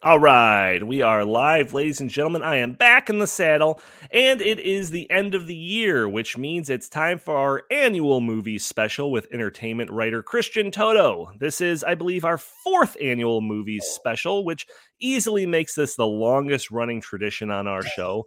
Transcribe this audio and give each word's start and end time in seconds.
All 0.00 0.20
right, 0.20 0.80
we 0.80 1.02
are 1.02 1.24
live, 1.24 1.74
ladies 1.74 2.00
and 2.00 2.08
gentlemen. 2.08 2.44
I 2.44 2.58
am 2.58 2.74
back 2.74 3.10
in 3.10 3.18
the 3.18 3.26
saddle, 3.26 3.80
and 4.12 4.40
it 4.40 4.60
is 4.60 4.90
the 4.90 5.10
end 5.10 5.34
of 5.34 5.48
the 5.48 5.56
year, 5.56 6.08
which 6.08 6.38
means 6.38 6.70
it's 6.70 6.88
time 6.88 7.18
for 7.18 7.36
our 7.36 7.64
annual 7.68 8.20
movie 8.20 8.60
special 8.60 9.10
with 9.10 9.26
entertainment 9.32 9.90
writer 9.90 10.22
Christian 10.22 10.70
Toto. 10.70 11.32
This 11.40 11.60
is, 11.60 11.82
I 11.82 11.96
believe, 11.96 12.24
our 12.24 12.38
fourth 12.38 12.96
annual 13.02 13.40
movie 13.40 13.80
special, 13.80 14.44
which 14.44 14.68
easily 15.00 15.46
makes 15.46 15.74
this 15.74 15.96
the 15.96 16.06
longest 16.06 16.70
running 16.70 17.00
tradition 17.00 17.50
on 17.50 17.66
our 17.66 17.82
show. 17.82 18.22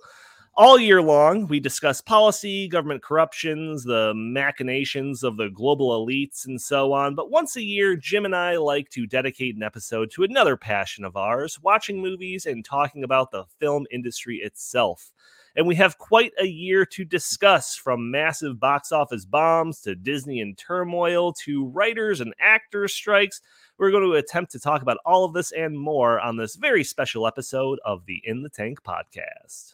All 0.56 0.78
year 0.78 1.02
long, 1.02 1.48
we 1.48 1.62
discuss 1.62 2.02
policy, 2.02 2.68
government 2.68 3.02
corruptions, 3.02 3.86
the 3.86 4.12
machinations 4.14 5.24
of 5.24 5.38
the 5.38 5.50
global 5.50 6.06
elites, 6.06 6.46
and 6.46 6.62
so 6.62 6.92
on. 6.92 7.16
But 7.16 7.32
once 7.32 7.56
a 7.56 7.64
year, 7.64 7.96
Jim 7.96 8.26
and 8.26 8.36
I 8.36 8.58
like 8.58 8.90
to 8.90 9.08
dedicate 9.08 9.56
an 9.56 9.64
episode 9.64 10.12
to 10.12 10.24
another 10.24 10.58
passion 10.58 11.06
of 11.06 11.16
ours 11.16 11.58
watching 11.62 12.02
movies 12.02 12.46
and 12.46 12.66
talking 12.66 13.06
about 13.06 13.32
the 13.32 13.46
film 13.60 13.86
industry 13.92 14.38
itself. 14.44 15.14
And 15.56 15.68
we 15.68 15.76
have 15.76 15.98
quite 15.98 16.34
a 16.38 16.46
year 16.46 16.86
to 16.86 17.06
discuss 17.06 17.76
from 17.76 18.12
massive 18.12 18.60
box 18.60 18.92
office 18.92 19.26
bombs 19.26 19.80
to 19.82 19.96
Disney 19.96 20.42
in 20.42 20.56
turmoil 20.56 21.34
to 21.46 21.68
writers 21.68 22.20
and 22.20 22.34
actors' 22.42 22.94
strikes. 22.94 23.40
We're 23.78 23.92
going 23.92 24.04
to 24.04 24.14
attempt 24.14 24.52
to 24.52 24.60
talk 24.60 24.82
about 24.82 24.98
all 25.06 25.26
of 25.26 25.34
this 25.34 25.52
and 25.52 25.78
more 25.78 26.20
on 26.20 26.38
this 26.38 26.56
very 26.56 26.84
special 26.84 27.26
episode 27.26 27.80
of 27.84 28.06
the 28.06 28.22
In 28.24 28.44
the 28.44 28.50
Tank 28.50 28.80
podcast. 28.84 29.74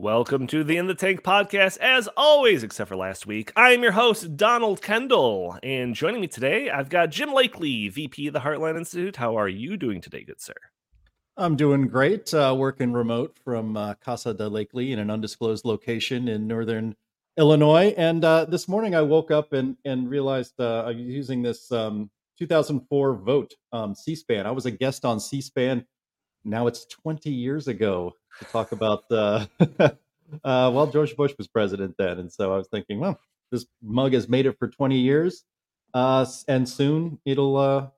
Welcome 0.00 0.46
to 0.46 0.64
the 0.64 0.78
In 0.78 0.86
the 0.86 0.94
Tank 0.94 1.22
podcast. 1.22 1.76
As 1.76 2.08
always, 2.16 2.62
except 2.62 2.88
for 2.88 2.96
last 2.96 3.26
week, 3.26 3.52
I 3.54 3.72
am 3.72 3.82
your 3.82 3.92
host, 3.92 4.34
Donald 4.34 4.80
Kendal. 4.80 5.58
And 5.62 5.94
joining 5.94 6.22
me 6.22 6.26
today, 6.26 6.70
I've 6.70 6.88
got 6.88 7.10
Jim 7.10 7.28
Lakely, 7.28 7.92
VP 7.92 8.28
of 8.28 8.32
the 8.32 8.40
Heartland 8.40 8.78
Institute. 8.78 9.16
How 9.16 9.36
are 9.36 9.46
you 9.46 9.76
doing 9.76 10.00
today, 10.00 10.24
good 10.24 10.40
sir? 10.40 10.54
I'm 11.36 11.54
doing 11.54 11.86
great. 11.86 12.32
Uh, 12.32 12.56
working 12.56 12.94
remote 12.94 13.38
from 13.44 13.76
uh, 13.76 13.92
Casa 14.02 14.32
de 14.32 14.48
Lakely 14.48 14.92
in 14.92 15.00
an 15.00 15.10
undisclosed 15.10 15.66
location 15.66 16.28
in 16.28 16.46
northern 16.46 16.96
Illinois. 17.36 17.92
And 17.98 18.24
uh, 18.24 18.46
this 18.46 18.68
morning 18.68 18.94
I 18.94 19.02
woke 19.02 19.30
up 19.30 19.52
and, 19.52 19.76
and 19.84 20.08
realized 20.08 20.54
uh, 20.58 20.84
I 20.84 20.92
was 20.92 20.96
using 20.96 21.42
this 21.42 21.70
um, 21.72 22.10
2004 22.38 23.16
vote 23.16 23.52
um, 23.74 23.94
C 23.94 24.14
SPAN. 24.14 24.46
I 24.46 24.50
was 24.50 24.64
a 24.64 24.70
guest 24.70 25.04
on 25.04 25.20
C 25.20 25.42
SPAN. 25.42 25.84
Now 26.42 26.68
it's 26.68 26.86
20 26.86 27.28
years 27.28 27.68
ago 27.68 28.14
to 28.38 28.44
talk 28.46 28.72
about 28.72 29.04
uh, 29.10 29.46
uh, 29.80 29.90
well, 30.44 30.86
George 30.86 31.16
Bush 31.16 31.34
was 31.38 31.48
president 31.48 31.94
then, 31.98 32.18
and 32.18 32.32
so 32.32 32.52
I 32.52 32.56
was 32.56 32.68
thinking, 32.68 33.00
well, 33.00 33.18
this 33.50 33.66
mug 33.82 34.12
has 34.12 34.28
made 34.28 34.46
it 34.46 34.58
for 34.58 34.68
20 34.68 34.98
years, 34.98 35.44
uh, 35.94 36.26
and 36.48 36.68
soon 36.68 37.18
it'll 37.24 37.56
uh, 37.56 37.88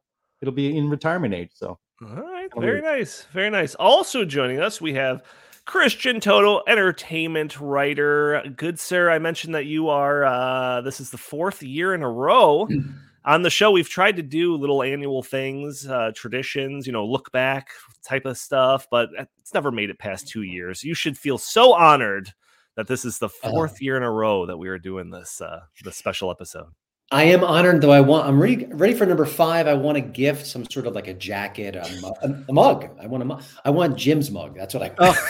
it'll 0.40 0.54
be 0.54 0.76
in 0.76 0.88
retirement 0.88 1.34
age. 1.34 1.50
So, 1.54 1.78
all 2.00 2.08
right, 2.08 2.48
very 2.56 2.80
nice, 2.80 3.26
very 3.32 3.50
nice. 3.50 3.74
Also 3.76 4.24
joining 4.24 4.60
us, 4.60 4.80
we 4.80 4.94
have. 4.94 5.22
Christian 5.64 6.18
Toto, 6.18 6.60
entertainment 6.66 7.60
writer. 7.60 8.42
Good 8.56 8.80
sir, 8.80 9.08
I 9.08 9.20
mentioned 9.20 9.54
that 9.54 9.64
you 9.64 9.90
are 9.90 10.24
uh 10.24 10.80
this 10.80 10.98
is 10.98 11.10
the 11.10 11.18
fourth 11.18 11.62
year 11.62 11.94
in 11.94 12.02
a 12.02 12.10
row 12.10 12.66
on 13.24 13.42
the 13.42 13.50
show 13.50 13.70
we've 13.70 13.88
tried 13.88 14.16
to 14.16 14.22
do 14.22 14.56
little 14.56 14.82
annual 14.82 15.22
things 15.22 15.86
uh, 15.86 16.10
traditions 16.14 16.86
you 16.86 16.92
know 16.92 17.04
look 17.04 17.30
back 17.32 17.68
type 18.04 18.24
of 18.24 18.36
stuff 18.38 18.86
but 18.90 19.08
it's 19.38 19.54
never 19.54 19.70
made 19.70 19.90
it 19.90 19.98
past 19.98 20.28
two 20.28 20.42
years 20.42 20.82
you 20.82 20.94
should 20.94 21.16
feel 21.16 21.38
so 21.38 21.72
honored 21.72 22.32
that 22.74 22.86
this 22.86 23.04
is 23.04 23.18
the 23.18 23.28
4th 23.28 23.72
uh, 23.72 23.76
year 23.80 23.96
in 23.96 24.02
a 24.02 24.10
row 24.10 24.46
that 24.46 24.56
we 24.56 24.68
are 24.68 24.78
doing 24.78 25.10
this 25.10 25.40
uh 25.40 25.60
this 25.84 25.96
special 25.96 26.30
episode 26.30 26.68
I 27.14 27.24
am 27.24 27.44
honored, 27.44 27.82
though. 27.82 27.90
I 27.90 28.00
want. 28.00 28.26
I'm 28.26 28.40
ready. 28.40 28.64
Ready 28.64 28.94
for 28.94 29.04
number 29.04 29.26
five. 29.26 29.68
I 29.68 29.74
want 29.74 29.98
a 29.98 30.00
gift, 30.00 30.46
some 30.46 30.64
sort 30.70 30.86
of 30.86 30.94
like 30.94 31.08
a 31.08 31.12
jacket, 31.12 31.76
a, 31.76 32.00
mug. 32.00 32.14
A, 32.22 32.52
mug. 32.54 32.88
I 32.98 33.06
want 33.06 33.22
a 33.22 33.26
mug. 33.26 33.42
I 33.66 33.70
want 33.70 33.98
Jim's 33.98 34.30
mug. 34.30 34.56
That's 34.56 34.72
what 34.72 34.82
I. 34.82 34.94
Oh. 34.98 35.28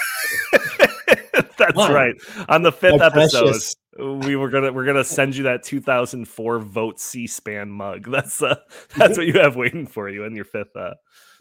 That's 1.59 1.77
right. 1.77 2.15
On 2.49 2.63
the 2.63 2.71
fifth 2.71 3.01
My 3.01 3.07
episode, 3.07 3.43
precious 3.43 3.75
we 3.99 4.37
were 4.37 4.49
gonna 4.49 4.73
we're 4.73 4.87
gonna 4.87 5.05
send 5.05 5.37
you 5.37 5.45
that 5.45 5.63
2004 5.63 6.59
vote 6.61 6.99
C-SPAN 6.99 7.71
mug. 7.71 8.07
That's 8.11 8.43
uh, 8.43 8.57
that's 8.97 9.19
what 9.19 9.27
you 9.27 9.35
have 9.35 9.57
waiting 9.57 9.87
for 9.87 10.09
you 10.09 10.25
in 10.25 10.35
your 10.35 10.45
fifth 10.45 10.75
uh, 10.77 10.95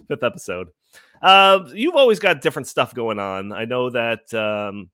fifth 0.08 0.24
episode. 0.24 0.70
Uh, 1.22 1.66
you've 1.74 1.96
always 1.96 2.20
got 2.20 2.42
different 2.42 2.68
stuff 2.68 2.94
going 2.94 3.20
on. 3.20 3.54
I 3.54 3.66
know 3.66 3.90
that 3.92 4.34
um, 4.34 4.90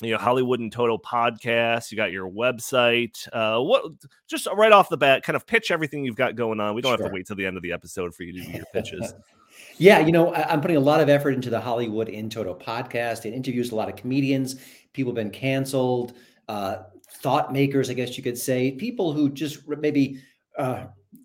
you 0.00 0.12
know 0.12 0.18
Hollywood 0.18 0.60
in 0.60 0.70
Toto 0.70 0.96
podcast. 0.96 1.90
You 1.90 1.96
got 1.96 2.12
your 2.12 2.30
website. 2.30 3.28
Uh, 3.32 3.60
what 3.60 3.84
just 4.28 4.46
right 4.56 4.72
off 4.72 4.88
the 4.88 4.96
bat, 4.96 5.24
kind 5.24 5.36
of 5.36 5.46
pitch 5.46 5.70
everything 5.70 6.04
you've 6.04 6.16
got 6.16 6.36
going 6.36 6.58
on. 6.58 6.74
We 6.74 6.80
don't 6.80 6.96
sure. 6.96 7.04
have 7.04 7.10
to 7.10 7.14
wait 7.14 7.26
till 7.26 7.36
the 7.36 7.44
end 7.44 7.56
of 7.56 7.62
the 7.62 7.72
episode 7.72 8.14
for 8.14 8.22
you 8.22 8.32
to 8.32 8.40
do 8.40 8.50
your 8.50 8.66
pitches. 8.72 9.14
yeah, 9.76 9.98
you 9.98 10.12
know 10.12 10.34
I'm 10.34 10.62
putting 10.62 10.78
a 10.78 10.80
lot 10.80 11.00
of 11.00 11.10
effort 11.10 11.32
into 11.32 11.50
the 11.50 11.60
Hollywood 11.60 12.08
in 12.08 12.30
Toto 12.30 12.54
podcast. 12.54 13.26
It 13.26 13.34
interviews 13.34 13.72
a 13.72 13.74
lot 13.74 13.90
of 13.90 13.96
comedians. 13.96 14.56
People 14.94 15.10
have 15.10 15.16
been 15.16 15.30
canceled. 15.30 16.14
Uh, 16.48 16.76
thought 17.16 17.52
makers, 17.52 17.90
I 17.90 17.94
guess 17.94 18.16
you 18.16 18.22
could 18.22 18.38
say, 18.38 18.72
people 18.72 19.12
who 19.12 19.30
just 19.30 19.66
maybe 19.66 20.20
uh, 20.58 20.84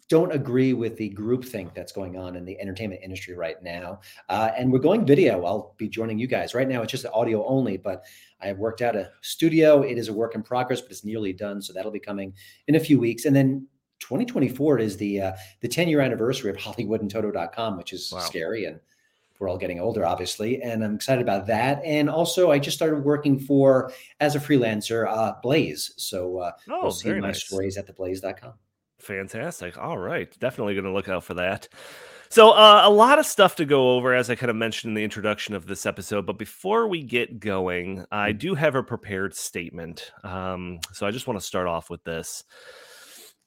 don't 0.10 0.32
agree 0.32 0.74
with 0.74 0.98
the 0.98 1.12
groupthink 1.12 1.74
that's 1.76 1.92
going 1.92 2.18
on 2.18 2.36
in 2.36 2.44
the 2.44 2.60
entertainment 2.60 3.02
industry 3.04 3.36
right 3.36 3.62
now. 3.62 4.00
Uh, 4.28 4.50
and 4.58 4.72
we're 4.72 4.80
going 4.80 5.06
video. 5.06 5.46
I'll 5.46 5.76
be 5.78 5.88
joining 5.88 6.18
you 6.18 6.28
guys. 6.28 6.54
Right 6.54 6.68
now, 6.68 6.82
it's 6.82 6.92
just 6.92 7.06
audio 7.14 7.46
only, 7.46 7.78
but 7.78 8.04
I 8.42 8.48
have 8.48 8.58
worked 8.58 8.82
out 8.82 8.96
a 8.96 9.12
studio. 9.22 9.84
It 9.84 9.98
is 9.98 10.08
a 10.08 10.14
work 10.14 10.36
in 10.36 10.42
progress, 10.42 10.82
but 10.82 10.92
it's 10.92 11.06
nearly 11.06 11.32
done. 11.32 11.62
So 11.62 11.74
that'll 11.74 11.92
be 11.92 12.00
coming 12.00 12.34
in 12.68 12.76
a 12.76 12.80
few 12.80 13.00
weeks. 13.00 13.26
And 13.26 13.36
then 13.36 13.68
2024 14.00 14.80
is 14.80 14.98
the 14.98 15.22
uh, 15.22 15.32
the 15.62 15.68
10 15.68 15.88
year 15.88 16.02
anniversary 16.02 16.50
of 16.50 16.58
Hollywood 16.60 17.02
and 17.02 17.12
HollywoodinToto.com, 17.12 17.78
which 17.78 17.94
is 17.94 18.12
wow. 18.12 18.20
scary 18.20 18.66
and 18.66 18.80
we're 19.40 19.50
all 19.50 19.58
getting 19.58 19.80
older, 19.80 20.06
obviously, 20.06 20.62
and 20.62 20.84
I'm 20.84 20.96
excited 20.96 21.22
about 21.22 21.48
that. 21.48 21.82
And 21.84 22.10
also, 22.10 22.52
I 22.52 22.60
just 22.60 22.78
started 22.78 23.04
working 23.04 23.40
for 23.40 23.92
as 24.20 24.36
a 24.36 24.40
freelancer, 24.40 25.08
uh, 25.08 25.34
Blaze. 25.42 25.94
So 25.98 26.40
uh, 26.40 26.52
oh, 26.70 26.80
we'll 26.84 26.92
see 26.92 27.10
my 27.14 27.20
nice. 27.20 27.46
stories 27.46 27.78
at 27.78 27.88
theblaze.com. 27.88 28.54
Fantastic. 29.00 29.78
All 29.78 29.98
right, 29.98 30.38
definitely 30.40 30.74
going 30.74 30.86
to 30.86 30.92
look 30.92 31.08
out 31.08 31.24
for 31.24 31.36
that. 31.36 31.70
So, 32.32 32.52
uh, 32.52 32.84
a 32.84 32.92
lot 32.92 33.18
of 33.18 33.26
stuff 33.26 33.56
to 33.56 33.66
go 33.66 33.96
over, 33.96 34.14
as 34.14 34.30
I 34.30 34.36
kind 34.36 34.52
of 34.52 34.56
mentioned 34.56 34.92
in 34.92 34.96
the 34.96 35.04
introduction 35.04 35.56
of 35.56 35.66
this 35.66 35.88
episode. 35.88 36.28
But 36.28 36.38
before 36.38 36.88
we 36.88 37.02
get 37.02 37.40
going, 37.40 38.06
I 38.12 38.34
mm. 38.34 38.38
do 38.38 38.54
have 38.54 38.76
a 38.76 38.84
prepared 38.84 39.36
statement. 39.36 40.12
Um, 40.24 40.80
so, 40.94 41.08
I 41.08 41.12
just 41.12 41.26
want 41.26 41.40
to 41.40 41.46
start 41.46 41.66
off 41.66 41.90
with 41.90 42.04
this. 42.04 42.44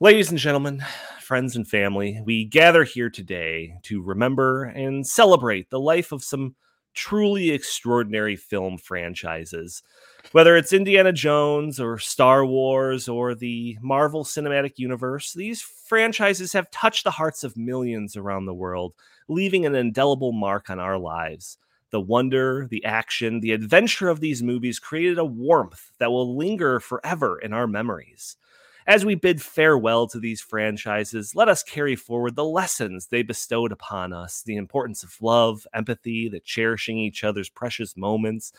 Ladies 0.02 0.30
and 0.30 0.38
gentlemen, 0.38 0.84
friends 1.20 1.54
and 1.54 1.64
family, 1.64 2.20
we 2.24 2.44
gather 2.44 2.82
here 2.82 3.08
today 3.08 3.76
to 3.84 4.02
remember 4.02 4.64
and 4.64 5.06
celebrate 5.06 5.70
the 5.70 5.78
life 5.78 6.10
of 6.10 6.24
some 6.24 6.56
truly 6.92 7.50
extraordinary 7.50 8.34
film 8.34 8.78
franchises. 8.78 9.84
Whether 10.32 10.56
it's 10.56 10.72
Indiana 10.72 11.12
Jones 11.12 11.78
or 11.78 12.00
Star 12.00 12.44
Wars 12.44 13.08
or 13.08 13.36
the 13.36 13.78
Marvel 13.80 14.24
Cinematic 14.24 14.72
Universe, 14.74 15.34
these 15.34 15.62
franchises 15.62 16.52
have 16.52 16.68
touched 16.72 17.04
the 17.04 17.12
hearts 17.12 17.44
of 17.44 17.56
millions 17.56 18.16
around 18.16 18.46
the 18.46 18.54
world, 18.54 18.94
leaving 19.28 19.64
an 19.66 19.76
indelible 19.76 20.32
mark 20.32 20.68
on 20.68 20.80
our 20.80 20.98
lives. 20.98 21.58
The 21.90 22.00
wonder, 22.00 22.66
the 22.68 22.84
action, 22.84 23.38
the 23.38 23.52
adventure 23.52 24.08
of 24.08 24.18
these 24.18 24.42
movies 24.42 24.80
created 24.80 25.18
a 25.18 25.24
warmth 25.24 25.92
that 25.98 26.10
will 26.10 26.36
linger 26.36 26.80
forever 26.80 27.38
in 27.38 27.52
our 27.52 27.68
memories. 27.68 28.36
As 28.86 29.04
we 29.04 29.14
bid 29.14 29.40
farewell 29.40 30.08
to 30.08 30.18
these 30.18 30.40
franchises, 30.40 31.36
let 31.36 31.48
us 31.48 31.62
carry 31.62 31.94
forward 31.94 32.34
the 32.34 32.44
lessons 32.44 33.06
they 33.06 33.22
bestowed 33.22 33.70
upon 33.70 34.12
us 34.12 34.42
the 34.42 34.56
importance 34.56 35.04
of 35.04 35.16
love, 35.20 35.66
empathy, 35.72 36.28
the 36.28 36.40
cherishing 36.40 36.98
each 36.98 37.22
other's 37.22 37.48
precious 37.48 37.96
moments. 37.96 38.52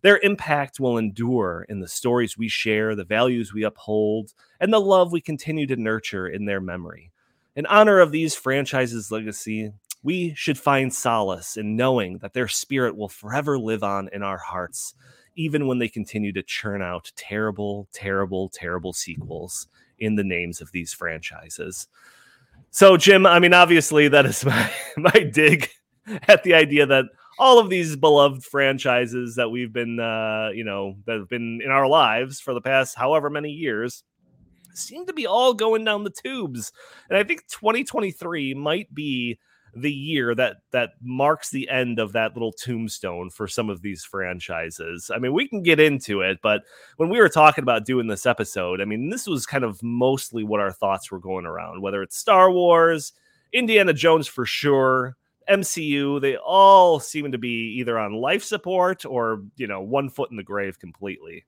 Their 0.00 0.18
impact 0.22 0.80
will 0.80 0.96
endure 0.96 1.66
in 1.68 1.80
the 1.80 1.88
stories 1.88 2.38
we 2.38 2.48
share, 2.48 2.94
the 2.94 3.04
values 3.04 3.52
we 3.52 3.64
uphold, 3.64 4.32
and 4.60 4.72
the 4.72 4.80
love 4.80 5.12
we 5.12 5.20
continue 5.20 5.66
to 5.66 5.76
nurture 5.76 6.26
in 6.26 6.46
their 6.46 6.60
memory. 6.60 7.12
In 7.54 7.66
honor 7.66 8.00
of 8.00 8.12
these 8.12 8.34
franchises' 8.34 9.10
legacy, 9.10 9.72
we 10.02 10.32
should 10.34 10.58
find 10.58 10.94
solace 10.94 11.56
in 11.56 11.76
knowing 11.76 12.18
that 12.18 12.32
their 12.32 12.48
spirit 12.48 12.96
will 12.96 13.08
forever 13.08 13.58
live 13.58 13.82
on 13.82 14.08
in 14.12 14.22
our 14.22 14.38
hearts 14.38 14.94
even 15.36 15.66
when 15.66 15.78
they 15.78 15.88
continue 15.88 16.32
to 16.32 16.42
churn 16.42 16.82
out 16.82 17.12
terrible, 17.16 17.88
terrible, 17.92 18.48
terrible 18.48 18.92
sequels 18.92 19.68
in 19.98 20.16
the 20.16 20.24
names 20.24 20.60
of 20.60 20.72
these 20.72 20.92
franchises. 20.92 21.86
So, 22.70 22.96
Jim, 22.96 23.26
I 23.26 23.38
mean, 23.38 23.54
obviously, 23.54 24.08
that 24.08 24.26
is 24.26 24.44
my, 24.46 24.70
my 24.96 25.30
dig 25.32 25.68
at 26.28 26.42
the 26.42 26.54
idea 26.54 26.86
that 26.86 27.04
all 27.38 27.58
of 27.58 27.68
these 27.68 27.96
beloved 27.96 28.44
franchises 28.44 29.36
that 29.36 29.50
we've 29.50 29.72
been, 29.72 30.00
uh, 30.00 30.50
you 30.54 30.64
know, 30.64 30.96
that 31.06 31.18
have 31.18 31.28
been 31.28 31.60
in 31.62 31.70
our 31.70 31.86
lives 31.86 32.40
for 32.40 32.54
the 32.54 32.60
past 32.60 32.96
however 32.96 33.28
many 33.28 33.50
years 33.50 34.02
seem 34.74 35.06
to 35.06 35.12
be 35.12 35.26
all 35.26 35.54
going 35.54 35.84
down 35.84 36.04
the 36.04 36.10
tubes. 36.10 36.72
And 37.08 37.16
I 37.18 37.24
think 37.24 37.46
2023 37.48 38.54
might 38.54 38.92
be 38.94 39.38
the 39.76 39.92
year 39.92 40.34
that 40.34 40.56
that 40.70 40.90
marks 41.02 41.50
the 41.50 41.68
end 41.68 41.98
of 41.98 42.12
that 42.12 42.34
little 42.34 42.52
tombstone 42.52 43.30
for 43.30 43.46
some 43.46 43.68
of 43.68 43.82
these 43.82 44.04
franchises. 44.04 45.10
I 45.14 45.18
mean, 45.18 45.32
we 45.32 45.48
can 45.48 45.62
get 45.62 45.78
into 45.78 46.22
it, 46.22 46.38
but 46.42 46.62
when 46.96 47.08
we 47.08 47.18
were 47.18 47.28
talking 47.28 47.62
about 47.62 47.84
doing 47.84 48.06
this 48.06 48.26
episode, 48.26 48.80
I 48.80 48.86
mean, 48.86 49.10
this 49.10 49.26
was 49.26 49.44
kind 49.46 49.64
of 49.64 49.82
mostly 49.82 50.44
what 50.44 50.60
our 50.60 50.72
thoughts 50.72 51.10
were 51.10 51.20
going 51.20 51.46
around, 51.46 51.82
whether 51.82 52.02
it's 52.02 52.16
Star 52.16 52.50
Wars, 52.50 53.12
Indiana 53.52 53.92
Jones 53.92 54.26
for 54.26 54.46
sure, 54.46 55.16
MCU, 55.48 56.20
they 56.20 56.36
all 56.36 56.98
seem 56.98 57.30
to 57.32 57.38
be 57.38 57.76
either 57.78 57.98
on 57.98 58.14
life 58.14 58.42
support 58.42 59.04
or, 59.04 59.42
you 59.56 59.66
know, 59.66 59.80
one 59.80 60.08
foot 60.08 60.30
in 60.30 60.36
the 60.36 60.42
grave 60.42 60.78
completely. 60.78 61.44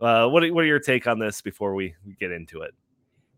Uh, 0.00 0.28
what, 0.28 0.48
what 0.52 0.64
are 0.64 0.66
your 0.66 0.80
take 0.80 1.06
on 1.06 1.18
this 1.18 1.40
before 1.40 1.74
we, 1.74 1.94
get 2.18 2.32
into 2.32 2.62
it? 2.62 2.74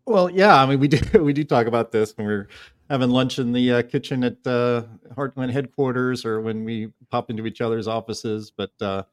Well, 0.05 0.29
yeah, 0.29 0.61
I 0.61 0.65
mean, 0.65 0.79
we 0.79 0.87
do 0.87 1.19
we 1.23 1.33
do 1.33 1.43
talk 1.43 1.67
about 1.67 1.91
this 1.91 2.15
when 2.15 2.27
we're 2.27 2.47
having 2.89 3.09
lunch 3.09 3.39
in 3.39 3.51
the 3.51 3.71
uh, 3.71 3.81
kitchen 3.81 4.23
at 4.23 4.37
uh, 4.45 4.83
Heartland 5.15 5.51
headquarters, 5.51 6.25
or 6.25 6.41
when 6.41 6.63
we 6.63 6.89
pop 7.09 7.29
into 7.29 7.45
each 7.45 7.61
other's 7.61 7.87
offices. 7.87 8.51
But 8.55 8.71
uh, 8.81 9.03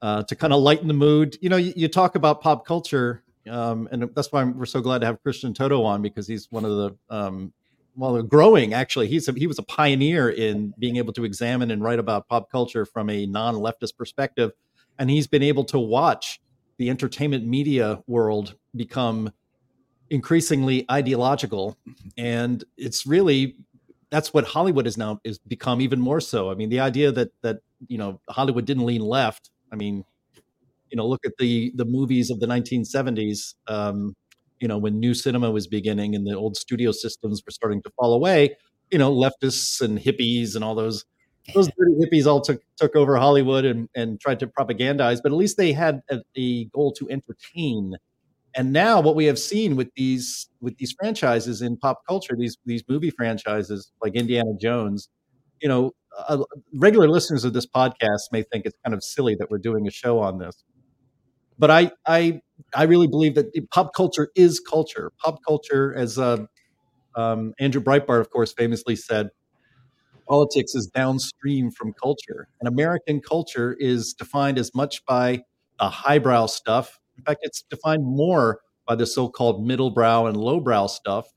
uh, 0.00 0.22
to 0.24 0.36
kind 0.36 0.52
of 0.52 0.60
lighten 0.60 0.88
the 0.88 0.94
mood, 0.94 1.36
you 1.40 1.48
know, 1.48 1.56
you, 1.56 1.72
you 1.76 1.88
talk 1.88 2.14
about 2.14 2.40
pop 2.40 2.66
culture, 2.66 3.22
um, 3.48 3.88
and 3.90 4.10
that's 4.14 4.30
why 4.32 4.44
we're 4.44 4.66
so 4.66 4.80
glad 4.80 5.00
to 5.00 5.06
have 5.06 5.22
Christian 5.22 5.52
Toto 5.54 5.82
on 5.82 6.02
because 6.02 6.28
he's 6.28 6.50
one 6.50 6.64
of 6.64 6.70
the 6.70 6.96
um, 7.10 7.52
well, 7.96 8.22
growing 8.22 8.72
actually. 8.72 9.08
He's 9.08 9.28
a, 9.28 9.32
he 9.32 9.46
was 9.46 9.58
a 9.58 9.62
pioneer 9.62 10.30
in 10.30 10.72
being 10.78 10.96
able 10.96 11.12
to 11.14 11.24
examine 11.24 11.70
and 11.70 11.82
write 11.82 11.98
about 11.98 12.28
pop 12.28 12.50
culture 12.50 12.86
from 12.86 13.10
a 13.10 13.26
non-leftist 13.26 13.96
perspective, 13.96 14.52
and 14.98 15.10
he's 15.10 15.26
been 15.26 15.42
able 15.42 15.64
to 15.64 15.78
watch 15.78 16.40
the 16.78 16.88
entertainment 16.90 17.46
media 17.46 18.02
world 18.06 18.56
become 18.74 19.30
increasingly 20.12 20.84
ideological. 20.90 21.76
And 22.18 22.62
it's 22.76 23.06
really 23.06 23.56
that's 24.10 24.34
what 24.34 24.44
hollywood 24.44 24.86
is 24.86 24.98
now 24.98 25.18
is 25.24 25.38
become 25.38 25.80
even 25.80 25.98
more 25.98 26.20
so. 26.20 26.50
I 26.50 26.54
mean 26.54 26.68
the 26.68 26.80
idea 26.80 27.10
that 27.12 27.30
that 27.42 27.60
you 27.88 27.98
know 27.98 28.20
hollywood 28.28 28.66
didn't 28.66 28.84
lean 28.84 29.00
left. 29.00 29.50
I 29.72 29.76
mean 29.76 30.04
you 30.90 30.96
know 30.96 31.08
look 31.08 31.24
at 31.24 31.32
the 31.38 31.72
the 31.74 31.86
movies 31.86 32.30
of 32.30 32.38
the 32.40 32.46
1970s 32.46 33.54
um 33.66 34.14
you 34.60 34.68
know 34.68 34.76
when 34.76 35.00
new 35.00 35.14
cinema 35.14 35.50
was 35.50 35.66
beginning 35.66 36.14
and 36.14 36.26
the 36.26 36.36
old 36.36 36.56
studio 36.56 36.92
systems 36.92 37.42
were 37.46 37.50
starting 37.50 37.82
to 37.82 37.90
fall 37.98 38.12
away 38.12 38.54
you 38.90 38.98
know 38.98 39.10
leftists 39.10 39.80
and 39.80 39.98
hippies 39.98 40.54
and 40.54 40.62
all 40.62 40.74
those 40.74 41.06
those 41.54 41.68
dirty 41.78 41.94
hippies 42.02 42.26
all 42.26 42.42
took 42.42 42.60
took 42.76 42.94
over 42.94 43.16
hollywood 43.16 43.64
and 43.64 43.88
and 43.96 44.20
tried 44.20 44.38
to 44.38 44.46
propagandize 44.46 45.20
but 45.22 45.32
at 45.32 45.38
least 45.38 45.56
they 45.56 45.72
had 45.72 46.02
a, 46.10 46.20
a 46.36 46.66
goal 46.66 46.92
to 46.92 47.08
entertain 47.08 47.94
and 48.54 48.72
now 48.72 49.00
what 49.00 49.14
we 49.14 49.24
have 49.24 49.38
seen 49.38 49.76
with 49.76 49.88
these 49.96 50.48
with 50.60 50.76
these 50.78 50.94
franchises 50.98 51.62
in 51.62 51.76
pop 51.76 52.00
culture 52.08 52.34
these 52.36 52.56
these 52.66 52.82
movie 52.88 53.10
franchises 53.10 53.92
like 54.02 54.14
indiana 54.14 54.52
jones 54.60 55.08
you 55.60 55.68
know 55.68 55.92
uh, 56.18 56.38
regular 56.74 57.08
listeners 57.08 57.44
of 57.44 57.52
this 57.52 57.66
podcast 57.66 58.30
may 58.32 58.42
think 58.42 58.66
it's 58.66 58.76
kind 58.84 58.94
of 58.94 59.02
silly 59.02 59.34
that 59.36 59.50
we're 59.50 59.58
doing 59.58 59.86
a 59.86 59.90
show 59.90 60.18
on 60.18 60.38
this. 60.38 60.64
But 61.58 61.70
i 61.70 61.90
i 62.06 62.40
i 62.74 62.84
really 62.84 63.06
believe 63.06 63.34
that 63.34 63.46
pop 63.72 63.94
culture 63.94 64.28
is 64.34 64.60
culture. 64.60 65.12
Pop 65.22 65.38
culture 65.46 65.94
as 65.94 66.18
uh, 66.18 66.44
um, 67.14 67.54
andrew 67.60 67.82
breitbart 67.82 68.20
of 68.20 68.30
course 68.30 68.52
famously 68.52 68.96
said 68.96 69.28
politics 70.28 70.74
is 70.74 70.86
downstream 70.94 71.70
from 71.70 71.92
culture. 72.02 72.48
And 72.60 72.68
american 72.68 73.20
culture 73.20 73.76
is 73.78 74.14
defined 74.14 74.58
as 74.58 74.74
much 74.74 75.04
by 75.06 75.42
the 75.78 75.88
highbrow 75.88 76.46
stuff 76.46 76.98
in 77.22 77.32
fact, 77.32 77.40
it's 77.42 77.62
defined 77.70 78.04
more 78.04 78.60
by 78.86 78.96
the 78.96 79.06
so 79.06 79.28
called 79.28 79.66
middlebrow 79.66 80.28
and 80.28 80.36
lowbrow 80.36 80.88
stuff, 80.88 81.28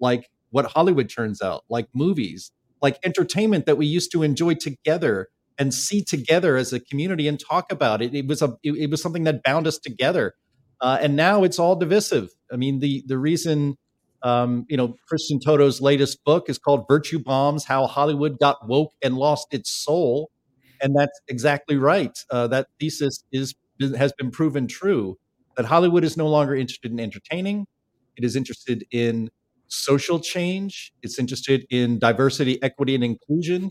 like 0.00 0.28
what 0.50 0.66
Hollywood 0.66 1.08
turns 1.08 1.40
out, 1.40 1.64
like 1.70 1.88
movies, 1.94 2.52
like 2.82 2.98
entertainment 3.04 3.66
that 3.66 3.78
we 3.78 3.86
used 3.86 4.12
to 4.12 4.22
enjoy 4.22 4.54
together 4.54 5.28
and 5.58 5.72
see 5.72 6.02
together 6.02 6.56
as 6.56 6.72
a 6.72 6.80
community 6.80 7.26
and 7.26 7.40
talk 7.40 7.72
about 7.72 8.02
it. 8.02 8.14
It 8.14 8.26
was 8.26 8.42
a 8.42 8.56
it, 8.62 8.72
it 8.72 8.90
was 8.90 9.00
something 9.00 9.24
that 9.24 9.42
bound 9.42 9.66
us 9.66 9.78
together, 9.78 10.34
uh, 10.80 10.98
and 11.00 11.16
now 11.16 11.42
it's 11.42 11.58
all 11.58 11.74
divisive. 11.76 12.28
I 12.52 12.56
mean, 12.56 12.80
the 12.80 13.02
the 13.06 13.18
reason. 13.18 13.76
Um, 14.22 14.66
you 14.68 14.76
know, 14.76 14.96
Christian 15.08 15.40
Toto's 15.40 15.80
latest 15.80 16.22
book 16.24 16.50
is 16.50 16.58
called 16.58 16.84
Virtue 16.86 17.18
Bombs 17.18 17.64
How 17.64 17.86
Hollywood 17.86 18.38
Got 18.38 18.68
Woke 18.68 18.92
and 19.02 19.16
Lost 19.16 19.46
Its 19.54 19.70
Soul. 19.70 20.30
And 20.82 20.94
that's 20.94 21.18
exactly 21.26 21.78
right. 21.78 22.12
Uh, 22.30 22.46
that 22.48 22.66
thesis 22.78 23.24
is 23.32 23.54
has 23.96 24.12
been 24.12 24.30
proven 24.30 24.66
true 24.66 25.16
that 25.56 25.66
Hollywood 25.66 26.04
is 26.04 26.16
no 26.16 26.28
longer 26.28 26.54
interested 26.54 26.90
in 26.92 27.00
entertaining. 27.00 27.66
It 28.16 28.24
is 28.24 28.36
interested 28.36 28.84
in 28.90 29.30
social 29.68 30.20
change. 30.20 30.92
It's 31.02 31.18
interested 31.18 31.66
in 31.70 31.98
diversity, 31.98 32.62
equity, 32.62 32.94
and 32.94 33.04
inclusion. 33.04 33.70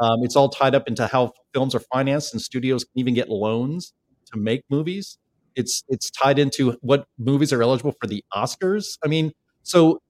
Um, 0.00 0.22
it's 0.22 0.36
all 0.36 0.48
tied 0.48 0.74
up 0.74 0.86
into 0.86 1.06
how 1.06 1.32
films 1.52 1.74
are 1.74 1.80
financed, 1.92 2.32
and 2.32 2.40
studios 2.40 2.84
can 2.84 2.92
even 3.00 3.14
get 3.14 3.28
loans 3.28 3.92
to 4.32 4.38
make 4.38 4.62
movies. 4.70 5.18
It's 5.56 5.82
it's 5.88 6.10
tied 6.10 6.38
into 6.38 6.72
what 6.82 7.06
movies 7.18 7.52
are 7.52 7.62
eligible 7.62 7.94
for 8.00 8.06
the 8.06 8.24
Oscars. 8.34 8.96
I 9.04 9.08
mean, 9.08 9.32
so 9.62 10.00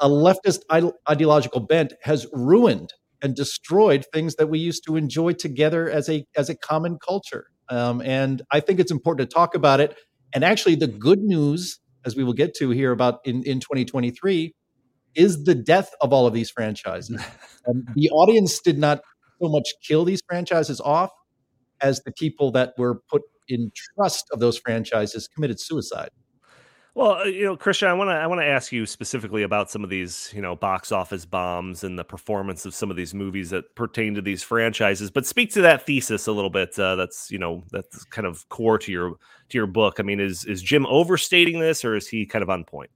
a 0.00 0.08
leftist 0.08 0.60
ideological 1.08 1.60
bent 1.60 1.92
has 2.02 2.26
ruined 2.32 2.92
and 3.22 3.34
destroyed 3.34 4.04
things 4.12 4.36
that 4.36 4.48
we 4.48 4.58
used 4.58 4.84
to 4.86 4.96
enjoy 4.96 5.32
together 5.32 5.90
as 5.90 6.08
a 6.08 6.24
as 6.36 6.48
a 6.48 6.56
common 6.56 6.98
culture. 6.98 7.46
Um, 7.68 8.00
and 8.02 8.42
I 8.50 8.60
think 8.60 8.80
it's 8.80 8.92
important 8.92 9.28
to 9.28 9.34
talk 9.34 9.54
about 9.54 9.80
it. 9.80 9.96
And 10.34 10.44
actually, 10.44 10.74
the 10.74 10.88
mm-hmm. 10.88 10.98
good 10.98 11.20
news, 11.20 11.80
as 12.04 12.16
we 12.16 12.24
will 12.24 12.32
get 12.32 12.54
to 12.56 12.70
here 12.70 12.92
about 12.92 13.20
in, 13.24 13.42
in 13.44 13.60
2023, 13.60 14.54
is 15.14 15.44
the 15.44 15.54
death 15.54 15.90
of 16.00 16.12
all 16.12 16.26
of 16.26 16.34
these 16.34 16.50
franchises. 16.50 17.20
and 17.66 17.88
the 17.94 18.10
audience 18.10 18.60
did 18.60 18.78
not 18.78 19.00
so 19.40 19.48
much 19.48 19.68
kill 19.86 20.04
these 20.04 20.20
franchises 20.28 20.80
off 20.80 21.10
as 21.80 22.00
the 22.00 22.12
people 22.12 22.50
that 22.52 22.74
were 22.76 23.00
put 23.10 23.22
in 23.48 23.70
trust 23.94 24.26
of 24.32 24.40
those 24.40 24.58
franchises 24.58 25.28
committed 25.28 25.60
suicide. 25.60 26.10
Well, 26.98 27.18
uh, 27.18 27.24
you 27.26 27.44
know, 27.44 27.56
Christian, 27.56 27.86
I 27.86 27.92
want 27.92 28.10
to 28.10 28.14
I 28.14 28.26
want 28.26 28.40
to 28.40 28.44
ask 28.44 28.72
you 28.72 28.84
specifically 28.84 29.44
about 29.44 29.70
some 29.70 29.84
of 29.84 29.88
these, 29.88 30.32
you 30.34 30.42
know, 30.42 30.56
box 30.56 30.90
office 30.90 31.24
bombs 31.24 31.84
and 31.84 31.96
the 31.96 32.02
performance 32.02 32.66
of 32.66 32.74
some 32.74 32.90
of 32.90 32.96
these 32.96 33.14
movies 33.14 33.50
that 33.50 33.72
pertain 33.76 34.16
to 34.16 34.20
these 34.20 34.42
franchises. 34.42 35.08
But 35.08 35.24
speak 35.24 35.52
to 35.52 35.60
that 35.60 35.86
thesis 35.86 36.26
a 36.26 36.32
little 36.32 36.50
bit. 36.50 36.76
Uh, 36.76 36.96
that's 36.96 37.30
you 37.30 37.38
know 37.38 37.62
that's 37.70 38.02
kind 38.06 38.26
of 38.26 38.48
core 38.48 38.78
to 38.78 38.90
your 38.90 39.10
to 39.10 39.58
your 39.58 39.68
book. 39.68 40.00
I 40.00 40.02
mean, 40.02 40.18
is 40.18 40.44
is 40.44 40.60
Jim 40.60 40.86
overstating 40.86 41.60
this, 41.60 41.84
or 41.84 41.94
is 41.94 42.08
he 42.08 42.26
kind 42.26 42.42
of 42.42 42.50
on 42.50 42.64
point? 42.64 42.90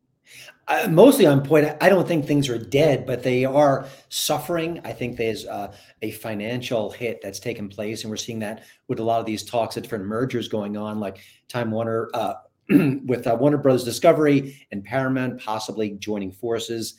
Uh, 0.67 0.88
mostly 0.91 1.25
on 1.25 1.41
point. 1.41 1.69
I 1.81 1.88
don't 1.88 2.09
think 2.09 2.27
things 2.27 2.49
are 2.49 2.59
dead, 2.59 3.07
but 3.07 3.23
they 3.23 3.45
are 3.45 3.87
suffering. 4.09 4.81
I 4.83 4.93
think 4.95 5.17
there's 5.17 5.47
uh, 5.47 5.73
a 6.00 6.11
financial 6.11 6.91
hit 6.91 7.21
that's 7.23 7.38
taken 7.38 7.69
place, 7.69 8.03
and 8.03 8.11
we're 8.11 8.17
seeing 8.17 8.41
that 8.41 8.65
with 8.88 8.99
a 8.99 9.05
lot 9.05 9.21
of 9.21 9.27
these 9.27 9.45
talks 9.45 9.77
of 9.77 9.85
different 9.85 10.07
mergers 10.07 10.49
going 10.49 10.77
on, 10.77 10.99
like 10.99 11.21
Time 11.47 11.71
Warner. 11.71 12.11
Uh, 12.12 12.35
with 12.69 13.26
uh, 13.26 13.37
Warner 13.38 13.59
Brothers 13.59 13.85
Discovery 13.85 14.66
and 14.71 14.85
Paramount 14.85 15.40
possibly 15.40 15.90
joining 15.92 16.31
forces. 16.31 16.95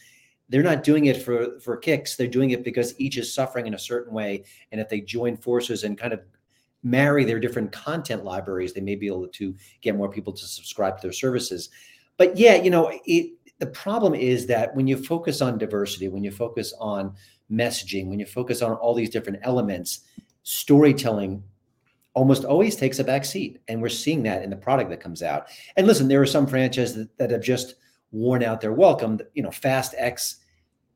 They're 0.50 0.64
not 0.64 0.84
doing 0.84 1.06
it 1.06 1.22
for 1.22 1.60
for 1.60 1.78
kicks. 1.78 2.16
They're 2.16 2.28
doing 2.28 2.52
it 2.52 2.64
because 2.64 3.00
each 3.00 3.18
is 3.18 3.34
suffering 3.34 3.66
in 3.66 3.74
a 3.74 3.80
certain 3.80 4.14
way, 4.14 4.44
and 4.72 4.82
if 4.82 4.90
they 4.90 5.02
join 5.02 5.38
forces 5.38 5.84
and 5.84 5.98
kind 5.98 6.14
of 6.14 6.22
marry 6.84 7.24
their 7.24 7.40
different 7.40 7.72
content 7.72 8.26
libraries, 8.26 8.74
they 8.74 8.82
may 8.82 8.96
be 8.96 9.08
able 9.08 9.28
to 9.28 9.56
get 9.82 9.96
more 9.96 10.12
people 10.12 10.34
to 10.34 10.46
subscribe 10.46 10.98
to 10.98 11.02
their 11.02 11.14
services. 11.14 11.70
But 12.18 12.38
yeah, 12.38 12.56
you 12.56 12.70
know, 12.70 12.92
it, 13.06 13.32
the 13.60 13.68
problem 13.68 14.14
is 14.14 14.46
that 14.48 14.76
when 14.76 14.86
you 14.86 14.98
focus 14.98 15.42
on 15.42 15.58
diversity, 15.58 16.10
when 16.10 16.24
you 16.24 16.32
focus 16.32 16.74
on 16.80 17.16
messaging, 17.50 18.08
when 18.08 18.20
you 18.20 18.26
focus 18.26 18.62
on 18.62 18.74
all 18.74 18.94
these 18.94 19.10
different 19.10 19.40
elements, 19.44 20.02
storytelling 20.44 21.42
almost 22.14 22.46
always 22.46 22.76
takes 22.76 23.00
a 23.00 23.04
back 23.04 23.26
seat. 23.26 23.60
And 23.68 23.82
we're 23.82 23.90
seeing 23.90 24.24
that 24.24 24.44
in 24.44 24.50
the 24.50 24.56
product 24.56 24.90
that 24.90 25.00
comes 25.00 25.24
out. 25.24 25.48
And 25.76 25.88
listen, 25.88 26.08
there 26.08 26.22
are 26.22 26.28
some 26.28 26.48
franchises 26.48 26.96
that, 26.96 27.18
that 27.18 27.32
have 27.32 27.42
just 27.42 27.76
worn 28.12 28.44
out 28.44 28.62
their 28.62 28.74
welcome. 28.74 29.20
You 29.34 29.44
know, 29.44 29.52
Fast 29.52 29.96
X, 29.98 30.38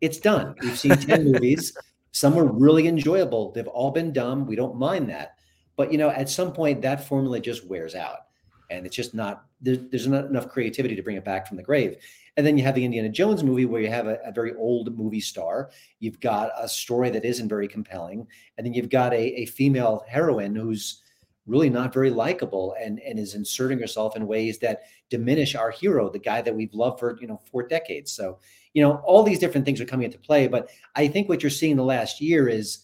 it's 0.02 0.20
done. 0.20 0.56
We've 0.62 0.78
seen 0.78 0.92
10 0.98 1.32
movies. 1.32 1.76
Some 2.12 2.36
were 2.36 2.46
really 2.46 2.88
enjoyable. 2.88 3.52
They've 3.52 3.68
all 3.68 3.92
been 3.92 4.14
dumb. 4.14 4.46
We 4.46 4.56
don't 4.56 4.78
mind 4.78 5.10
that. 5.10 5.36
But, 5.76 5.92
you 5.92 5.98
know, 5.98 6.10
at 6.10 6.30
some 6.30 6.54
point, 6.54 6.82
that 6.82 7.08
formula 7.08 7.40
just 7.40 7.68
wears 7.68 7.96
out. 7.96 8.26
And 8.70 8.86
it's 8.86 8.96
just 8.96 9.14
not, 9.14 9.46
there, 9.62 9.78
there's 9.78 10.08
not 10.08 10.26
enough 10.26 10.50
creativity 10.50 10.96
to 10.96 11.02
bring 11.02 11.16
it 11.16 11.24
back 11.24 11.48
from 11.48 11.58
the 11.58 11.64
grave. 11.64 11.98
And 12.36 12.46
then 12.46 12.58
you 12.58 12.64
have 12.64 12.76
the 12.76 12.86
Indiana 12.86 13.10
Jones 13.10 13.44
movie 13.44 13.66
where 13.66 13.82
you 13.82 13.90
have 13.90 14.08
a, 14.08 14.20
a, 14.24 14.32
very 14.32 14.54
old 14.56 14.96
movie 14.96 15.20
star. 15.20 15.72
You've 16.00 16.20
got 16.20 16.52
a 16.58 16.68
story 16.68 17.10
that 17.10 17.26
isn't 17.26 17.50
very 17.50 17.68
compelling. 17.68 18.28
And 18.58 18.66
then 18.66 18.74
you've 18.74 18.90
got 18.90 19.14
a, 19.14 19.42
a 19.42 19.46
female 19.48 20.04
heroine 20.08 20.56
who's 20.56 21.02
really 21.48 21.70
not 21.70 21.94
very 21.94 22.10
likable 22.10 22.76
and 22.80 23.00
and 23.00 23.18
is 23.18 23.34
inserting 23.34 23.80
herself 23.80 24.16
in 24.16 24.28
ways 24.28 24.60
that 24.60 24.84
diminish 25.10 25.56
our 25.56 25.72
hero, 25.72 26.10
the 26.10 26.20
guy 26.20 26.42
that 26.42 26.56
we've 26.56 26.74
loved 26.74 27.00
for 27.00 27.18
you 27.20 27.28
know 27.28 27.40
four 27.52 27.68
decades. 27.68 28.12
So 28.12 28.40
you 28.74 28.84
know 28.84 29.02
all 29.06 29.24
these 29.24 29.40
different 29.40 29.66
things 29.66 29.82
are 29.82 29.86
coming 29.86 30.06
into 30.06 30.20
play. 30.20 30.48
But 30.48 30.70
I 30.96 31.08
think 31.08 31.30
what 31.30 31.42
you're 31.42 31.50
seeing 31.50 31.78
the 31.78 31.84
last 31.84 32.22
year 32.22 32.48
is 32.48 32.80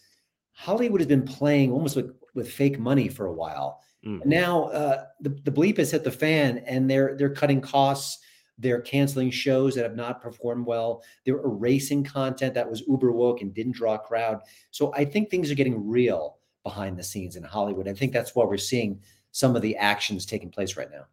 Hollywood 0.54 1.02
has 1.02 1.08
been 1.08 1.26
playing 1.26 1.72
almost 1.72 1.96
with, 1.96 2.16
with 2.34 2.52
fake 2.52 2.80
money 2.80 3.10
for 3.10 3.26
a 3.26 3.34
while. 3.34 3.82
Mm. 4.06 4.26
Now 4.26 4.66
uh, 4.66 5.06
the 5.20 5.30
the 5.30 5.52
bleep 5.52 5.78
has 5.78 5.92
hit 5.92 6.04
the 6.04 6.12
fan, 6.12 6.60
and 6.60 6.90
they're 6.90 7.16
they're 7.18 7.34
cutting 7.34 7.62
costs. 7.62 8.20
They're 8.60 8.82
canceling 8.82 9.32
shows 9.32 9.74
that 9.76 9.84
have 9.84 9.96
not 9.96 10.22
performed 10.22 10.68
well. 10.68 11.04
They're 11.26 11.40
erasing 11.40 12.04
content 12.04 12.54
that 12.54 12.70
was 12.70 12.84
uber 12.88 13.12
woke 13.12 13.42
and 13.42 13.52
didn't 13.52 13.74
draw 13.74 13.96
a 13.96 14.00
crowd. 14.00 14.42
So 14.70 14.94
I 14.94 15.06
think 15.06 15.30
things 15.30 15.50
are 15.50 15.56
getting 15.56 15.88
real 15.90 16.38
behind 16.64 16.98
the 16.98 17.04
scenes 17.04 17.36
in 17.36 17.44
Hollywood. 17.44 17.88
I 17.88 17.94
think 17.94 18.14
that's 18.14 18.36
why 18.36 18.46
we're 18.46 18.58
seeing 18.58 19.00
some 19.32 19.56
of 19.56 19.62
the 19.62 19.76
actions 19.78 20.26
taking 20.26 20.50
place 20.50 20.78
right 20.78 20.92
now. 20.92 21.06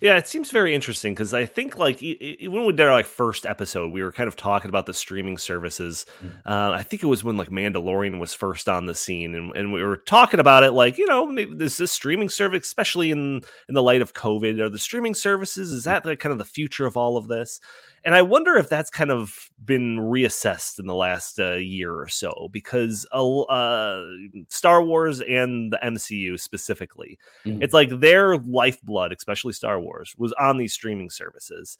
Yeah, 0.00 0.16
it 0.16 0.26
seems 0.26 0.50
very 0.50 0.74
interesting 0.74 1.12
because 1.12 1.34
I 1.34 1.44
think 1.44 1.76
like 1.76 2.00
when 2.00 2.64
we 2.64 2.72
did 2.72 2.80
our 2.80 2.92
like 2.92 3.04
first 3.04 3.44
episode, 3.44 3.92
we 3.92 4.02
were 4.02 4.12
kind 4.12 4.28
of 4.28 4.34
talking 4.34 4.70
about 4.70 4.86
the 4.86 4.94
streaming 4.94 5.36
services. 5.36 6.06
Mm. 6.24 6.30
Uh, 6.46 6.72
I 6.72 6.82
think 6.82 7.02
it 7.02 7.06
was 7.06 7.22
when 7.22 7.36
like 7.36 7.50
Mandalorian 7.50 8.18
was 8.18 8.32
first 8.32 8.66
on 8.66 8.86
the 8.86 8.94
scene, 8.94 9.34
and, 9.34 9.54
and 9.54 9.74
we 9.74 9.82
were 9.82 9.98
talking 9.98 10.40
about 10.40 10.62
it 10.62 10.72
like 10.72 10.96
you 10.96 11.06
know 11.06 11.30
this 11.54 11.76
this 11.76 11.92
streaming 11.92 12.30
service, 12.30 12.66
especially 12.66 13.10
in 13.10 13.42
in 13.68 13.74
the 13.74 13.82
light 13.82 14.00
of 14.00 14.14
COVID, 14.14 14.58
are 14.60 14.70
the 14.70 14.78
streaming 14.78 15.14
services 15.14 15.70
is 15.70 15.84
that 15.84 16.06
like 16.06 16.18
kind 16.18 16.32
of 16.32 16.38
the 16.38 16.46
future 16.46 16.86
of 16.86 16.96
all 16.96 17.18
of 17.18 17.28
this? 17.28 17.60
And 18.04 18.14
I 18.14 18.22
wonder 18.22 18.56
if 18.56 18.68
that's 18.68 18.90
kind 18.90 19.10
of 19.10 19.50
been 19.64 19.98
reassessed 19.98 20.78
in 20.78 20.86
the 20.86 20.94
last 20.94 21.38
uh, 21.38 21.56
year 21.56 21.94
or 21.94 22.08
so 22.08 22.48
because 22.50 23.06
uh, 23.12 24.02
Star 24.48 24.82
Wars 24.82 25.20
and 25.20 25.72
the 25.72 25.78
MCU 25.84 26.40
specifically, 26.40 27.18
mm-hmm. 27.44 27.62
it's 27.62 27.74
like 27.74 27.90
their 28.00 28.38
lifeblood, 28.38 29.12
especially 29.12 29.52
Star 29.52 29.78
Wars, 29.78 30.14
was 30.16 30.32
on 30.34 30.56
these 30.56 30.72
streaming 30.72 31.10
services. 31.10 31.76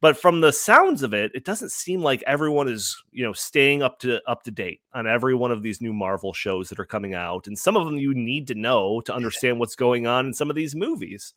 But 0.00 0.16
from 0.16 0.40
the 0.40 0.52
sounds 0.52 1.02
of 1.02 1.14
it, 1.14 1.32
it 1.34 1.44
doesn't 1.44 1.72
seem 1.72 2.02
like 2.02 2.22
everyone 2.26 2.68
is, 2.68 3.02
you 3.12 3.24
know, 3.24 3.32
staying 3.32 3.82
up 3.82 3.98
to 4.00 4.20
up 4.30 4.42
to 4.44 4.50
date 4.50 4.80
on 4.92 5.06
every 5.06 5.34
one 5.34 5.50
of 5.50 5.62
these 5.62 5.80
new 5.80 5.92
Marvel 5.92 6.32
shows 6.32 6.68
that 6.68 6.78
are 6.78 6.84
coming 6.84 7.14
out, 7.14 7.46
and 7.46 7.58
some 7.58 7.76
of 7.76 7.86
them 7.86 7.96
you 7.96 8.14
need 8.14 8.46
to 8.48 8.54
know 8.54 9.00
to 9.00 9.14
understand 9.14 9.58
what's 9.58 9.74
going 9.74 10.06
on 10.06 10.26
in 10.26 10.34
some 10.34 10.50
of 10.50 10.56
these 10.56 10.76
movies. 10.76 11.32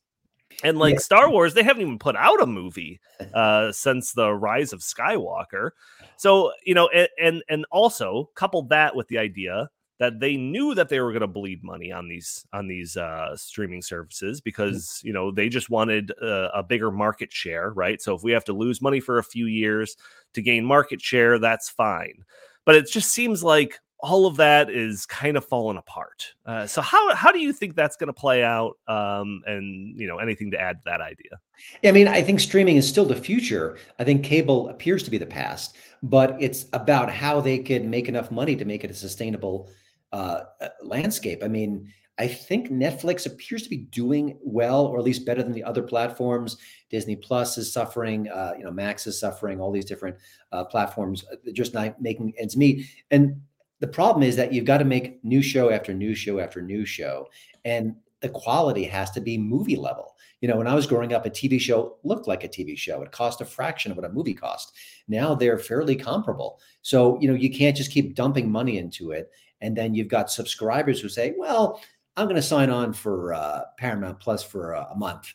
And 0.64 0.78
like 0.78 0.96
yeah. 0.96 1.00
Star 1.00 1.30
Wars, 1.30 1.54
they 1.54 1.64
haven't 1.64 1.82
even 1.82 2.00
put 2.00 2.16
out 2.16 2.42
a 2.42 2.46
movie 2.46 3.00
uh, 3.34 3.72
since 3.72 4.14
the 4.14 4.34
Rise 4.34 4.74
of 4.74 4.82
Skywalker. 4.82 5.72
So 6.18 6.52
you 6.66 6.74
know, 6.74 6.88
and, 6.90 7.10
and 7.22 7.44
and 7.50 7.66
also 7.72 8.30
coupled 8.36 8.70
that 8.70 8.96
with 8.96 9.08
the 9.08 9.18
idea 9.18 9.70
that 10.00 10.20
they 10.22 10.38
knew 10.38 10.74
that 10.76 10.88
they 10.88 11.02
were 11.02 11.12
going 11.12 11.22
to 11.22 11.28
bleed 11.28 11.64
money 11.64 11.92
on 11.92 12.08
these 12.08 12.46
on 12.54 12.68
these 12.68 12.98
uh, 12.98 13.36
streaming 13.36 13.82
services 13.82 14.40
mm. 14.40 14.44
because 14.44 15.02
you 15.04 15.14
know 15.14 15.32
they 15.32 15.50
just 15.50 15.70
wanted 15.70 16.12
a, 16.12 16.60
a 16.60 16.64
bigger 16.64 16.92
market 16.92 17.32
share, 17.32 17.72
right? 17.72 18.02
So 18.02 18.16
if 18.16 18.24
we 18.24 18.32
have 18.32 18.46
to 18.46 18.54
lose 18.54 18.82
money 18.82 19.00
for 19.00 19.20
a 19.20 19.24
few 19.24 19.46
years 19.46 19.96
to 20.34 20.42
gain 20.42 20.66
market 20.66 21.02
share, 21.02 21.38
that's 21.38 21.70
fine. 21.70 22.24
But 22.66 22.76
it 22.76 22.90
just 22.90 23.12
seems 23.12 23.44
like 23.44 23.80
all 24.02 24.26
of 24.26 24.38
that 24.38 24.70
is 24.70 25.06
kind 25.06 25.36
of 25.36 25.46
falling 25.46 25.78
apart. 25.78 26.34
Uh, 26.46 26.66
so 26.66 26.82
how 26.82 27.14
how 27.16 27.32
do 27.32 27.40
you 27.40 27.52
think 27.52 27.76
that's 27.76 27.98
going 27.98 28.08
to 28.08 28.14
play 28.14 28.44
out? 28.44 28.78
Um, 28.88 29.42
and 29.46 30.00
you 30.00 30.08
know, 30.08 30.18
anything 30.18 30.52
to 30.52 30.60
add 30.60 30.78
to 30.78 30.82
that 30.86 31.02
idea? 31.02 31.40
I 31.84 31.92
mean, 31.92 32.08
I 32.08 32.22
think 32.22 32.40
streaming 32.40 32.78
is 32.78 32.88
still 32.88 33.06
the 33.06 33.16
future. 33.16 33.78
I 34.00 34.04
think 34.04 34.24
cable 34.24 34.70
appears 34.70 35.04
to 35.04 35.12
be 35.12 35.18
the 35.18 35.26
past, 35.26 35.76
but 36.02 36.38
it's 36.40 36.66
about 36.72 37.12
how 37.12 37.42
they 37.42 37.60
can 37.60 37.90
make 37.90 38.08
enough 38.08 38.32
money 38.32 38.56
to 38.56 38.66
make 38.66 38.84
it 38.84 38.92
a 38.92 38.94
sustainable 38.94 39.70
uh, 40.14 40.44
uh 40.62 40.70
landscape. 40.82 41.44
I 41.44 41.50
mean, 41.50 41.92
I 42.20 42.28
think 42.28 42.70
Netflix 42.70 43.26
appears 43.26 43.64
to 43.64 43.70
be 43.70 43.78
doing 43.78 44.38
well, 44.42 44.86
or 44.86 44.98
at 44.98 45.06
least 45.06 45.26
better 45.26 45.44
than 45.44 45.54
the 45.54 45.64
other 45.64 45.84
platforms. 45.84 46.58
Disney 46.90 47.16
Plus 47.16 47.58
is 47.58 47.72
suffering, 47.72 48.30
uh, 48.30 48.54
you 48.58 48.64
know, 48.64 48.72
Max 48.72 49.08
is 49.08 49.20
suffering. 49.20 49.60
All 49.60 49.72
these 49.72 49.86
different 49.86 50.18
uh, 50.52 50.66
platforms 50.66 51.26
uh, 51.32 51.36
just 51.54 51.74
not 51.74 52.02
making 52.02 52.34
ends 52.38 52.56
meet, 52.56 52.86
and 53.12 53.42
the 53.80 53.88
problem 53.88 54.24
is 54.24 54.36
that 54.36 54.52
you've 54.54 54.66
got 54.66 54.80
to 54.80 54.86
make 54.86 55.24
new 55.24 55.42
show 55.42 55.70
after 55.70 55.94
new 55.94 56.14
show 56.14 56.40
after 56.40 56.62
new 56.62 56.86
show 56.86 57.28
and 57.66 57.96
the 58.22 58.30
quality 58.30 58.84
has 58.84 59.10
to 59.12 59.22
be 59.22 59.38
movie 59.38 59.76
level. 59.78 60.16
You 60.42 60.48
know 60.48 60.58
when 60.58 60.68
i 60.68 60.76
was 60.76 60.88
growing 60.88 61.14
up 61.14 61.26
a 61.26 61.30
tv 61.30 61.60
show 61.60 61.98
looked 62.04 62.28
like 62.28 62.44
a 62.44 62.50
tv 62.50 62.78
show. 62.78 63.02
It 63.02 63.12
cost 63.12 63.42
a 63.42 63.46
fraction 63.46 63.92
of 63.92 63.98
what 63.98 64.06
a 64.06 64.14
movie 64.14 64.34
cost. 64.34 64.74
Now 65.08 65.36
they're 65.36 65.60
fairly 65.60 65.96
comparable. 65.96 66.60
So 66.82 67.20
you 67.20 67.28
know 67.28 67.34
you 67.34 67.50
can't 67.50 67.76
just 67.76 67.92
keep 67.92 68.16
dumping 68.16 68.50
money 68.52 68.78
into 68.78 69.12
it 69.12 69.32
and 69.62 69.76
then 69.76 69.94
you've 69.94 70.08
got 70.08 70.32
subscribers 70.32 71.02
who 71.02 71.10
say 71.10 71.34
well 71.38 71.82
i'm 72.16 72.26
going 72.26 72.36
to 72.36 72.42
sign 72.42 72.70
on 72.70 72.94
for 72.94 73.34
uh, 73.34 73.62
paramount 73.78 74.20
plus 74.20 74.44
for 74.44 74.74
a 74.74 74.96
month. 74.96 75.34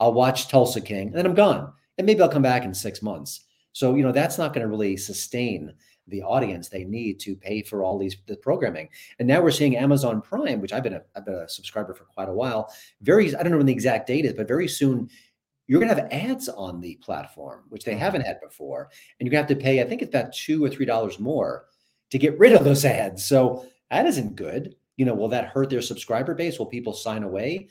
I'll 0.00 0.12
watch 0.12 0.48
tulsa 0.48 0.80
king 0.80 1.08
and 1.08 1.16
then 1.16 1.26
i'm 1.26 1.34
gone 1.34 1.72
and 1.98 2.06
maybe 2.06 2.20
i'll 2.22 2.28
come 2.28 2.42
back 2.42 2.64
in 2.64 2.74
six 2.74 3.02
months. 3.02 3.44
So 3.72 3.96
you 3.96 4.04
know 4.04 4.12
that's 4.12 4.38
not 4.38 4.52
going 4.52 4.62
to 4.64 4.70
really 4.70 4.96
sustain 4.96 5.74
the 6.08 6.22
audience 6.22 6.68
they 6.68 6.84
need 6.84 7.18
to 7.20 7.34
pay 7.34 7.62
for 7.62 7.82
all 7.82 7.98
these 7.98 8.16
the 8.26 8.36
programming. 8.36 8.88
And 9.18 9.28
now 9.28 9.40
we're 9.40 9.50
seeing 9.50 9.76
Amazon 9.76 10.20
Prime, 10.20 10.60
which 10.60 10.72
I've 10.72 10.82
been 10.82 10.94
a, 10.94 11.02
I've 11.16 11.24
been 11.24 11.34
a 11.34 11.48
subscriber 11.48 11.94
for 11.94 12.04
quite 12.04 12.28
a 12.28 12.32
while. 12.32 12.72
Very, 13.00 13.34
I 13.34 13.42
don't 13.42 13.52
know 13.52 13.58
when 13.58 13.66
the 13.66 13.72
exact 13.72 14.06
date 14.06 14.24
is, 14.24 14.34
but 14.34 14.48
very 14.48 14.68
soon 14.68 15.08
you're 15.66 15.80
going 15.80 15.94
to 15.94 16.00
have 16.00 16.12
ads 16.12 16.48
on 16.48 16.80
the 16.80 16.96
platform, 16.96 17.62
which 17.68 17.84
they 17.84 17.92
mm-hmm. 17.92 18.00
haven't 18.00 18.22
had 18.22 18.40
before, 18.40 18.90
and 19.18 19.26
you're 19.26 19.30
going 19.30 19.46
to 19.46 19.52
have 19.52 19.58
to 19.58 19.64
pay. 19.64 19.80
I 19.80 19.84
think 19.84 20.02
it's 20.02 20.14
about 20.14 20.32
two 20.32 20.62
or 20.62 20.68
three 20.68 20.86
dollars 20.86 21.18
more 21.18 21.66
to 22.10 22.18
get 22.18 22.38
rid 22.38 22.52
of 22.52 22.64
those 22.64 22.84
ads. 22.84 23.24
So 23.24 23.66
that 23.90 24.06
isn't 24.06 24.36
good. 24.36 24.76
You 24.96 25.06
know, 25.06 25.14
will 25.14 25.28
that 25.28 25.48
hurt 25.48 25.70
their 25.70 25.82
subscriber 25.82 26.34
base? 26.34 26.58
Will 26.58 26.66
people 26.66 26.92
sign 26.92 27.22
away? 27.22 27.68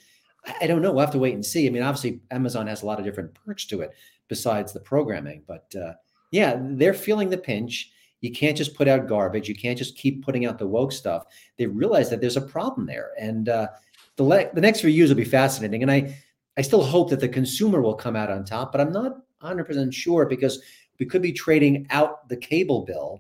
I 0.60 0.68
don't 0.68 0.82
know. 0.82 0.92
We'll 0.92 1.06
have 1.06 1.14
to 1.14 1.20
wait 1.20 1.36
and 1.36 1.46
see. 1.46 1.68
I 1.68 1.70
mean, 1.70 1.84
obviously, 1.84 2.20
Amazon 2.32 2.68
has 2.68 2.82
a 2.82 2.86
lot 2.86 3.00
of 3.00 3.06
different 3.06 3.34
perks 3.34 3.66
to 3.68 3.82
it 3.82 3.92
besides 4.28 4.74
the 4.74 4.80
programming, 4.80 5.44
but 5.48 5.74
uh, 5.76 5.94
yeah, 6.32 6.58
they're 6.60 6.94
feeling 6.94 7.30
the 7.30 7.38
pinch. 7.38 7.92
You 8.24 8.32
can't 8.32 8.56
just 8.56 8.74
put 8.74 8.88
out 8.88 9.10
garbage. 9.10 9.50
You 9.50 9.56
can't 9.56 9.78
just 9.78 9.98
keep 9.98 10.24
putting 10.24 10.46
out 10.46 10.58
the 10.58 10.66
woke 10.66 10.94
stuff. 10.94 11.26
They 11.58 11.66
realize 11.66 12.10
that 12.10 12.22
there's 12.22 12.38
a 12.38 12.42
problem 12.42 12.88
there, 12.88 13.12
and 13.20 13.50
uh, 13.50 13.68
the 14.16 14.24
le- 14.24 14.54
the 14.54 14.62
next 14.62 14.80
few 14.80 14.90
years 14.90 15.10
will 15.10 15.18
be 15.18 15.26
fascinating. 15.26 15.82
And 15.82 15.92
I 15.92 16.18
I 16.56 16.62
still 16.62 16.82
hope 16.82 17.10
that 17.10 17.20
the 17.20 17.28
consumer 17.28 17.82
will 17.82 17.96
come 17.96 18.16
out 18.16 18.32
on 18.32 18.46
top, 18.46 18.72
but 18.72 18.80
I'm 18.80 18.94
not 18.94 19.12
100 19.40 19.66
percent 19.66 19.94
sure 19.94 20.26
because 20.26 20.62
we 21.00 21.06
could 21.06 21.22
be 21.22 21.34
trading 21.34 21.86
out 21.90 22.30
the 22.30 22.38
cable 22.38 22.86
bill 22.86 23.20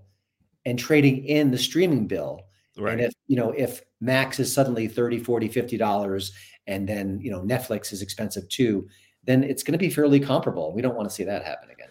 and 0.64 0.80
trading 0.80 1.26
in 1.26 1.52
the 1.52 1.58
streaming 1.58 2.08
bill. 2.08 2.40
Right. 2.78 2.94
And 2.94 3.02
if 3.02 3.14
you 3.28 3.36
know 3.36 3.52
if 3.52 3.82
Max 4.00 4.40
is 4.40 4.54
suddenly 4.54 4.88
30, 4.88 5.20
40, 5.20 5.50
50 5.50 5.76
dollars, 5.76 6.32
and 6.68 6.88
then 6.88 7.20
you 7.20 7.30
know 7.30 7.42
Netflix 7.42 7.92
is 7.92 8.02
expensive 8.02 8.48
too, 8.48 8.88
then 9.26 9.44
it's 9.44 9.64
going 9.64 9.74
to 9.74 9.78
be 9.78 9.90
fairly 9.90 10.22
comparable. 10.22 10.74
We 10.74 10.82
don't 10.82 10.96
want 10.96 11.10
to 11.10 11.14
see 11.14 11.26
that 11.26 11.44
happen 11.44 11.72
again. 11.72 11.90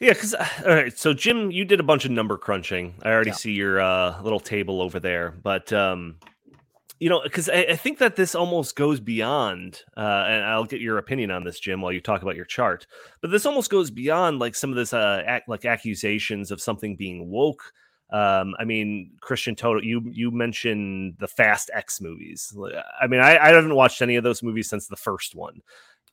Yeah, 0.00 0.14
because 0.14 0.34
all 0.34 0.74
right. 0.74 0.98
So 0.98 1.12
Jim, 1.12 1.50
you 1.50 1.64
did 1.66 1.78
a 1.78 1.84
bunch 1.84 2.06
of 2.06 2.10
number 2.10 2.38
crunching. 2.38 2.94
I 3.02 3.10
already 3.10 3.30
yeah. 3.30 3.36
see 3.36 3.52
your 3.52 3.80
uh, 3.80 4.20
little 4.22 4.40
table 4.40 4.80
over 4.80 4.98
there, 4.98 5.30
but 5.30 5.72
um, 5.74 6.16
you 7.00 7.10
know, 7.10 7.20
because 7.22 7.50
I, 7.50 7.66
I, 7.70 7.76
think 7.76 7.98
that 7.98 8.16
this 8.16 8.34
almost 8.34 8.76
goes 8.76 8.98
beyond, 8.98 9.82
uh, 9.96 10.24
and 10.28 10.44
I'll 10.44 10.64
get 10.64 10.80
your 10.80 10.98
opinion 10.98 11.30
on 11.30 11.44
this, 11.44 11.60
Jim, 11.60 11.82
while 11.82 11.92
you 11.92 12.00
talk 12.00 12.22
about 12.22 12.36
your 12.36 12.44
chart. 12.46 12.86
But 13.20 13.30
this 13.30 13.44
almost 13.44 13.70
goes 13.70 13.90
beyond 13.90 14.38
like 14.38 14.54
some 14.54 14.70
of 14.70 14.76
this, 14.76 14.92
uh, 14.94 15.22
act, 15.26 15.48
like 15.48 15.64
accusations 15.66 16.50
of 16.50 16.60
something 16.60 16.96
being 16.96 17.30
woke. 17.30 17.62
Um, 18.10 18.54
I 18.58 18.64
mean, 18.64 19.12
Christian 19.20 19.54
Toto, 19.54 19.80
you 19.80 20.02
you 20.10 20.30
mentioned 20.30 21.16
the 21.18 21.28
Fast 21.28 21.70
X 21.72 22.00
movies. 22.00 22.54
I 23.00 23.06
mean, 23.06 23.20
I, 23.20 23.38
I 23.38 23.48
haven't 23.48 23.74
watched 23.74 24.02
any 24.02 24.16
of 24.16 24.24
those 24.24 24.42
movies 24.42 24.68
since 24.68 24.88
the 24.88 24.96
first 24.96 25.34
one. 25.34 25.60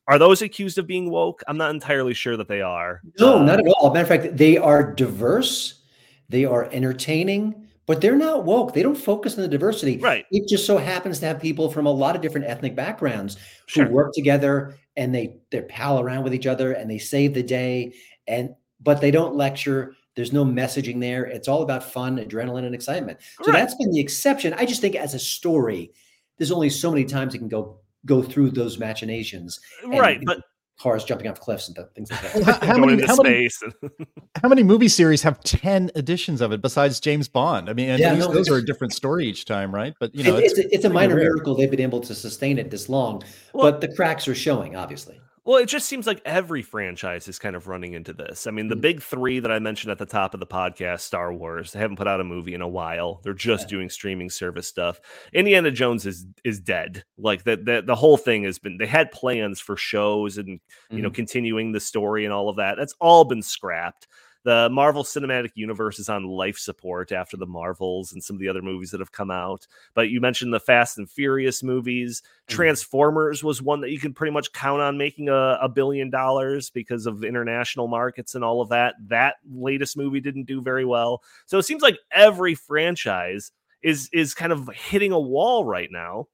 Are 0.08 0.18
those 0.18 0.40
accused 0.40 0.78
of 0.78 0.86
being 0.86 1.10
woke? 1.10 1.42
I'm 1.46 1.58
not 1.58 1.70
entirely 1.70 2.14
sure 2.14 2.36
that 2.38 2.48
they 2.48 2.62
are. 2.62 3.02
No, 3.20 3.38
uh, 3.38 3.42
not 3.44 3.60
at 3.60 3.66
all. 3.66 3.92
Matter 3.92 4.14
of 4.14 4.22
fact, 4.22 4.36
they 4.36 4.56
are 4.56 4.94
diverse, 4.94 5.82
they 6.30 6.46
are 6.46 6.64
entertaining, 6.72 7.68
but 7.84 8.00
they're 8.00 8.16
not 8.16 8.44
woke. 8.44 8.72
They 8.72 8.82
don't 8.82 8.96
focus 8.96 9.36
on 9.36 9.42
the 9.42 9.48
diversity. 9.48 9.98
Right. 9.98 10.24
It 10.30 10.48
just 10.48 10.66
so 10.66 10.78
happens 10.78 11.20
to 11.20 11.26
have 11.26 11.40
people 11.40 11.70
from 11.70 11.86
a 11.86 11.90
lot 11.90 12.16
of 12.16 12.22
different 12.22 12.46
ethnic 12.46 12.74
backgrounds 12.74 13.36
sure. 13.66 13.84
who 13.84 13.92
work 13.92 14.12
together 14.14 14.76
and 14.96 15.14
they 15.14 15.36
they 15.50 15.62
pal 15.62 16.00
around 16.00 16.24
with 16.24 16.34
each 16.34 16.46
other 16.46 16.72
and 16.72 16.90
they 16.90 16.98
save 16.98 17.34
the 17.34 17.42
day. 17.42 17.92
And 18.26 18.54
but 18.80 19.00
they 19.00 19.10
don't 19.10 19.36
lecture. 19.36 19.94
There's 20.16 20.32
no 20.32 20.44
messaging 20.44 21.00
there. 21.00 21.24
It's 21.24 21.48
all 21.48 21.62
about 21.62 21.84
fun, 21.84 22.16
adrenaline, 22.16 22.64
and 22.64 22.74
excitement. 22.74 23.20
So 23.42 23.52
that's 23.52 23.74
been 23.76 23.92
the 23.92 24.00
exception. 24.00 24.52
I 24.54 24.66
just 24.66 24.80
think 24.80 24.96
as 24.96 25.14
a 25.14 25.18
story, 25.18 25.92
there's 26.38 26.50
only 26.50 26.70
so 26.70 26.90
many 26.90 27.04
times 27.04 27.34
it 27.34 27.38
can 27.38 27.48
go 27.48 27.78
go 28.08 28.22
through 28.22 28.50
those 28.50 28.78
machinations. 28.78 29.60
right, 29.86 30.20
but 30.24 30.40
cars 30.78 31.04
jumping 31.04 31.28
off 31.28 31.40
cliffs 31.40 31.68
and 31.68 31.76
things 31.94 32.10
like 32.10 32.20
that. 32.20 32.62
how, 32.62 32.78
many, 32.78 33.04
how, 33.04 33.16
many, 33.16 33.48
how 34.42 34.48
many 34.48 34.62
movie 34.62 34.88
series 34.88 35.22
have 35.22 35.40
10 35.40 35.90
editions 35.96 36.40
of 36.40 36.52
it 36.52 36.62
besides 36.62 37.00
James 37.00 37.28
Bond? 37.28 37.68
I 37.68 37.72
mean, 37.72 37.98
yeah, 37.98 38.14
no, 38.14 38.32
those 38.32 38.48
are 38.48 38.56
a 38.56 38.64
different 38.64 38.92
story 38.92 39.26
each 39.26 39.44
time, 39.44 39.74
right? 39.74 39.94
But 39.98 40.14
you 40.14 40.24
know, 40.24 40.36
it's, 40.36 40.56
it's, 40.56 40.58
a, 40.58 40.74
it's 40.74 40.84
a 40.84 40.90
minor 40.90 41.16
rare. 41.16 41.24
miracle 41.24 41.54
they've 41.54 41.70
been 41.70 41.80
able 41.80 42.00
to 42.00 42.14
sustain 42.14 42.58
it 42.58 42.70
this 42.70 42.88
long, 42.88 43.22
well, 43.52 43.70
but 43.70 43.80
the 43.80 43.94
cracks 43.94 44.28
are 44.28 44.34
showing, 44.34 44.76
obviously. 44.76 45.20
Well, 45.48 45.56
it 45.56 45.64
just 45.66 45.88
seems 45.88 46.06
like 46.06 46.20
every 46.26 46.60
franchise 46.60 47.26
is 47.26 47.38
kind 47.38 47.56
of 47.56 47.68
running 47.68 47.94
into 47.94 48.12
this. 48.12 48.46
I 48.46 48.50
mean, 48.50 48.68
the 48.68 48.76
Mhm. 48.76 48.80
big 48.82 49.00
three 49.02 49.40
that 49.40 49.50
I 49.50 49.58
mentioned 49.58 49.90
at 49.90 49.96
the 49.96 50.04
top 50.04 50.34
of 50.34 50.40
the 50.40 50.46
podcast 50.46 51.00
Star 51.00 51.32
Wars, 51.32 51.72
they 51.72 51.78
haven't 51.78 51.96
put 51.96 52.06
out 52.06 52.20
a 52.20 52.24
movie 52.24 52.52
in 52.52 52.60
a 52.60 52.68
while. 52.68 53.22
They're 53.24 53.32
just 53.32 53.62
Yeah. 53.64 53.68
doing 53.78 53.88
streaming 53.88 54.28
service 54.28 54.68
stuff. 54.68 55.00
Indiana 55.32 55.70
Jones 55.70 56.04
is 56.04 56.26
is 56.44 56.60
dead. 56.60 57.02
Like 57.16 57.44
the, 57.44 57.56
the 57.56 57.80
the 57.80 57.94
whole 57.94 58.18
thing 58.18 58.44
has 58.44 58.58
been 58.58 58.76
they 58.76 58.86
had 58.86 59.10
plans 59.10 59.58
for 59.58 59.74
shows 59.74 60.36
and 60.36 60.60
you 60.90 61.00
know 61.00 61.08
Mhm. 61.08 61.14
continuing 61.14 61.72
the 61.72 61.80
story 61.80 62.26
and 62.26 62.34
all 62.34 62.50
of 62.50 62.56
that. 62.56 62.76
That's 62.76 62.94
all 63.00 63.24
been 63.24 63.40
scrapped. 63.40 64.06
The 64.44 64.68
Marvel 64.70 65.04
Cinematic 65.04 65.50
Universe 65.54 65.98
is 65.98 66.08
on 66.08 66.24
life 66.24 66.58
support 66.58 67.12
after 67.12 67.36
the 67.36 67.46
Marvels 67.46 68.12
and 68.12 68.22
some 68.22 68.36
of 68.36 68.40
the 68.40 68.48
other 68.48 68.62
movies 68.62 68.90
that 68.92 69.00
have 69.00 69.12
come 69.12 69.30
out. 69.30 69.66
But 69.94 70.10
you 70.10 70.20
mentioned 70.20 70.54
the 70.54 70.60
Fast 70.60 70.96
and 70.96 71.10
Furious 71.10 71.62
movies. 71.62 72.22
Mhm. 72.22 72.54
Transformers 72.54 73.42
was 73.42 73.60
one 73.60 73.80
that 73.80 73.90
you 73.90 73.98
can 73.98 74.14
pretty 74.14 74.32
much 74.32 74.52
count 74.52 74.80
on 74.80 74.96
making 74.96 75.28
a, 75.28 75.58
a 75.60 75.68
billion 75.68 76.08
dollars 76.08 76.70
because 76.70 77.06
of 77.06 77.24
international 77.24 77.88
markets 77.88 78.34
and 78.34 78.44
all 78.44 78.60
of 78.60 78.68
that. 78.68 78.94
That 79.08 79.36
latest 79.50 79.96
movie 79.96 80.20
didn't 80.20 80.44
do 80.44 80.62
very 80.62 80.84
well. 80.84 81.22
So 81.46 81.58
it 81.58 81.64
seems 81.64 81.82
like 81.82 81.98
every 82.12 82.54
franchise 82.54 83.50
is 83.82 84.08
is 84.12 84.34
kind 84.34 84.52
of 84.52 84.68
hitting 84.74 85.12
a 85.12 85.20
wall 85.20 85.64
right 85.64 85.90
now. 85.90 86.28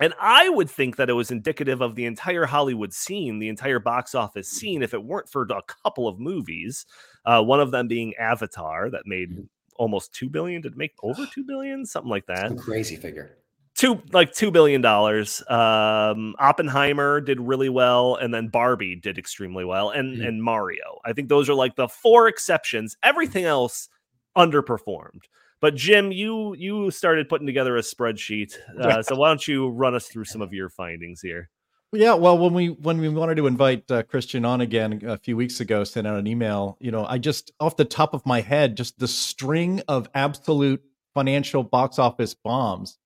And 0.00 0.14
I 0.18 0.48
would 0.48 0.70
think 0.70 0.96
that 0.96 1.10
it 1.10 1.12
was 1.12 1.30
indicative 1.30 1.82
of 1.82 1.94
the 1.94 2.06
entire 2.06 2.46
Hollywood 2.46 2.94
scene, 2.94 3.38
the 3.38 3.50
entire 3.50 3.78
box 3.78 4.14
office 4.14 4.48
scene, 4.48 4.82
if 4.82 4.94
it 4.94 5.04
weren't 5.04 5.28
for 5.28 5.42
a 5.42 5.62
couple 5.84 6.08
of 6.08 6.18
movies. 6.18 6.86
Uh, 7.24 7.42
one 7.42 7.60
of 7.60 7.70
them 7.70 7.88
being 7.88 8.14
Avatar, 8.16 8.90
that 8.90 9.02
made 9.06 9.30
almost 9.76 10.12
two 10.14 10.28
billion. 10.28 10.60
Did 10.62 10.72
it 10.72 10.78
make 10.78 10.92
over 11.02 11.26
two 11.34 11.44
billion? 11.44 11.84
Something 11.86 12.10
like 12.10 12.26
that 12.26 12.56
crazy 12.58 12.96
figure. 12.96 13.36
two 13.76 14.02
like 14.12 14.32
two 14.32 14.50
billion 14.50 14.80
dollars. 14.80 15.42
Um, 15.48 16.34
Oppenheimer 16.38 17.20
did 17.20 17.40
really 17.40 17.68
well, 17.68 18.16
and 18.16 18.32
then 18.34 18.48
Barbie 18.48 18.96
did 18.96 19.16
extremely 19.18 19.64
well, 19.64 19.90
and 19.90 20.18
Mhm. 20.18 20.26
and 20.28 20.42
Mario. 20.42 20.98
I 21.04 21.12
think 21.12 21.28
those 21.28 21.48
are 21.48 21.54
like 21.54 21.76
the 21.76 21.88
four 21.88 22.28
exceptions. 22.28 22.96
Everything 23.02 23.44
else 23.44 23.88
underperformed. 24.36 25.22
But 25.60 25.74
Jim, 25.74 26.10
you 26.12 26.54
you 26.54 26.90
started 26.90 27.28
putting 27.28 27.46
together 27.46 27.76
a 27.76 27.80
spreadsheet, 27.82 28.54
uh, 28.80 29.02
so 29.02 29.14
why 29.16 29.28
don't 29.28 29.46
you 29.46 29.68
run 29.68 29.94
us 29.94 30.08
through 30.08 30.24
some 30.24 30.40
of 30.42 30.52
your 30.54 30.68
findings 30.70 31.20
here? 31.20 31.50
Yeah, 31.92 32.14
well, 32.14 32.38
when 32.38 32.54
we 32.54 32.68
when 32.68 32.98
we 33.00 33.08
wanted 33.08 33.36
to 33.36 33.48
invite 33.48 33.90
uh, 33.90 34.04
Christian 34.04 34.44
on 34.44 34.60
again 34.60 35.02
a 35.04 35.18
few 35.18 35.36
weeks 35.36 35.58
ago, 35.58 35.82
sent 35.82 36.06
out 36.06 36.18
an 36.18 36.26
email. 36.28 36.76
You 36.80 36.92
know, 36.92 37.04
I 37.04 37.18
just 37.18 37.50
off 37.58 37.76
the 37.76 37.84
top 37.84 38.14
of 38.14 38.24
my 38.24 38.40
head, 38.40 38.76
just 38.76 38.98
the 39.00 39.08
string 39.08 39.82
of 39.88 40.08
absolute 40.14 40.82
financial 41.14 41.64
box 41.64 41.98
office 41.98 42.32
bombs 42.34 42.98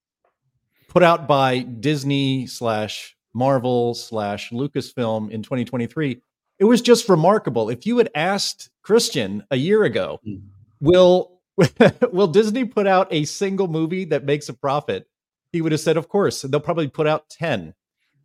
put 0.89 1.03
out 1.03 1.27
by 1.27 1.61
Disney 1.61 2.47
slash 2.47 3.17
Marvel 3.33 3.95
slash 3.95 4.51
Lucasfilm 4.51 5.31
in 5.31 5.43
2023. 5.43 6.21
It 6.59 6.65
was 6.65 6.83
just 6.83 7.09
remarkable. 7.09 7.71
If 7.71 7.87
you 7.87 7.97
had 7.99 8.11
asked 8.15 8.69
Christian 8.83 9.45
a 9.51 9.57
year 9.57 9.85
ago, 9.85 10.21
Mm. 10.27 10.43
will 10.81 11.41
will 12.13 12.27
Disney 12.27 12.65
put 12.67 12.87
out 12.87 13.09
a 13.11 13.25
single 13.25 13.69
movie 13.69 14.05
that 14.07 14.25
makes 14.25 14.51
a 14.51 14.55
profit? 14.55 15.09
He 15.53 15.63
would 15.63 15.73
have 15.73 15.81
said, 15.81 15.97
of 15.97 16.09
course. 16.09 16.43
They'll 16.43 16.61
probably 16.61 16.89
put 16.89 17.07
out 17.07 17.31
10. 17.31 17.75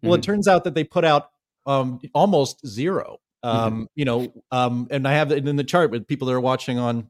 Well, 0.01 0.13
it 0.15 0.24
turns 0.24 0.48
out 0.48 0.63
that 0.63 0.75
they 0.75 0.84
put 0.84 1.06
out 1.06 1.32
um, 1.65 2.00
almost 2.13 2.65
zero. 2.65 3.20
Um, 3.41 3.88
You 3.96 4.06
know, 4.06 4.34
um, 4.51 4.88
and 4.91 5.08
I 5.08 5.13
have 5.13 5.32
it 5.32 5.48
in 5.48 5.56
the 5.56 5.63
chart 5.63 5.91
with 5.91 6.08
people 6.08 6.27
that 6.27 6.34
are 6.34 6.41
watching 6.41 6.77
on 6.77 7.10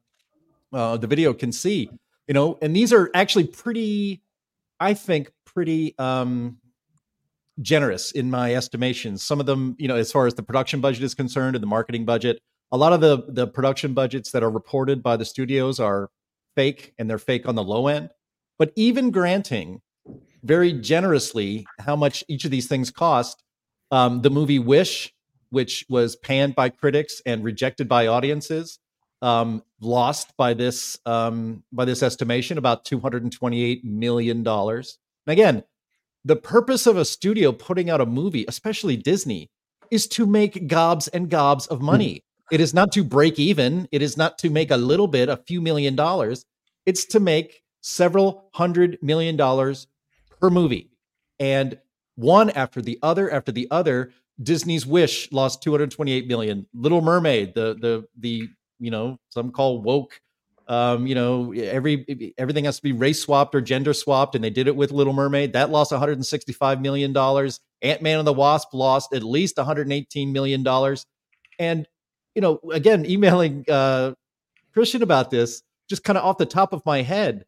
uh, 0.71 0.97
the 0.97 1.07
video 1.07 1.33
can 1.33 1.51
see. 1.51 1.89
You 2.27 2.33
know, 2.33 2.57
and 2.61 2.75
these 2.75 2.93
are 2.93 3.09
actually 3.15 3.47
pretty, 3.47 4.21
I 4.79 4.93
think, 4.93 5.31
pretty 5.45 5.97
um, 5.97 6.59
generous 7.61 8.11
in 8.11 8.29
my 8.29 8.53
estimations. 8.53 9.23
Some 9.23 9.39
of 9.39 9.47
them, 9.47 9.75
you 9.79 9.87
know, 9.87 9.95
as 9.95 10.11
far 10.11 10.27
as 10.27 10.35
the 10.35 10.43
production 10.43 10.81
budget 10.81 11.03
is 11.03 11.15
concerned 11.15 11.55
and 11.55 11.63
the 11.63 11.67
marketing 11.67 12.05
budget, 12.05 12.39
a 12.71 12.77
lot 12.77 12.93
of 12.93 13.01
the 13.01 13.23
the 13.27 13.47
production 13.47 13.95
budgets 13.95 14.31
that 14.31 14.43
are 14.43 14.51
reported 14.51 15.01
by 15.01 15.17
the 15.17 15.25
studios 15.25 15.79
are 15.79 16.11
fake, 16.55 16.93
and 16.99 17.09
they're 17.09 17.17
fake 17.17 17.47
on 17.47 17.55
the 17.55 17.63
low 17.63 17.87
end. 17.87 18.11
But 18.59 18.71
even 18.75 19.09
granting 19.09 19.81
very 20.43 20.73
generously 20.73 21.65
how 21.79 21.95
much 21.95 22.23
each 22.27 22.45
of 22.45 22.51
these 22.51 22.67
things 22.67 22.91
cost. 22.91 23.43
Um, 23.91 24.21
the 24.21 24.29
movie 24.29 24.59
Wish, 24.59 25.13
which 25.49 25.85
was 25.89 26.15
panned 26.15 26.55
by 26.55 26.69
critics 26.69 27.21
and 27.25 27.43
rejected 27.43 27.87
by 27.87 28.07
audiences, 28.07 28.79
um, 29.21 29.63
lost 29.81 30.35
by 30.37 30.53
this 30.53 30.97
um, 31.05 31.63
by 31.71 31.85
this 31.85 32.03
estimation 32.03 32.57
about 32.57 32.85
two 32.85 32.99
hundred 32.99 33.23
and 33.23 33.31
twenty 33.31 33.63
eight 33.63 33.83
million 33.83 34.43
dollars. 34.43 34.97
And 35.25 35.33
Again, 35.33 35.63
the 36.23 36.35
purpose 36.35 36.85
of 36.85 36.97
a 36.97 37.05
studio 37.05 37.51
putting 37.51 37.89
out 37.89 38.01
a 38.01 38.05
movie, 38.05 38.45
especially 38.47 38.97
Disney, 38.97 39.49
is 39.91 40.07
to 40.09 40.25
make 40.25 40.67
gobs 40.67 41.07
and 41.07 41.29
gobs 41.29 41.67
of 41.67 41.81
money. 41.81 42.23
It 42.51 42.61
is 42.61 42.73
not 42.73 42.91
to 42.93 43.03
break 43.03 43.39
even. 43.39 43.87
It 43.91 44.01
is 44.01 44.17
not 44.17 44.37
to 44.39 44.49
make 44.49 44.71
a 44.71 44.77
little 44.77 45.07
bit, 45.07 45.29
a 45.29 45.37
few 45.37 45.61
million 45.61 45.95
dollars. 45.95 46.45
It's 46.85 47.05
to 47.05 47.19
make 47.19 47.61
several 47.81 48.49
hundred 48.53 48.97
million 49.01 49.35
dollars 49.35 49.87
per 50.39 50.49
movie. 50.49 50.89
And 51.39 51.77
one 52.15 52.49
after 52.51 52.81
the 52.81 52.99
other 53.01 53.31
after 53.31 53.51
the 53.51 53.67
other, 53.71 54.11
Disney's 54.41 54.85
Wish 54.85 55.31
lost 55.31 55.63
228 55.63 56.27
million. 56.27 56.67
Little 56.73 57.01
Mermaid, 57.01 57.53
the 57.55 57.75
the 57.79 58.05
the 58.17 58.49
you 58.79 58.91
know, 58.91 59.17
some 59.29 59.51
call 59.51 59.81
woke 59.81 60.19
um, 60.69 61.07
you 61.07 61.15
know, 61.15 61.51
every 61.51 62.33
everything 62.37 62.65
has 62.65 62.75
to 62.77 62.83
be 62.83 62.91
race 62.91 63.19
swapped 63.19 63.55
or 63.55 63.61
gender 63.61 63.91
swapped, 63.91 64.35
and 64.35 64.43
they 64.43 64.51
did 64.51 64.67
it 64.67 64.75
with 64.75 64.91
Little 64.91 65.13
Mermaid. 65.13 65.53
That 65.53 65.71
lost 65.71 65.91
165 65.91 66.79
million 66.79 67.11
dollars. 67.11 67.59
Ant 67.81 68.03
Man 68.03 68.19
and 68.19 68.27
the 68.27 68.33
Wasp 68.33 68.71
lost 68.71 69.11
at 69.11 69.23
least 69.23 69.57
118 69.57 70.31
million 70.31 70.61
dollars. 70.61 71.07
And 71.57 71.87
you 72.35 72.41
know, 72.43 72.59
again, 72.71 73.03
emailing 73.07 73.65
uh, 73.67 74.13
Christian 74.71 75.01
about 75.01 75.31
this, 75.31 75.63
just 75.89 76.03
kind 76.03 76.19
of 76.19 76.23
off 76.23 76.37
the 76.37 76.45
top 76.45 76.71
of 76.71 76.85
my 76.85 77.01
head, 77.01 77.45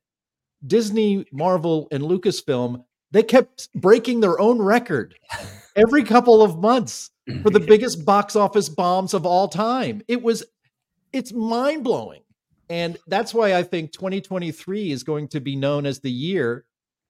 Disney, 0.65 1.26
Marvel, 1.32 1.88
and 1.91 2.04
Lucasfilm, 2.04 2.84
they 3.12 3.24
kept 3.24 3.69
breaking 3.74 4.21
their 4.21 4.39
own 4.39 4.62
record 4.62 5.15
every 5.76 6.04
couple 6.04 6.41
of 6.41 6.60
months 6.60 7.12
for 7.41 7.50
the 7.50 7.60
biggest 7.67 8.06
box 8.06 8.36
office 8.36 8.69
bombs 8.69 9.13
of 9.13 9.26
all 9.26 9.47
time. 9.47 10.02
It 10.08 10.21
was, 10.21 10.43
it's 11.12 11.34
mind 11.34 11.84
blowing. 11.84 12.21
And 12.69 12.97
that's 13.08 13.34
why 13.34 13.56
I 13.56 13.63
think 13.63 13.91
2023 13.91 14.91
is 14.91 15.04
going 15.04 15.28
to 15.30 15.41
be 15.41 15.58
known 15.58 15.86
as 15.86 16.00
the 16.00 16.12
year 16.12 16.65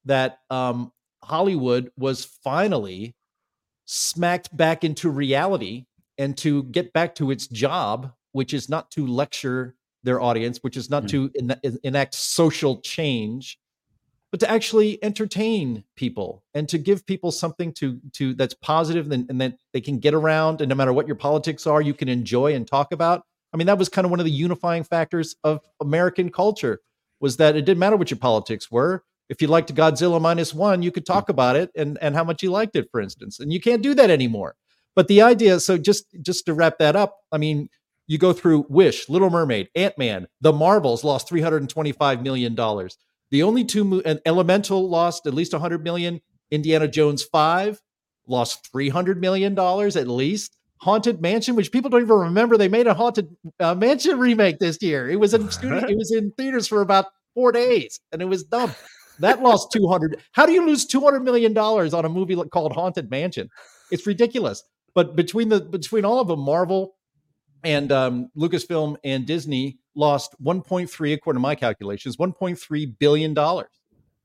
that 0.05 0.39
um, 0.49 0.91
Hollywood 1.23 1.91
was 1.97 2.25
finally 2.25 3.15
smacked 3.85 4.55
back 4.55 4.83
into 4.83 5.09
reality 5.09 5.85
and 6.17 6.35
to 6.37 6.63
get 6.63 6.93
back 6.93 7.13
to 7.15 7.29
its 7.29 7.47
job, 7.47 8.11
which 8.31 8.53
is 8.53 8.69
not 8.69 8.89
to 8.91 9.05
lecture 9.05 9.75
their 10.03 10.21
audience, 10.21 10.59
which 10.59 10.77
is 10.77 10.89
not 10.89 11.03
hmm. 11.03 11.07
to 11.07 11.31
en- 11.39 11.79
enact 11.83 12.15
social 12.15 12.81
change, 12.81 13.59
but 14.31 14.39
to 14.39 14.49
actually 14.49 15.03
entertain 15.03 15.83
people 15.95 16.43
and 16.53 16.67
to 16.69 16.77
give 16.77 17.05
people 17.05 17.31
something 17.31 17.73
to 17.73 17.99
to 18.13 18.33
that's 18.33 18.53
positive 18.53 19.11
and, 19.11 19.29
and 19.29 19.41
that 19.41 19.57
they 19.73 19.81
can 19.81 19.99
get 19.99 20.13
around. 20.13 20.61
And 20.61 20.69
no 20.69 20.75
matter 20.75 20.93
what 20.93 21.07
your 21.07 21.15
politics 21.15 21.67
are, 21.67 21.81
you 21.81 21.93
can 21.93 22.07
enjoy 22.07 22.55
and 22.55 22.67
talk 22.67 22.91
about. 22.91 23.23
I 23.53 23.57
mean, 23.57 23.67
that 23.67 23.77
was 23.77 23.89
kind 23.89 24.05
of 24.05 24.11
one 24.11 24.21
of 24.21 24.25
the 24.25 24.31
unifying 24.31 24.83
factors 24.83 25.35
of 25.43 25.59
American 25.81 26.31
culture 26.31 26.79
was 27.19 27.37
that 27.37 27.55
it 27.55 27.65
didn't 27.65 27.79
matter 27.79 27.97
what 27.97 28.09
your 28.09 28.17
politics 28.17 28.71
were. 28.71 29.03
If 29.29 29.41
you 29.41 29.47
liked 29.47 29.73
Godzilla 29.75 30.19
minus 30.19 30.53
one, 30.53 30.81
you 30.81 30.91
could 30.91 31.05
talk 31.05 31.27
hmm. 31.27 31.31
about 31.31 31.55
it 31.55 31.69
and 31.75 31.97
and 32.01 32.15
how 32.15 32.23
much 32.23 32.41
you 32.41 32.51
liked 32.51 32.75
it, 32.75 32.87
for 32.91 33.01
instance. 33.01 33.39
And 33.39 33.51
you 33.51 33.59
can't 33.59 33.83
do 33.83 33.93
that 33.95 34.09
anymore. 34.09 34.55
But 34.95 35.07
the 35.07 35.21
idea, 35.21 35.59
so 35.59 35.77
just 35.77 36.05
just 36.21 36.45
to 36.45 36.53
wrap 36.53 36.77
that 36.79 36.95
up, 36.95 37.17
I 37.31 37.37
mean, 37.37 37.69
you 38.12 38.17
go 38.17 38.34
through 38.34 38.65
Wish, 38.67 39.08
Little 39.08 39.30
Mermaid, 39.30 39.69
Ant 39.74 39.97
Man, 39.97 40.28
The 40.41 40.52
Marvels 40.52 41.06
lost 41.06 41.30
three 41.30 41.39
hundred 41.39 41.62
and 41.62 41.69
twenty 41.69 41.93
five 41.93 42.21
million 42.21 42.56
dollars. 42.56 42.97
The 43.30 43.43
only 43.43 43.63
two, 43.63 43.86
mo- 43.86 44.02
and 44.04 44.19
Elemental 44.26 44.89
lost 44.89 45.26
at 45.26 45.34
least 45.34 45.54
100 45.54 45.82
million. 45.82 46.19
Indiana 46.52 46.89
Jones 46.89 47.24
5 47.24 47.80
lost 48.28 48.67
300 48.74 49.21
million 49.21 49.56
dollars 49.56 49.95
at 49.95 50.10
least. 50.10 50.58
Haunted 50.82 51.21
Mansion, 51.21 51.56
which 51.56 51.71
people 51.71 51.89
don't 51.89 52.02
even 52.02 52.17
remember, 52.17 52.58
they 52.58 52.67
made 52.67 52.88
a 52.88 52.93
Haunted 52.93 53.30
uh, 53.62 53.76
Mansion 53.76 54.19
remake 54.19 54.60
this 54.60 54.82
year. 54.82 55.10
It 55.10 55.17
was 55.17 55.34
in 55.34 55.50
studio, 55.58 55.78
it 55.88 55.95
was 55.97 56.12
in 56.12 56.32
theaters 56.32 56.67
for 56.67 56.82
about 56.82 57.06
four 57.34 57.54
days, 57.54 58.02
and 58.12 58.21
it 58.21 58.26
was 58.26 58.43
dumb. 58.43 58.76
That 59.19 59.41
lost 59.41 59.71
200. 59.71 60.19
How 60.34 60.45
do 60.45 60.52
you 60.52 60.65
lose 60.65 60.86
200 60.86 61.21
million 61.24 61.54
dollars 61.54 61.93
on 61.93 62.04
a 62.04 62.10
movie 62.10 62.36
called 62.52 62.74
Haunted 62.74 63.10
Mansion? 63.10 63.47
It's 63.89 64.06
ridiculous. 64.06 64.63
But 64.93 65.15
between 65.15 65.47
the 65.47 65.62
between 65.62 66.04
all 66.04 66.19
of 66.19 66.28
them, 66.28 66.41
Marvel 66.41 66.95
and 67.63 67.91
um, 67.91 68.30
Lucasfilm 68.38 68.97
and 69.04 69.26
Disney 69.26 69.80
lost 69.95 70.36
1.3, 70.43 71.13
according 71.13 71.38
to 71.39 71.41
my 71.41 71.56
calculations, 71.56 72.17
1.3 72.17 73.00
billion 73.00 73.34
dollars, 73.34 73.69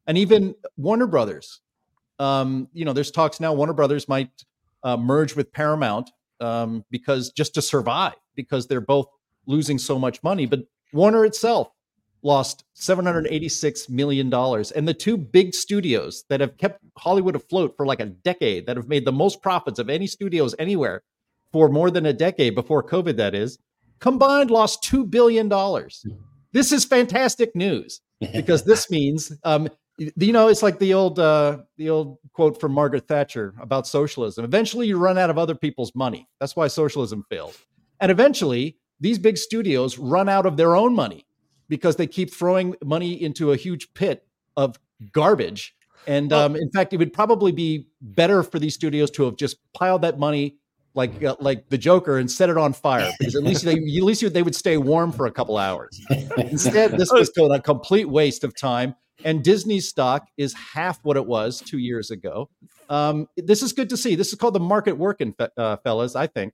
and 0.07 0.17
even 0.19 0.55
Warner 0.77 1.07
Brothers. 1.07 1.61
Um, 2.19 2.69
you 2.73 2.85
know, 2.85 2.93
there's 2.93 3.11
talks 3.11 3.41
now. 3.41 3.53
Warner 3.53 3.75
Brothers 3.75 4.09
might 4.09 4.31
uh, 4.83 4.97
merge 4.97 5.35
with 5.35 5.53
Paramount 5.53 6.11
um, 6.41 6.85
because 6.91 7.31
just 7.31 7.55
to 7.55 7.63
survive, 7.63 8.15
because 8.35 8.67
they're 8.67 8.81
both 8.81 9.07
losing 9.47 9.79
so 9.79 9.99
much 9.99 10.23
money. 10.23 10.47
But 10.47 10.61
Warner 10.93 11.25
itself 11.25 11.69
lost 12.23 12.65
786 12.75 13.89
million 13.89 14.31
dollars, 14.31 14.73
and 14.73 14.87
the 14.89 14.95
two 14.95 15.17
big 15.17 15.55
studios 15.55 16.25
that 16.29 16.41
have 16.41 16.57
kept 16.57 16.81
Hollywood 16.97 17.37
afloat 17.37 17.75
for 17.77 17.87
like 17.87 18.01
a 18.01 18.07
decade, 18.07 18.67
that 18.67 18.77
have 18.77 18.89
made 18.89 19.05
the 19.05 19.13
most 19.13 19.43
profits 19.43 19.79
of 19.79 19.91
any 19.91 20.07
studios 20.07 20.55
anywhere, 20.59 21.03
for 21.57 21.71
more 21.71 21.91
than 21.91 22.05
a 22.05 22.13
decade 22.13 22.55
before 22.55 22.83
COVID, 22.83 23.17
that 23.17 23.35
is, 23.35 23.59
combined 23.99 24.51
lost 24.51 24.85
$2 24.85 25.09
billion. 25.09 25.49
This 26.53 26.71
is 26.71 26.85
fantastic 26.85 27.57
news 27.57 28.03
because 28.35 28.63
this 28.65 28.91
means, 28.91 29.33
um, 29.43 29.67
you 29.97 30.35
know, 30.35 30.49
it's 30.49 30.63
like 30.63 30.79
the 30.79 30.93
old, 30.93 31.19
uh, 31.19 31.61
the 31.79 31.89
old 31.89 32.19
quote 32.35 32.61
from 32.61 32.73
Margaret 32.73 33.09
Thatcher 33.09 33.55
about 33.59 33.87
socialism. 33.87 34.45
Eventually 34.45 34.87
you 34.87 34.99
run 34.99 35.17
out 35.17 35.31
of 35.31 35.39
other 35.39 35.55
people's 35.55 35.95
money. 35.95 36.29
That's 36.41 36.55
why 36.55 36.67
socialism 36.67 37.25
failed. 37.31 37.57
And 38.01 38.13
eventually 38.13 38.77
these 39.01 39.19
big 39.19 39.39
studios 39.39 39.97
run 39.97 40.29
out 40.29 40.45
of 40.45 40.59
their 40.59 40.77
own 40.77 40.95
money 40.95 41.25
because 41.71 41.97
they 41.97 42.07
keep 42.07 42.35
throwing 42.35 42.77
money 42.85 43.15
into 43.15 43.53
a 43.53 43.57
huge 43.57 43.95
pit 43.95 44.27
of 44.59 44.79
garbage. 45.11 45.75
And 46.07 46.35
um, 46.35 46.55
in 46.55 46.71
fact, 46.71 46.93
it 46.93 46.99
would 46.99 47.15
probably 47.15 47.51
be 47.51 47.89
better 48.03 48.43
for 48.43 48.59
these 48.59 48.75
studios 48.75 49.11
to 49.13 49.25
have 49.25 49.37
just 49.37 49.57
piled 49.73 50.03
that 50.03 50.19
money 50.19 50.59
like 50.97 51.23
uh, 51.23 51.37
like 51.41 51.69
the 51.69 51.79
Joker 51.79 52.19
and 52.19 52.31
set 52.31 52.49
it 52.49 52.57
on 52.57 52.73
fire 52.73 53.13
because 53.19 53.37
at 53.37 53.43
least 53.43 53.65
they 53.65 53.75
at 53.75 53.79
least 53.79 54.33
they 54.33 54.43
would 54.43 54.55
stay 54.55 54.77
warm 54.77 55.13
for 55.13 55.27
a 55.27 55.31
couple 55.31 55.59
hours. 55.59 56.01
Instead, 56.37 56.93
this 56.99 57.13
was 57.13 57.31
a 57.39 57.61
complete 57.61 58.09
waste 58.09 58.45
of 58.45 58.57
time. 58.57 58.95
And 59.25 59.43
Disney's 59.43 59.89
stock 59.89 60.29
is 60.37 60.53
half 60.53 61.03
what 61.03 61.17
it 61.17 61.27
was 61.27 61.61
two 61.61 61.79
years 61.79 62.11
ago. 62.11 62.51
Um, 62.91 63.29
this 63.37 63.63
is 63.63 63.73
good 63.73 63.89
to 63.91 63.97
see. 63.97 64.15
This 64.15 64.29
is 64.29 64.35
called 64.35 64.55
the 64.55 64.61
market 64.61 64.99
working, 64.99 65.35
uh, 65.57 65.77
fellas. 65.79 66.15
I 66.15 66.27
think. 66.27 66.53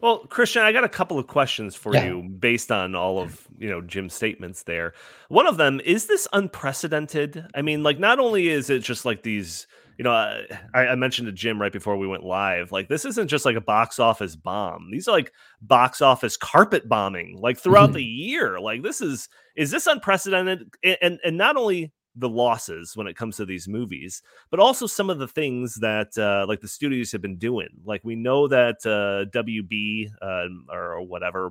Well, 0.00 0.18
Christian, 0.26 0.62
I 0.62 0.72
got 0.72 0.84
a 0.84 0.88
couple 0.88 1.18
of 1.18 1.26
questions 1.26 1.74
for 1.74 1.94
yeah. 1.94 2.06
you 2.06 2.22
based 2.22 2.70
on 2.70 2.94
all 2.94 3.18
of 3.18 3.46
you 3.58 3.68
know 3.68 3.80
Jim's 3.80 4.14
statements 4.14 4.62
there. 4.62 4.94
One 5.28 5.46
of 5.46 5.56
them 5.56 5.80
is 5.84 6.06
this 6.06 6.28
unprecedented. 6.32 7.46
I 7.54 7.62
mean, 7.62 7.82
like 7.82 7.98
not 7.98 8.18
only 8.18 8.48
is 8.48 8.70
it 8.70 8.82
just 8.82 9.04
like 9.04 9.22
these, 9.22 9.66
you 9.98 10.04
know, 10.04 10.12
I, 10.12 10.86
I 10.86 10.94
mentioned 10.94 11.26
to 11.26 11.32
Jim 11.32 11.60
right 11.60 11.72
before 11.72 11.96
we 11.96 12.06
went 12.06 12.22
live, 12.22 12.70
like 12.70 12.88
this 12.88 13.04
isn't 13.04 13.26
just 13.26 13.44
like 13.44 13.56
a 13.56 13.60
box 13.60 13.98
office 13.98 14.36
bomb. 14.36 14.90
These 14.92 15.08
are 15.08 15.12
like 15.12 15.32
box 15.60 16.00
office 16.00 16.36
carpet 16.36 16.88
bombing, 16.88 17.36
like 17.40 17.58
throughout 17.58 17.88
mm-hmm. 17.88 17.96
the 17.96 18.04
year. 18.04 18.60
Like 18.60 18.84
this 18.84 19.00
is 19.00 19.28
is 19.56 19.72
this 19.72 19.88
unprecedented? 19.88 20.70
And 21.02 21.18
and 21.24 21.36
not 21.36 21.56
only 21.56 21.92
the 22.14 22.28
losses 22.28 22.96
when 22.96 23.08
it 23.08 23.16
comes 23.16 23.36
to 23.36 23.44
these 23.44 23.66
movies, 23.66 24.22
but 24.52 24.60
also 24.60 24.86
some 24.86 25.10
of 25.10 25.18
the 25.18 25.26
things 25.26 25.74
that 25.76 26.16
uh, 26.16 26.46
like 26.46 26.60
the 26.60 26.68
studios 26.68 27.10
have 27.10 27.22
been 27.22 27.36
doing. 27.36 27.68
Like 27.84 28.02
we 28.04 28.14
know 28.14 28.46
that 28.46 28.76
uh, 28.86 29.28
WB 29.36 30.10
uh, 30.22 30.46
or 30.72 31.02
whatever 31.02 31.50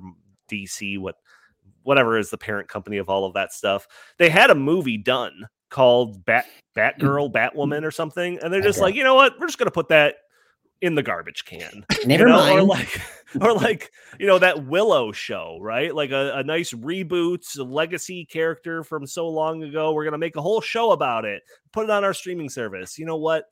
DC, 0.50 0.98
what 0.98 1.16
whatever 1.82 2.16
is 2.16 2.30
the 2.30 2.38
parent 2.38 2.68
company 2.68 2.96
of 2.96 3.10
all 3.10 3.26
of 3.26 3.34
that 3.34 3.52
stuff, 3.52 3.86
they 4.18 4.30
had 4.30 4.48
a 4.48 4.54
movie 4.54 4.96
done 4.96 5.48
called 5.70 6.24
Bat 6.24 6.46
mm. 6.46 6.98
Batgirl, 6.98 7.32
Batwoman, 7.32 7.84
or 7.84 7.90
something, 7.90 8.38
and 8.42 8.52
they're 8.52 8.62
just 8.62 8.78
okay. 8.78 8.84
like, 8.84 8.94
you 8.94 9.04
know 9.04 9.14
what, 9.14 9.38
we're 9.38 9.46
just 9.46 9.58
gonna 9.58 9.70
put 9.70 9.88
that 9.88 10.16
in 10.80 10.94
the 10.94 11.02
garbage 11.02 11.44
can. 11.44 11.84
Never 12.06 12.24
you 12.24 12.30
know? 12.30 12.38
mind. 12.38 12.58
Or 12.60 12.62
like, 12.62 13.00
or 13.40 13.52
like, 13.54 13.90
you 14.18 14.26
know, 14.26 14.38
that 14.38 14.66
Willow 14.66 15.12
show, 15.12 15.58
right? 15.60 15.94
Like 15.94 16.10
a, 16.10 16.32
a 16.36 16.42
nice 16.44 16.72
reboot, 16.72 17.58
a 17.58 17.62
legacy 17.62 18.24
character 18.24 18.84
from 18.84 19.06
so 19.06 19.28
long 19.28 19.62
ago. 19.62 19.92
We're 19.92 20.04
gonna 20.04 20.18
make 20.18 20.36
a 20.36 20.42
whole 20.42 20.60
show 20.60 20.92
about 20.92 21.24
it, 21.24 21.42
put 21.72 21.84
it 21.84 21.90
on 21.90 22.04
our 22.04 22.14
streaming 22.14 22.48
service. 22.48 22.98
You 22.98 23.06
know 23.06 23.16
what? 23.16 23.44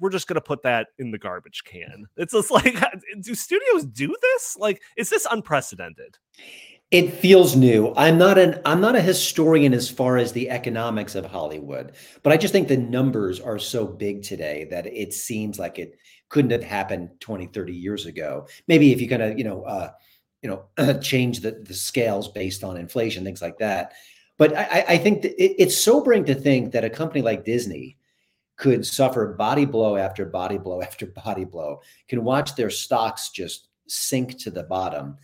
We're 0.00 0.10
just 0.10 0.28
gonna 0.28 0.40
put 0.40 0.62
that 0.62 0.88
in 0.98 1.10
the 1.10 1.18
garbage 1.18 1.62
can. 1.64 2.06
It's 2.16 2.32
just 2.32 2.50
like, 2.50 2.76
do 3.22 3.34
studios 3.34 3.84
do 3.86 4.14
this? 4.20 4.56
Like, 4.58 4.82
is 4.96 5.10
this 5.10 5.26
unprecedented? 5.30 6.18
It 6.90 7.12
feels 7.12 7.54
new. 7.54 7.92
I'm 7.96 8.16
not 8.16 8.38
an 8.38 8.62
I'm 8.64 8.80
not 8.80 8.96
a 8.96 9.02
historian 9.02 9.74
as 9.74 9.90
far 9.90 10.16
as 10.16 10.32
the 10.32 10.48
economics 10.48 11.14
of 11.14 11.26
Hollywood, 11.26 11.92
but 12.22 12.32
I 12.32 12.38
just 12.38 12.52
think 12.52 12.66
the 12.66 12.78
numbers 12.78 13.40
are 13.40 13.58
so 13.58 13.86
big 13.86 14.22
today 14.22 14.66
that 14.70 14.86
it 14.86 15.12
seems 15.12 15.58
like 15.58 15.78
it 15.78 15.98
couldn't 16.28 16.50
have 16.50 16.62
happened 16.62 17.10
20 17.20 17.46
30 17.46 17.72
years 17.74 18.06
ago 18.06 18.46
maybe 18.66 18.92
if 18.92 19.00
you 19.00 19.08
kind 19.08 19.22
of 19.22 19.38
you 19.38 19.44
know 19.44 19.62
uh, 19.62 19.90
you 20.42 20.48
know 20.76 20.98
change 21.00 21.40
the, 21.40 21.52
the 21.64 21.74
scales 21.74 22.28
based 22.28 22.64
on 22.64 22.76
inflation 22.76 23.24
things 23.24 23.42
like 23.42 23.58
that 23.58 23.92
but 24.36 24.56
i, 24.56 24.84
I 24.88 24.98
think 24.98 25.24
it, 25.24 25.62
it's 25.62 25.76
sobering 25.76 26.24
to 26.26 26.34
think 26.34 26.72
that 26.72 26.84
a 26.84 26.90
company 26.90 27.22
like 27.22 27.44
disney 27.44 27.96
could 28.56 28.84
suffer 28.84 29.34
body 29.34 29.64
blow 29.64 29.96
after 29.96 30.26
body 30.26 30.58
blow 30.58 30.82
after 30.88 31.06
body 31.06 31.44
blow 31.44 31.80
can 32.08 32.24
watch 32.24 32.54
their 32.54 32.70
stocks 32.70 33.30
just 33.30 33.68
sink 33.86 34.38
to 34.38 34.50
the 34.50 34.64
bottom 34.64 35.16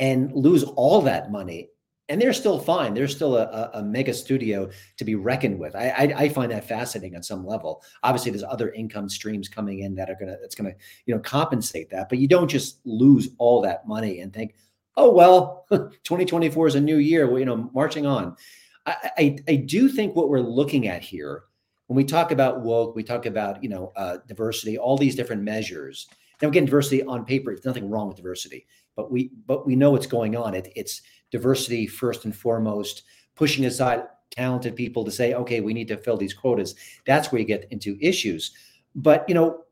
and 0.00 0.32
lose 0.32 0.64
all 0.64 1.00
that 1.02 1.30
money 1.30 1.68
and 2.10 2.20
they're 2.20 2.32
still 2.32 2.58
fine. 2.58 2.92
They're 2.92 3.06
still 3.06 3.36
a, 3.36 3.70
a, 3.72 3.82
mega 3.84 4.12
studio 4.12 4.68
to 4.96 5.04
be 5.04 5.14
reckoned 5.14 5.60
with. 5.60 5.76
I, 5.76 5.90
I, 5.90 6.22
I, 6.24 6.28
find 6.28 6.50
that 6.50 6.66
fascinating 6.66 7.14
on 7.14 7.22
some 7.22 7.46
level. 7.46 7.84
Obviously, 8.02 8.32
there's 8.32 8.42
other 8.42 8.72
income 8.72 9.08
streams 9.08 9.48
coming 9.48 9.80
in 9.80 9.94
that 9.94 10.10
are 10.10 10.16
gonna 10.18 10.36
that's 10.40 10.56
gonna 10.56 10.74
you 11.06 11.14
know 11.14 11.20
compensate 11.20 11.88
that. 11.90 12.08
But 12.08 12.18
you 12.18 12.26
don't 12.26 12.48
just 12.48 12.80
lose 12.84 13.28
all 13.38 13.62
that 13.62 13.86
money 13.86 14.20
and 14.20 14.34
think, 14.34 14.56
oh 14.96 15.12
well, 15.12 15.66
2024 15.70 16.66
is 16.66 16.74
a 16.74 16.80
new 16.80 16.96
year. 16.96 17.28
Well, 17.28 17.38
you 17.38 17.44
know, 17.44 17.70
marching 17.72 18.06
on. 18.06 18.34
I, 18.86 19.10
I, 19.16 19.38
I 19.46 19.54
do 19.54 19.88
think 19.88 20.16
what 20.16 20.30
we're 20.30 20.40
looking 20.40 20.88
at 20.88 21.02
here 21.02 21.44
when 21.86 21.96
we 21.96 22.04
talk 22.04 22.32
about 22.32 22.60
woke, 22.62 22.96
we 22.96 23.04
talk 23.04 23.26
about 23.26 23.62
you 23.62 23.68
know 23.68 23.92
uh, 23.94 24.18
diversity, 24.26 24.78
all 24.78 24.96
these 24.98 25.14
different 25.14 25.42
measures. 25.42 26.08
Now 26.42 26.48
again, 26.48 26.64
diversity 26.64 27.04
on 27.04 27.24
paper, 27.24 27.52
there's 27.52 27.64
nothing 27.64 27.88
wrong 27.88 28.08
with 28.08 28.16
diversity, 28.16 28.66
but 28.96 29.10
we 29.10 29.30
but 29.46 29.66
we 29.66 29.76
know 29.76 29.90
what's 29.90 30.06
going 30.06 30.36
on. 30.36 30.54
It, 30.54 30.72
it's 30.76 31.02
diversity 31.30 31.86
first 31.86 32.24
and 32.24 32.34
foremost, 32.34 33.02
pushing 33.34 33.64
aside 33.64 34.02
talented 34.30 34.76
people 34.76 35.04
to 35.04 35.10
say, 35.10 35.34
okay, 35.34 35.60
we 35.60 35.74
need 35.74 35.88
to 35.88 35.96
fill 35.96 36.16
these 36.16 36.34
quotas. 36.34 36.74
That's 37.04 37.30
where 37.30 37.40
you 37.40 37.46
get 37.46 37.66
into 37.70 37.98
issues. 38.00 38.52
But, 38.94 39.24
you 39.28 39.34
know, 39.34 39.64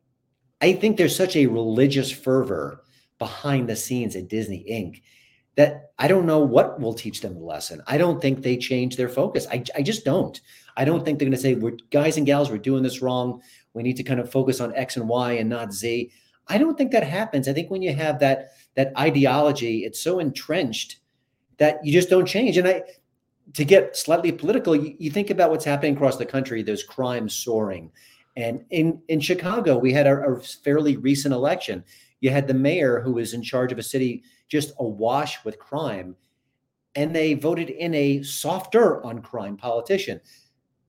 I 0.61 0.73
think 0.73 0.97
there's 0.97 1.17
such 1.17 1.37
a 1.37 1.47
religious 1.47 2.11
fervor 2.11 2.83
behind 3.19 3.69
the 3.69 3.77
scenes 3.77 4.17
at 4.17 4.29
Disney 4.29 4.65
Inc. 4.71 5.03
that 5.57 5.93
I 5.99 6.09
don't 6.09 6.27
know 6.27 6.41
what 6.41 6.81
will 6.81 6.95
teach 6.95 7.21
them 7.21 7.35
the 7.35 7.41
lesson. 7.41 7.83
I 7.87 7.99
don't 7.99 8.21
think 8.21 8.43
they 8.43 8.57
change 8.57 8.97
their 8.97 9.09
focus. 9.09 9.47
I, 9.51 9.63
I 9.77 9.83
just 9.83 10.05
don't. 10.05 10.41
I 10.77 10.85
don't 10.85 11.05
think 11.05 11.19
they're 11.19 11.27
going 11.27 11.37
to 11.37 11.43
say, 11.43 11.55
we're 11.55 11.77
guys 11.91 12.17
and 12.17 12.27
gals, 12.27 12.51
we're 12.51 12.59
doing 12.59 12.83
this 12.83 13.03
wrong. 13.03 13.41
We 13.75 13.83
need 13.83 13.97
to 13.97 14.05
kind 14.05 14.21
of 14.21 14.31
focus 14.31 14.61
on 14.61 14.75
X 14.75 14.97
and 14.97 15.09
Y 15.09 15.33
and 15.33 15.49
not 15.49 15.73
Z. 15.73 16.11
I 16.49 16.59
don't 16.59 16.77
think 16.79 16.93
that 16.93 17.05
happens. 17.05 17.49
I 17.49 17.53
think 17.53 17.71
when 17.71 17.83
you 17.83 17.95
have 17.95 18.19
that 18.21 18.53
that 18.75 18.93
ideology, 18.99 19.85
it's 19.85 20.01
so 20.01 20.19
entrenched 20.19 20.99
that 21.59 21.85
you 21.85 21.93
just 21.93 22.11
don't 22.11 22.27
change. 22.27 22.57
And 22.57 22.69
I, 22.69 22.83
to 23.55 23.65
get 23.65 23.97
slightly 23.97 24.31
political, 24.31 24.77
you, 24.77 24.95
you 24.99 25.11
think 25.11 25.31
about 25.31 25.51
what's 25.51 25.65
happening 25.65 25.95
across 25.95 26.17
the 26.17 26.27
country. 26.27 26.63
There's 26.63 26.83
crime 26.83 27.29
soaring, 27.29 27.91
and 28.37 28.65
in 28.71 29.01
in 29.09 29.21
Chicago, 29.21 29.79
we 29.79 29.93
had 29.93 30.07
a, 30.07 30.21
a 30.21 30.41
fairly 30.41 30.97
recent 30.97 31.35
election. 31.35 31.85
You 32.21 32.31
had 32.31 32.49
the 32.49 32.55
mayor 32.55 33.01
who 33.01 33.13
was 33.13 33.35
in 33.35 33.43
charge 33.43 33.73
of 33.73 33.79
a 33.79 33.83
city 33.83 34.23
just 34.49 34.73
awash 34.79 35.45
with 35.45 35.59
crime, 35.59 36.17
and 36.95 37.15
they 37.15 37.35
voted 37.35 37.71
in 37.71 37.95
a 37.95 38.23
softer 38.23 39.05
on 39.05 39.21
crime 39.23 39.57
politician. 39.57 40.21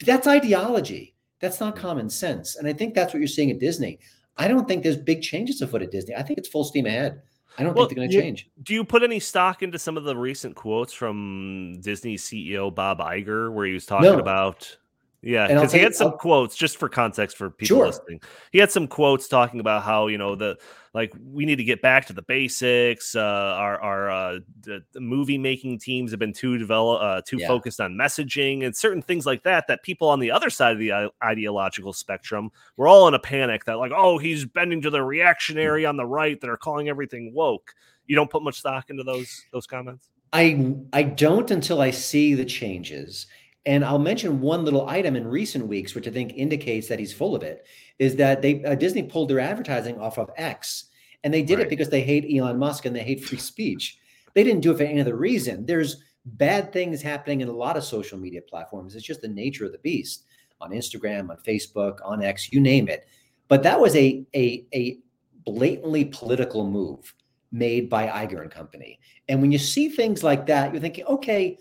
That's 0.05 0.27
ideology. 0.27 1.15
That's 1.39 1.59
not 1.59 1.75
common 1.75 2.09
sense. 2.09 2.55
And 2.55 2.67
I 2.67 2.73
think 2.73 2.93
that's 2.93 3.13
what 3.13 3.19
you're 3.19 3.27
seeing 3.27 3.51
at 3.51 3.59
Disney. 3.59 3.99
I 4.39 4.47
don't 4.47 4.67
think 4.67 4.83
there's 4.83 4.97
big 4.97 5.21
changes 5.21 5.61
afoot 5.61 5.81
at 5.81 5.91
Disney. 5.91 6.15
I 6.15 6.23
think 6.23 6.39
it's 6.39 6.47
full 6.47 6.63
steam 6.63 6.85
ahead. 6.85 7.21
I 7.57 7.63
don't 7.63 7.75
well, 7.75 7.85
think 7.85 7.97
they're 7.97 8.07
going 8.07 8.11
to 8.11 8.21
change. 8.21 8.49
Do 8.63 8.73
you 8.73 8.85
put 8.85 9.03
any 9.03 9.19
stock 9.19 9.61
into 9.61 9.77
some 9.77 9.97
of 9.97 10.05
the 10.05 10.15
recent 10.15 10.55
quotes 10.55 10.93
from 10.93 11.81
Disney 11.81 12.15
CEO 12.15 12.73
Bob 12.73 12.99
Iger, 12.99 13.51
where 13.51 13.65
he 13.65 13.73
was 13.73 13.85
talking 13.85 14.11
no. 14.11 14.17
about? 14.17 14.77
Yeah, 15.21 15.47
because 15.47 15.73
he 15.73 15.79
had 15.79 15.93
some 15.93 16.11
I'll, 16.11 16.17
quotes 16.17 16.55
just 16.55 16.77
for 16.77 16.87
context 16.87 17.35
for 17.35 17.49
people 17.49 17.77
sure. 17.77 17.87
listening. 17.87 18.21
He 18.53 18.59
had 18.59 18.71
some 18.71 18.87
quotes 18.87 19.27
talking 19.27 19.59
about 19.59 19.83
how 19.83 20.07
you 20.07 20.17
know 20.17 20.35
the 20.35 20.57
like 20.93 21.13
we 21.21 21.45
need 21.45 21.57
to 21.57 21.63
get 21.65 21.81
back 21.81 22.07
to 22.07 22.13
the 22.13 22.21
basics. 22.21 23.15
Uh, 23.15 23.19
our 23.19 23.81
our 23.81 24.09
uh, 24.09 24.39
the, 24.61 24.81
the 24.93 25.01
movie 25.01 25.37
making 25.37 25.79
teams 25.79 26.11
have 26.11 26.21
been 26.21 26.31
too 26.31 26.57
develop 26.57 27.01
uh, 27.01 27.21
too 27.27 27.37
yeah. 27.37 27.47
focused 27.47 27.81
on 27.81 27.95
messaging 27.95 28.65
and 28.65 28.73
certain 28.73 29.01
things 29.01 29.25
like 29.25 29.43
that. 29.43 29.65
That 29.67 29.83
people 29.83 30.07
on 30.07 30.21
the 30.21 30.31
other 30.31 30.49
side 30.49 30.71
of 30.71 30.79
the 30.79 31.11
ideological 31.21 31.91
spectrum 31.91 32.49
were 32.77 32.87
all 32.87 33.09
in 33.09 33.13
a 33.13 33.19
panic 33.19 33.65
that 33.65 33.77
like, 33.77 33.91
oh, 33.93 34.19
he's 34.19 34.45
bending 34.45 34.81
to 34.83 34.89
the 34.89 35.03
reactionary 35.03 35.85
on 35.85 35.97
the 35.97 36.05
right 36.05 36.39
that 36.39 36.49
are 36.49 36.57
calling 36.57 36.87
everything 36.87 37.33
woke. 37.33 37.73
You 38.07 38.15
don't 38.15 38.29
put 38.29 38.41
much 38.41 38.59
stock 38.59 38.89
into 38.89 39.03
those 39.03 39.43
those 39.51 39.67
comments. 39.67 40.07
I 40.31 40.75
I 40.93 41.03
don't 41.03 41.51
until 41.51 41.81
I 41.81 41.91
see 41.91 42.35
the 42.35 42.45
changes. 42.45 43.27
And 43.65 43.83
I'll 43.83 43.99
mention 43.99 44.41
one 44.41 44.63
little 44.63 44.87
item 44.87 45.15
in 45.15 45.27
recent 45.27 45.67
weeks, 45.67 45.93
which 45.93 46.07
I 46.07 46.11
think 46.11 46.33
indicates 46.35 46.87
that 46.87 46.99
he's 46.99 47.13
full 47.13 47.35
of 47.35 47.43
it, 47.43 47.65
is 47.99 48.15
that 48.15 48.41
they 48.41 48.63
uh, 48.63 48.75
Disney 48.75 49.03
pulled 49.03 49.29
their 49.29 49.39
advertising 49.39 49.99
off 49.99 50.17
of 50.17 50.31
X, 50.37 50.85
and 51.23 51.33
they 51.33 51.43
did 51.43 51.57
right. 51.57 51.67
it 51.67 51.69
because 51.69 51.89
they 51.89 52.01
hate 52.01 52.25
Elon 52.33 52.57
Musk 52.57 52.85
and 52.85 52.95
they 52.95 53.03
hate 53.03 53.23
free 53.23 53.37
speech. 53.37 53.97
They 54.33 54.43
didn't 54.43 54.61
do 54.61 54.71
it 54.71 54.77
for 54.77 54.83
any 54.83 55.01
other 55.01 55.17
reason. 55.17 55.65
There's 55.65 56.03
bad 56.25 56.71
things 56.71 57.01
happening 57.01 57.41
in 57.41 57.47
a 57.49 57.53
lot 57.53 57.77
of 57.77 57.83
social 57.83 58.17
media 58.17 58.41
platforms. 58.41 58.95
It's 58.95 59.05
just 59.05 59.21
the 59.21 59.27
nature 59.27 59.65
of 59.65 59.71
the 59.71 59.79
beast 59.79 60.25
on 60.61 60.71
Instagram, 60.71 61.29
on 61.29 61.37
Facebook, 61.37 61.99
on 62.03 62.23
X, 62.23 62.51
you 62.51 62.59
name 62.59 62.87
it. 62.87 63.07
But 63.47 63.63
that 63.63 63.79
was 63.79 63.95
a 63.95 64.25
a, 64.33 64.65
a 64.73 64.99
blatantly 65.45 66.05
political 66.05 66.69
move 66.69 67.13
made 67.51 67.89
by 67.89 68.07
Iger 68.07 68.41
and 68.41 68.51
Company. 68.51 68.99
And 69.27 69.41
when 69.41 69.51
you 69.51 69.57
see 69.57 69.89
things 69.89 70.23
like 70.23 70.45
that, 70.47 70.71
you're 70.71 70.81
thinking, 70.81 71.05
okay, 71.05 71.57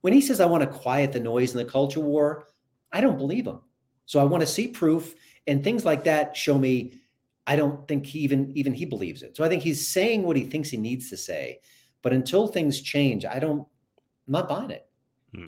when 0.00 0.12
he 0.12 0.20
says, 0.20 0.40
I 0.40 0.46
want 0.46 0.62
to 0.62 0.68
quiet 0.68 1.12
the 1.12 1.20
noise 1.20 1.52
in 1.52 1.58
the 1.58 1.64
culture 1.64 2.00
war, 2.00 2.46
I 2.92 3.00
don't 3.00 3.18
believe 3.18 3.46
him. 3.46 3.60
So 4.06 4.20
I 4.20 4.24
want 4.24 4.40
to 4.40 4.46
see 4.46 4.68
proof 4.68 5.14
and 5.46 5.62
things 5.62 5.84
like 5.84 6.04
that 6.04 6.36
show 6.36 6.58
me 6.58 6.94
I 7.48 7.56
don't 7.56 7.88
think 7.88 8.04
he 8.04 8.18
even 8.20 8.52
even 8.54 8.74
he 8.74 8.84
believes 8.84 9.22
it. 9.22 9.34
So 9.34 9.42
I 9.42 9.48
think 9.48 9.62
he's 9.62 9.88
saying 9.88 10.22
what 10.22 10.36
he 10.36 10.44
thinks 10.44 10.68
he 10.68 10.76
needs 10.76 11.08
to 11.08 11.16
say, 11.16 11.60
but 12.02 12.12
until 12.12 12.46
things 12.46 12.82
change, 12.82 13.24
I 13.24 13.38
don't. 13.38 13.66
I'm 14.26 14.32
not 14.32 14.48
buying 14.50 14.70
it. 14.70 14.86
Hmm. 15.34 15.46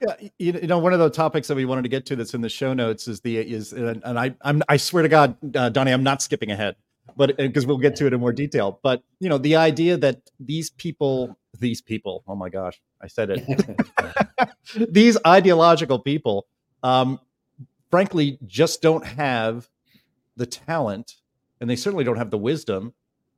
Yeah, 0.00 0.28
you 0.38 0.66
know, 0.66 0.78
one 0.78 0.94
of 0.94 1.00
the 1.00 1.10
topics 1.10 1.46
that 1.48 1.54
we 1.54 1.66
wanted 1.66 1.82
to 1.82 1.90
get 1.90 2.06
to 2.06 2.16
that's 2.16 2.32
in 2.32 2.40
the 2.40 2.48
show 2.48 2.72
notes 2.72 3.08
is 3.08 3.20
the 3.20 3.36
is, 3.36 3.74
and 3.74 4.18
I 4.18 4.34
I'm 4.40 4.62
I 4.70 4.78
swear 4.78 5.02
to 5.02 5.08
God, 5.10 5.36
uh, 5.54 5.68
Donnie, 5.68 5.92
I'm 5.92 6.02
not 6.02 6.22
skipping 6.22 6.50
ahead, 6.50 6.76
but 7.16 7.36
because 7.36 7.66
we'll 7.66 7.78
get 7.78 7.96
to 7.96 8.06
it 8.06 8.12
in 8.12 8.20
more 8.20 8.32
detail. 8.32 8.80
But 8.82 9.02
you 9.20 9.28
know, 9.28 9.38
the 9.38 9.56
idea 9.56 9.96
that 9.96 10.30
these 10.38 10.70
people, 10.70 11.36
these 11.58 11.80
people, 11.80 12.24
oh 12.26 12.34
my 12.34 12.48
gosh, 12.48 12.80
I 13.00 13.08
said 13.08 13.30
it, 13.30 14.90
these 14.92 15.16
ideological 15.26 15.98
people, 15.98 16.46
um, 16.82 17.20
frankly, 17.90 18.38
just 18.46 18.82
don't 18.82 19.04
have 19.06 19.68
the 20.36 20.46
talent, 20.46 21.16
and 21.60 21.68
they 21.68 21.76
certainly 21.76 22.04
don't 22.04 22.18
have 22.18 22.30
the 22.30 22.38
wisdom 22.38 22.94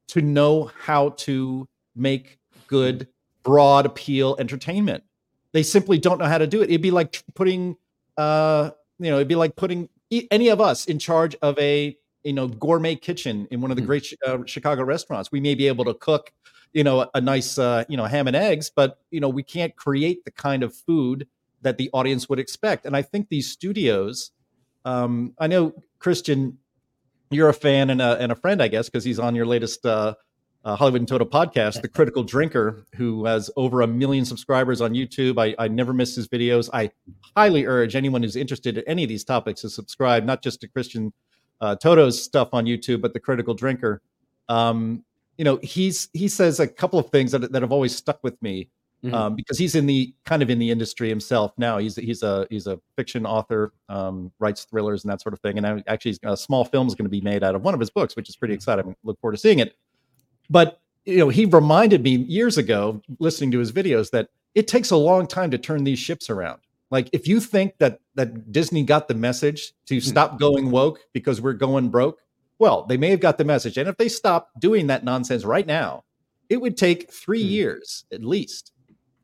to 0.08 0.20
know 0.20 0.70
how 0.82 1.10
to 1.10 1.68
make 1.94 2.38
good, 2.66 3.08
broad 3.42 3.86
appeal 3.86 4.36
entertainment 4.38 5.04
they 5.52 5.62
simply 5.62 5.98
don't 5.98 6.18
know 6.18 6.26
how 6.26 6.38
to 6.38 6.46
do 6.46 6.62
it. 6.62 6.70
It'd 6.70 6.82
be 6.82 6.90
like 6.90 7.22
putting, 7.34 7.76
uh, 8.16 8.70
you 8.98 9.10
know, 9.10 9.16
it'd 9.16 9.28
be 9.28 9.34
like 9.34 9.56
putting 9.56 9.88
any 10.30 10.48
of 10.48 10.60
us 10.60 10.86
in 10.86 10.98
charge 10.98 11.36
of 11.42 11.58
a 11.58 11.96
you 12.24 12.32
know 12.32 12.48
gourmet 12.48 12.96
kitchen 12.96 13.46
in 13.50 13.60
one 13.60 13.70
of 13.70 13.76
the 13.76 13.82
hmm. 13.82 13.86
great 13.86 14.12
uh, 14.26 14.38
Chicago 14.46 14.84
restaurants. 14.84 15.32
We 15.32 15.40
may 15.40 15.54
be 15.54 15.66
able 15.66 15.84
to 15.86 15.94
cook, 15.94 16.32
you 16.72 16.84
know, 16.84 17.00
a, 17.00 17.10
a 17.14 17.20
nice 17.20 17.58
uh, 17.58 17.84
you 17.88 17.96
know 17.96 18.04
ham 18.04 18.26
and 18.26 18.36
eggs, 18.36 18.70
but 18.74 18.98
you 19.10 19.20
know 19.20 19.28
we 19.28 19.42
can't 19.42 19.74
create 19.76 20.24
the 20.24 20.30
kind 20.30 20.62
of 20.62 20.74
food 20.74 21.26
that 21.62 21.78
the 21.78 21.90
audience 21.92 22.28
would 22.28 22.38
expect. 22.38 22.86
And 22.86 22.96
I 22.96 23.02
think 23.02 23.28
these 23.28 23.50
studios, 23.50 24.30
um, 24.84 25.34
I 25.38 25.46
know 25.46 25.74
Christian, 25.98 26.58
you're 27.30 27.48
a 27.48 27.54
fan 27.54 27.90
and 27.90 28.00
a, 28.00 28.18
and 28.18 28.32
a 28.32 28.34
friend, 28.34 28.62
I 28.62 28.68
guess, 28.68 28.88
because 28.88 29.04
he's 29.04 29.18
on 29.18 29.34
your 29.34 29.46
latest 29.46 29.84
uh, 29.84 30.14
uh, 30.64 30.76
Hollywood 30.76 31.02
in 31.02 31.06
Toto 31.06 31.24
podcast, 31.24 31.82
The 31.82 31.88
Critical 31.96 32.22
Drinker, 32.22 32.84
who 32.94 33.24
has 33.24 33.50
over 33.56 33.82
a 33.82 33.86
million 33.86 34.24
subscribers 34.24 34.80
on 34.80 34.92
YouTube. 34.92 35.38
I, 35.38 35.54
I 35.62 35.68
never 35.68 35.92
miss 35.92 36.14
his 36.14 36.28
videos. 36.28 36.68
I 36.72 36.90
highly 37.36 37.66
urge 37.66 37.94
anyone 37.94 38.22
who's 38.22 38.36
interested 38.36 38.78
in 38.78 38.84
any 38.86 39.02
of 39.02 39.08
these 39.08 39.24
topics 39.24 39.62
to 39.62 39.70
subscribe, 39.70 40.24
not 40.24 40.42
just 40.42 40.60
to 40.62 40.68
Christian 40.68 41.12
uh, 41.60 41.76
Toto's 41.76 42.22
stuff 42.22 42.50
on 42.52 42.64
YouTube, 42.64 43.00
but 43.00 43.12
The 43.12 43.20
Critical 43.20 43.54
Drinker. 43.54 44.02
Um, 44.48 45.04
you 45.36 45.44
know, 45.44 45.58
he's 45.62 46.08
he 46.12 46.28
says 46.28 46.60
a 46.60 46.68
couple 46.68 46.98
of 46.98 47.10
things 47.10 47.32
that, 47.32 47.52
that 47.52 47.62
have 47.62 47.72
always 47.72 47.94
stuck 47.94 48.22
with 48.22 48.40
me 48.42 48.68
mm-hmm. 49.04 49.14
um, 49.14 49.34
because 49.34 49.58
he's 49.58 49.74
in 49.74 49.86
the 49.86 50.14
kind 50.24 50.42
of 50.42 50.50
in 50.50 50.58
the 50.58 50.70
industry 50.70 51.08
himself 51.08 51.52
now. 51.56 51.78
He's 51.78 51.96
he's 51.96 52.22
a 52.22 52.46
he's 52.50 52.66
a 52.66 52.78
fiction 52.96 53.26
author, 53.26 53.72
um, 53.88 54.32
writes 54.38 54.64
thrillers 54.64 55.04
and 55.04 55.12
that 55.12 55.20
sort 55.20 55.32
of 55.32 55.40
thing. 55.40 55.58
And 55.58 55.82
actually, 55.86 56.18
a 56.24 56.36
small 56.36 56.64
film 56.64 56.86
is 56.86 56.94
going 56.94 57.06
to 57.06 57.10
be 57.10 57.20
made 57.20 57.42
out 57.42 57.54
of 57.54 57.62
one 57.62 57.74
of 57.74 57.80
his 57.80 57.90
books, 57.90 58.16
which 58.16 58.28
is 58.28 58.36
pretty 58.36 58.54
exciting. 58.54 58.90
I 58.90 58.94
look 59.04 59.20
forward 59.20 59.32
to 59.32 59.38
seeing 59.38 59.58
it. 59.58 59.76
But 60.48 60.80
you 61.04 61.18
know, 61.18 61.28
he 61.28 61.46
reminded 61.46 62.02
me 62.02 62.16
years 62.16 62.58
ago, 62.58 63.00
listening 63.18 63.50
to 63.52 63.58
his 63.58 63.72
videos, 63.72 64.10
that 64.10 64.28
it 64.54 64.68
takes 64.68 64.90
a 64.90 64.96
long 64.96 65.26
time 65.26 65.50
to 65.52 65.58
turn 65.58 65.84
these 65.84 65.98
ships 65.98 66.28
around. 66.28 66.60
Like 66.90 67.08
if 67.12 67.28
you 67.28 67.40
think 67.40 67.78
that 67.78 68.00
that 68.14 68.52
Disney 68.52 68.82
got 68.82 69.08
the 69.08 69.14
message 69.14 69.72
to 69.86 69.96
hmm. 69.96 70.00
stop 70.00 70.38
going 70.38 70.70
woke 70.70 71.00
because 71.12 71.40
we're 71.40 71.52
going 71.52 71.88
broke, 71.88 72.18
well, 72.58 72.84
they 72.84 72.96
may 72.96 73.10
have 73.10 73.20
got 73.20 73.38
the 73.38 73.44
message. 73.44 73.78
And 73.78 73.88
if 73.88 73.96
they 73.96 74.08
stop 74.08 74.50
doing 74.58 74.88
that 74.88 75.04
nonsense 75.04 75.44
right 75.44 75.66
now, 75.66 76.04
it 76.48 76.60
would 76.60 76.76
take 76.76 77.10
three 77.10 77.42
mm. 77.42 77.50
years 77.50 78.04
at 78.12 78.24
least 78.24 78.72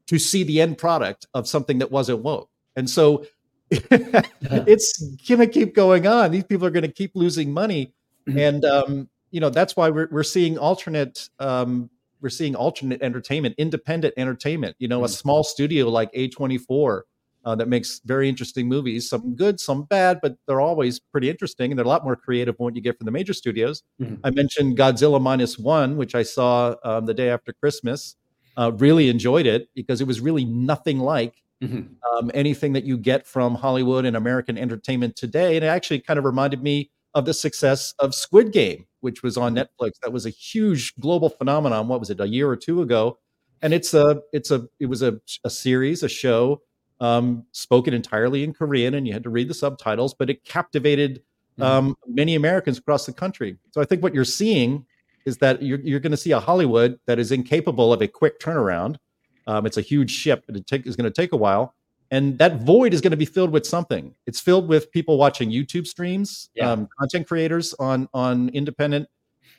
to 0.07 0.19
see 0.19 0.45
the 0.45 0.61
end 0.61 0.79
product 0.79 1.27
of 1.35 1.49
something 1.49 1.79
that 1.79 1.91
wasn't 1.91 2.21
woke. 2.21 2.49
And 2.77 2.89
so 2.89 3.27
it's 3.71 5.03
gonna 5.29 5.49
keep 5.49 5.75
going 5.75 6.07
on. 6.07 6.31
These 6.31 6.45
people 6.45 6.67
are 6.67 6.71
gonna 6.71 6.89
keep 6.89 7.13
losing 7.15 7.53
money. 7.53 7.93
Hmm. 8.27 8.39
And 8.39 8.65
um, 8.65 9.09
you 9.31 9.41
know 9.41 9.51
that's 9.51 9.77
why 9.77 9.91
we're 9.91 10.09
we're 10.11 10.23
seeing 10.23 10.57
alternate 10.57 11.29
um, 11.41 11.91
we're 12.21 12.31
seeing 12.31 12.55
alternate 12.55 13.03
entertainment, 13.03 13.57
independent 13.59 14.15
entertainment. 14.17 14.77
You 14.79 14.89
know, 14.89 14.99
mm-hmm. 14.99 15.07
a 15.07 15.09
small 15.09 15.45
studio 15.45 15.89
like 15.89 16.13
A24 16.13 17.03
uh, 17.47 17.55
that 17.55 17.69
makes 17.69 18.01
very 18.05 18.29
interesting 18.29 18.69
movies, 18.69 19.09
some 19.09 19.37
good, 19.37 19.61
some 19.61 19.85
bad, 19.85 20.19
but 20.21 20.37
they're 20.47 20.61
always 20.61 20.99
pretty 20.99 21.31
interesting, 21.31 21.71
and 21.71 21.79
they're 21.79 21.87
a 21.87 21.89
lot 21.89 22.03
more 22.03 22.17
creative 22.17 22.57
than 22.59 22.65
what 22.65 22.75
you 22.75 22.83
get 22.83 22.99
from 22.99 23.05
the 23.05 23.13
major 23.13 23.33
studios. 23.33 23.85
Mm-hmm. 24.03 24.17
I 24.25 24.31
mentioned 24.31 24.77
Godzilla 24.77 25.23
minus 25.23 25.57
one, 25.57 25.97
which 25.97 26.17
I 26.17 26.25
saw 26.25 26.75
um, 26.83 27.07
the 27.07 27.15
day 27.15 27.31
after 27.31 27.53
Christmas. 27.53 28.17
Uh, 28.59 28.73
really 28.79 29.09
enjoyed 29.09 29.47
it 29.47 29.69
because 29.75 30.01
it 30.01 30.07
was 30.07 30.21
really 30.21 30.45
nothing 30.45 30.99
like 30.99 31.43
mm-hmm. 31.63 31.83
um, 32.11 32.31
anything 32.35 32.73
that 32.73 32.85
you 32.85 32.97
get 32.97 33.27
from 33.27 33.55
Hollywood 33.55 34.07
and 34.07 34.17
American 34.17 34.57
entertainment 34.59 35.15
today. 35.15 35.57
And 35.57 35.65
it 35.65 35.69
actually 35.69 36.01
kind 36.01 36.19
of 36.19 36.25
reminded 36.25 36.63
me 36.63 36.91
of 37.15 37.27
the 37.27 37.35
success 37.35 37.95
of 37.99 38.15
Squid 38.15 38.53
Game, 38.53 38.87
which 39.01 39.23
was 39.23 39.37
on 39.37 39.55
mm-hmm. 39.55 39.85
Netflix. 39.85 39.93
That 40.03 40.13
was 40.13 40.25
a 40.25 40.31
huge 40.31 40.95
global 40.97 41.29
phenomenon. 41.29 41.87
What 41.87 42.01
was 42.01 42.11
it, 42.11 42.19
a 42.19 42.27
year 42.27 42.49
or 42.49 42.57
two 42.57 42.81
ago? 42.81 43.19
And 43.61 43.73
it's 43.75 43.93
a, 43.95 44.23
it's 44.33 44.51
a, 44.51 44.67
it 44.81 44.87
was 44.87 45.03
a, 45.03 45.21
a 45.45 45.51
series, 45.51 46.03
a 46.03 46.09
show 46.09 46.63
um, 47.01 47.45
spoken 47.53 47.95
entirely 47.95 48.45
in 48.45 48.53
Korean, 48.53 48.95
and 48.95 49.07
you 49.07 49.13
had 49.13 49.23
to 49.25 49.31
read 49.31 49.49
the 49.49 49.55
subtitles, 49.55 50.15
but 50.15 50.31
it 50.31 50.45
captivated 50.45 51.23
mm-hmm. 51.59 51.63
um, 51.63 51.97
many 52.07 52.35
Americans 52.35 52.79
across 52.79 53.07
the 53.07 53.13
country. 53.13 53.57
So 53.73 53.81
I 53.81 53.85
think 53.85 54.03
what 54.03 54.15
you're 54.15 54.25
seeing 54.25 54.87
is 55.25 55.39
that 55.39 55.63
you're, 55.63 55.81
you're 55.81 56.01
going 56.01 56.13
to 56.13 56.17
see 56.17 56.33
a 56.33 56.41
Hollywood 56.41 56.99
that 57.07 57.19
is 57.19 57.33
incapable 57.33 57.93
of 57.93 58.01
a 58.01 58.09
quick 58.09 58.41
turnaround. 58.41 58.97
Um, 59.47 59.67
it's 59.67 59.77
a 59.77 59.83
huge 59.83 60.11
ship, 60.11 60.45
and 60.49 60.57
it 60.57 60.67
take, 60.67 60.87
is 60.87 60.97
going 60.97 61.11
to 61.11 61.23
take 61.23 61.33
a 61.33 61.37
while 61.37 61.75
and 62.11 62.39
that 62.39 62.63
void 62.63 62.95
is 62.95 63.01
going 63.01 63.11
to 63.11 63.17
be 63.17 63.25
filled 63.25 63.51
with 63.51 63.67
something 63.67 64.15
it's 64.27 64.41
filled 64.41 64.69
with 64.69 64.91
people 64.91 65.19
watching 65.19 65.51
youtube 65.51 65.87
streams 65.87 66.51
yeah. 66.55 66.71
um, 66.71 66.89
content 66.99 67.27
creators 67.27 67.75
on 67.75 68.09
on 68.15 68.49
independent 68.51 69.09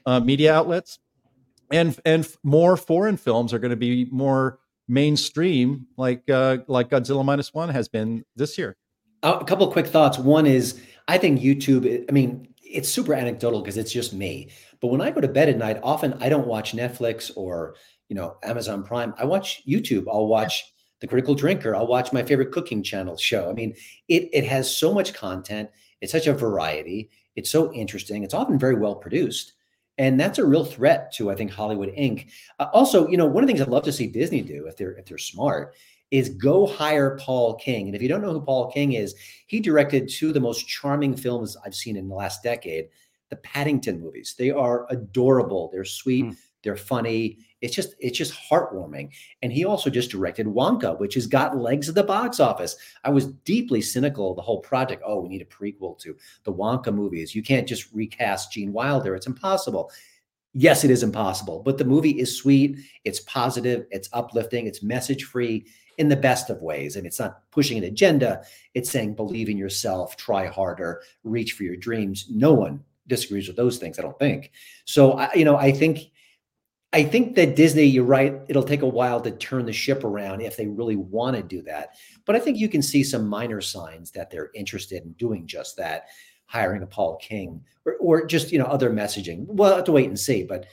uh, 0.06 0.19
media 0.19 0.54
outlets 0.54 1.00
and 1.71 2.00
and 2.06 2.28
more 2.43 2.78
foreign 2.78 3.17
films 3.17 3.54
are 3.54 3.60
going 3.60 3.71
to 3.71 3.78
be 3.78 4.06
more 4.12 4.60
mainstream 4.88 5.88
like 5.97 6.30
uh, 6.30 6.58
like 6.67 6.89
godzilla 6.89 7.23
minus 7.23 7.54
one 7.54 7.69
has 7.69 7.88
been 7.88 8.23
this 8.36 8.58
year. 8.58 8.78
A 9.23 9.43
couple 9.43 9.67
of 9.67 9.73
quick 9.73 9.88
thoughts. 9.88 10.17
One 10.17 10.45
is 10.45 10.82
i 11.10 11.17
think 11.17 11.39
youtube 11.39 12.06
i 12.10 12.12
mean 12.12 12.54
it's 12.62 12.89
super 12.89 13.13
anecdotal 13.13 13.62
because 13.62 13.78
it's 13.78 13.91
just 13.91 14.13
me. 14.13 14.50
But 14.82 14.88
when 14.88 15.02
i 15.02 15.12
go 15.12 15.21
to 15.21 15.28
bed 15.28 15.50
at 15.50 15.58
night 15.58 15.80
often 15.84 16.13
i 16.21 16.30
don't 16.30 16.47
watch 16.47 16.73
netflix 16.73 17.32
or 17.36 17.76
you 18.10 18.15
know 18.15 18.38
amazon 18.43 18.84
prime. 18.84 19.13
I 19.17 19.26
watch 19.26 19.63
youtube. 19.67 20.06
I'll 20.12 20.28
watch 20.28 20.63
the 21.00 21.08
critical 21.08 21.36
drinker. 21.36 21.76
I'll 21.76 21.88
watch 21.88 22.12
my 22.12 22.23
favorite 22.23 22.52
cooking 22.52 22.84
channel 22.84 23.17
show. 23.17 23.50
I 23.50 23.54
mean 23.54 23.73
it 24.08 24.30
it 24.34 24.45
has 24.45 24.76
so 24.76 24.93
much 24.93 25.13
content. 25.13 25.69
It's 26.02 26.12
such 26.12 26.28
a 26.28 26.34
variety. 26.34 27.10
It's 27.36 27.50
so 27.50 27.73
interesting. 27.73 28.23
It's 28.23 28.34
often 28.34 28.60
very 28.60 28.76
well 28.76 28.95
produced 28.95 29.54
and 29.98 30.20
that's 30.20 30.38
a 30.38 30.46
real 30.46 30.66
threat 30.66 31.12
to 31.14 31.30
i 31.30 31.36
think 31.36 31.52
hollywood 31.52 31.90
inc. 31.90 32.28
Uh, 32.60 32.68
also 32.74 33.08
you 33.08 33.18
know 33.18 33.26
one 33.26 33.44
of 33.44 33.48
the 33.48 33.54
things 33.54 33.62
i'd 33.62 33.70
love 33.70 33.84
to 33.84 33.92
see 33.92 34.08
disney 34.08 34.42
do 34.42 34.66
if 34.68 34.78
they're 34.78 34.94
if 34.94 35.06
they're 35.06 35.18
smart 35.18 35.76
is 36.10 36.30
go 36.30 36.66
hire 36.66 37.18
paul 37.18 37.56
king. 37.56 37.88
And 37.88 37.96
if 37.96 38.02
you 38.02 38.08
don't 38.08 38.22
know 38.22 38.32
who 38.32 38.42
paul 38.42 38.72
king 38.72 38.94
is 38.94 39.16
he 39.48 39.60
directed 39.60 40.08
two 40.10 40.30
of 40.30 40.34
the 40.34 40.40
most 40.40 40.68
charming 40.68 41.16
films 41.16 41.58
i've 41.66 41.76
seen 41.76 41.98
in 41.98 42.08
the 42.08 42.16
last 42.16 42.44
decade 42.44 42.88
the 43.30 43.36
paddington 43.38 44.00
movies. 44.00 44.36
They 44.38 44.52
are 44.52 44.88
adorable. 44.90 45.70
They're 45.72 45.86
sweet. 45.86 46.26
Mm. 46.26 46.38
They're 46.67 46.75
funny 46.75 47.39
it's 47.62 47.75
just 47.75 47.95
it's 47.99 48.17
just 48.17 48.34
heartwarming. 48.34 49.12
And 49.41 49.51
he 49.51 49.65
also 49.65 49.89
just 49.89 50.12
directed 50.12 50.45
Wonka, 50.45 50.99
which 50.99 51.15
has 51.15 51.25
got 51.25 51.58
legs 51.58 51.89
at 51.89 51.95
the 51.95 52.03
box 52.03 52.39
office. 52.39 52.75
I 53.03 53.10
was 53.10 53.27
deeply 53.27 53.82
cynical 53.82 54.32
of 54.32 54.36
the 54.36 54.43
whole 54.43 54.60
project. 54.60 55.03
Oh, 55.06 55.21
we 55.21 55.30
need 55.30 55.41
a 55.41 55.45
prequel 55.45 55.97
to 55.99 56.15
the 56.43 56.53
Wonka 56.53 56.93
movies. 56.93 57.34
You 57.34 57.41
can't 57.41 57.67
just 57.67 57.91
recast 57.93 58.51
Gene 58.51 58.73
Wilder. 58.73 59.15
It's 59.15 59.27
impossible. 59.27 59.91
Yes, 60.53 60.84
it 60.84 60.91
is 60.91 61.03
impossible, 61.03 61.62
but 61.63 61.77
the 61.77 61.86
movie 61.86 62.19
is 62.19 62.36
sweet. 62.36 62.77
It's 63.03 63.19
positive. 63.21 63.86
It's 63.91 64.10
uplifting. 64.13 64.65
It's 64.65 64.82
message 64.82 65.23
free 65.23 65.65
in 65.97 66.10
the 66.10 66.15
best 66.15 66.49
of 66.49 66.62
ways. 66.62 66.95
And 66.95 67.06
it's 67.06 67.19
not 67.19 67.41
pushing 67.51 67.77
an 67.77 67.84
agenda. 67.84 68.43
It's 68.73 68.89
saying 68.89 69.15
believe 69.15 69.49
in 69.49 69.58
yourself, 69.58 70.15
try 70.15 70.45
harder, 70.45 71.01
reach 71.23 71.53
for 71.53 71.63
your 71.63 71.75
dreams. 71.75 72.27
No 72.30 72.53
one 72.53 72.84
disagrees 73.08 73.47
with 73.47 73.58
those 73.58 73.77
things, 73.77 73.97
I 73.97 74.03
don't 74.03 74.17
think. 74.19 74.51
So, 74.86 75.13
I, 75.13 75.34
you 75.34 75.45
know, 75.45 75.58
I 75.58 75.71
think 75.71 76.12
I 76.93 77.04
think 77.04 77.36
that 77.36 77.56
Disney, 77.56 77.84
you're 77.84 78.06
right, 78.06 78.39
it'll 78.47 78.63
take 78.63 78.82
a 78.82 78.88
while 78.88 79.19
to 79.21 79.32
turn 79.32 79.65
the 79.65 79.73
ship 79.73 80.06
around 80.06 80.41
if 80.41 80.56
they 80.56 80.67
really 80.67 80.95
want 80.95 81.36
to 81.36 81.43
do 81.43 81.62
that. 81.63 81.95
But 82.26 82.36
I 82.36 82.39
think 82.39 82.58
you 82.58 82.69
can 82.69 82.82
see 82.82 83.04
some 83.04 83.28
minor 83.28 83.60
signs 83.60 84.10
that 84.12 84.32
they're 84.32 84.52
interested 84.56 85.04
in 85.04 85.12
doing 85.13 85.45
just 85.45 85.76
that, 85.78 86.06
hiring 86.45 86.84
a 86.84 86.88
Paul 86.88 87.17
King 87.17 87.62
or, 87.86 87.95
or 88.00 88.26
just, 88.26 88.54
you 88.54 88.58
know, 88.58 88.65
other 88.65 88.89
messaging. 88.89 89.45
We'll 89.47 89.76
have 89.76 89.84
to 89.84 89.91
wait 89.91 90.08
and 90.08 90.17
see. 90.17 90.43
But, 90.43 90.65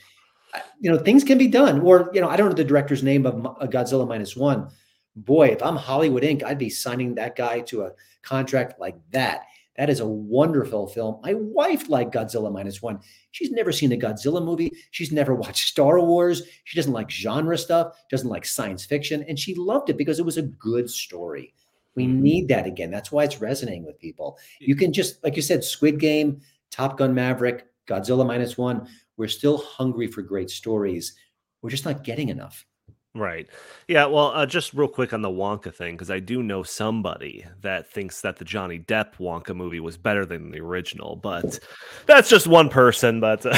uh, 0.53 0.59
you 0.79 0.89
know, 0.89 0.97
things 0.97 1.25
can 1.25 1.37
be 1.37 1.47
done. 1.47 1.81
Or, 1.81 2.09
you 2.13 2.21
know, 2.21 2.29
I 2.29 2.37
don't 2.37 2.47
know 2.47 2.55
the 2.55 2.63
director's 2.63 3.03
name 3.03 3.25
of 3.25 3.35
Godzilla 3.69 4.07
Minus 4.07 4.37
One. 4.37 4.69
Boy, 5.17 5.47
if 5.47 5.61
I'm 5.61 5.75
Hollywood 5.75 6.23
Inc., 6.23 6.43
I'd 6.43 6.57
be 6.57 6.69
signing 6.69 7.15
that 7.15 7.35
guy 7.35 7.59
to 7.61 7.83
a 7.83 7.91
contract 8.21 8.79
like 8.79 8.95
that. 9.11 9.47
That 9.77 9.89
is 9.89 9.99
a 9.99 10.07
wonderful 10.07 10.87
film. 10.87 11.19
My 11.21 11.33
wife 11.33 11.89
liked 11.89 12.13
Godzilla 12.13 12.51
minus 12.51 12.81
one. 12.81 12.99
She's 13.31 13.51
never 13.51 13.71
seen 13.71 13.91
a 13.91 13.97
Godzilla 13.97 14.43
movie. 14.43 14.71
She's 14.91 15.11
never 15.11 15.35
watched 15.35 15.67
Star 15.69 15.99
Wars. 15.99 16.43
She 16.63 16.77
doesn't 16.77 16.93
like 16.93 17.11
genre 17.11 17.57
stuff, 17.57 17.97
doesn't 18.09 18.29
like 18.29 18.45
science 18.45 18.85
fiction. 18.85 19.23
And 19.27 19.37
she 19.37 19.53
loved 19.55 19.89
it 19.89 19.97
because 19.97 20.19
it 20.19 20.25
was 20.25 20.37
a 20.37 20.43
good 20.43 20.89
story. 20.89 21.53
We 21.95 22.05
mm-hmm. 22.05 22.21
need 22.21 22.47
that 22.49 22.65
again. 22.65 22.91
That's 22.91 23.11
why 23.11 23.23
it's 23.23 23.41
resonating 23.41 23.85
with 23.85 23.99
people. 23.99 24.37
You 24.59 24.75
can 24.75 24.93
just, 24.93 25.23
like 25.23 25.35
you 25.35 25.41
said, 25.41 25.63
Squid 25.63 25.99
Game, 25.99 26.41
Top 26.71 26.97
Gun 26.97 27.13
Maverick, 27.13 27.67
Godzilla 27.87 28.25
minus 28.25 28.57
one. 28.57 28.87
We're 29.17 29.27
still 29.27 29.57
hungry 29.57 30.07
for 30.07 30.21
great 30.21 30.49
stories. 30.49 31.15
We're 31.61 31.69
just 31.69 31.85
not 31.85 32.03
getting 32.03 32.29
enough. 32.29 32.65
Right. 33.15 33.47
Yeah. 33.87 34.07
Well, 34.07 34.33
uh, 34.35 34.45
just 34.45 34.73
real 34.73 34.89
quick 34.89 35.13
on 35.13 35.21
the 35.21 35.29
Wonka 35.29 35.73
thing, 35.73 35.95
because 35.95 36.11
I 36.11 36.19
do 36.19 36.43
know 36.43 36.63
somebody 36.63 37.45
that 37.61 37.89
thinks 37.89 38.19
that 38.21 38.35
the 38.35 38.45
Johnny 38.45 38.77
Depp 38.77 39.15
Wonka 39.19 39.55
movie 39.55 39.79
was 39.79 39.95
better 39.95 40.25
than 40.25 40.51
the 40.51 40.59
original, 40.59 41.15
but 41.15 41.57
that's 42.05 42.29
just 42.29 42.45
one 42.45 42.67
person. 42.67 43.21
But 43.21 43.45
uh, 43.45 43.57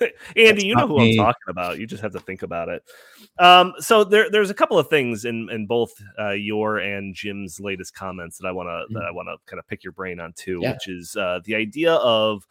Andy, 0.36 0.66
you 0.66 0.74
know 0.74 0.86
who 0.86 0.98
me. 0.98 1.18
I'm 1.18 1.26
talking 1.26 1.50
about. 1.50 1.78
You 1.78 1.86
just 1.86 2.02
have 2.02 2.12
to 2.12 2.20
think 2.20 2.42
about 2.42 2.70
it. 2.70 2.82
Um, 3.38 3.74
so 3.80 4.02
there, 4.02 4.30
there's 4.30 4.48
a 4.48 4.54
couple 4.54 4.78
of 4.78 4.88
things 4.88 5.26
in 5.26 5.50
in 5.50 5.66
both 5.66 5.92
uh, 6.18 6.30
your 6.30 6.78
and 6.78 7.14
Jim's 7.14 7.60
latest 7.60 7.94
comments 7.94 8.38
that 8.38 8.46
I 8.46 8.52
want 8.52 8.68
to 8.68 8.70
mm-hmm. 8.70 8.94
that 8.94 9.04
I 9.04 9.10
want 9.10 9.28
to 9.28 9.36
kind 9.50 9.58
of 9.60 9.68
pick 9.68 9.84
your 9.84 9.92
brain 9.92 10.20
on 10.20 10.32
too, 10.32 10.60
yeah. 10.62 10.72
which 10.72 10.88
is 10.88 11.16
uh, 11.16 11.40
the 11.44 11.54
idea 11.54 11.94
of 11.96 12.46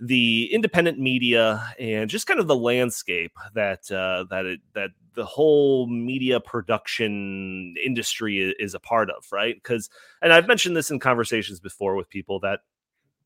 the 0.00 0.48
independent 0.52 0.98
media 0.98 1.74
and 1.78 2.08
just 2.08 2.26
kind 2.26 2.38
of 2.38 2.46
the 2.46 2.56
landscape 2.56 3.32
that 3.54 3.90
uh, 3.90 4.24
that 4.30 4.46
it, 4.46 4.60
that 4.74 4.90
the 5.18 5.24
whole 5.24 5.88
media 5.88 6.38
production 6.38 7.74
industry 7.84 8.54
is 8.56 8.72
a 8.72 8.78
part 8.78 9.10
of, 9.10 9.26
right? 9.32 9.56
Because, 9.56 9.90
and 10.22 10.32
I've 10.32 10.46
mentioned 10.46 10.76
this 10.76 10.92
in 10.92 11.00
conversations 11.00 11.58
before 11.58 11.96
with 11.96 12.08
people 12.08 12.38
that 12.40 12.60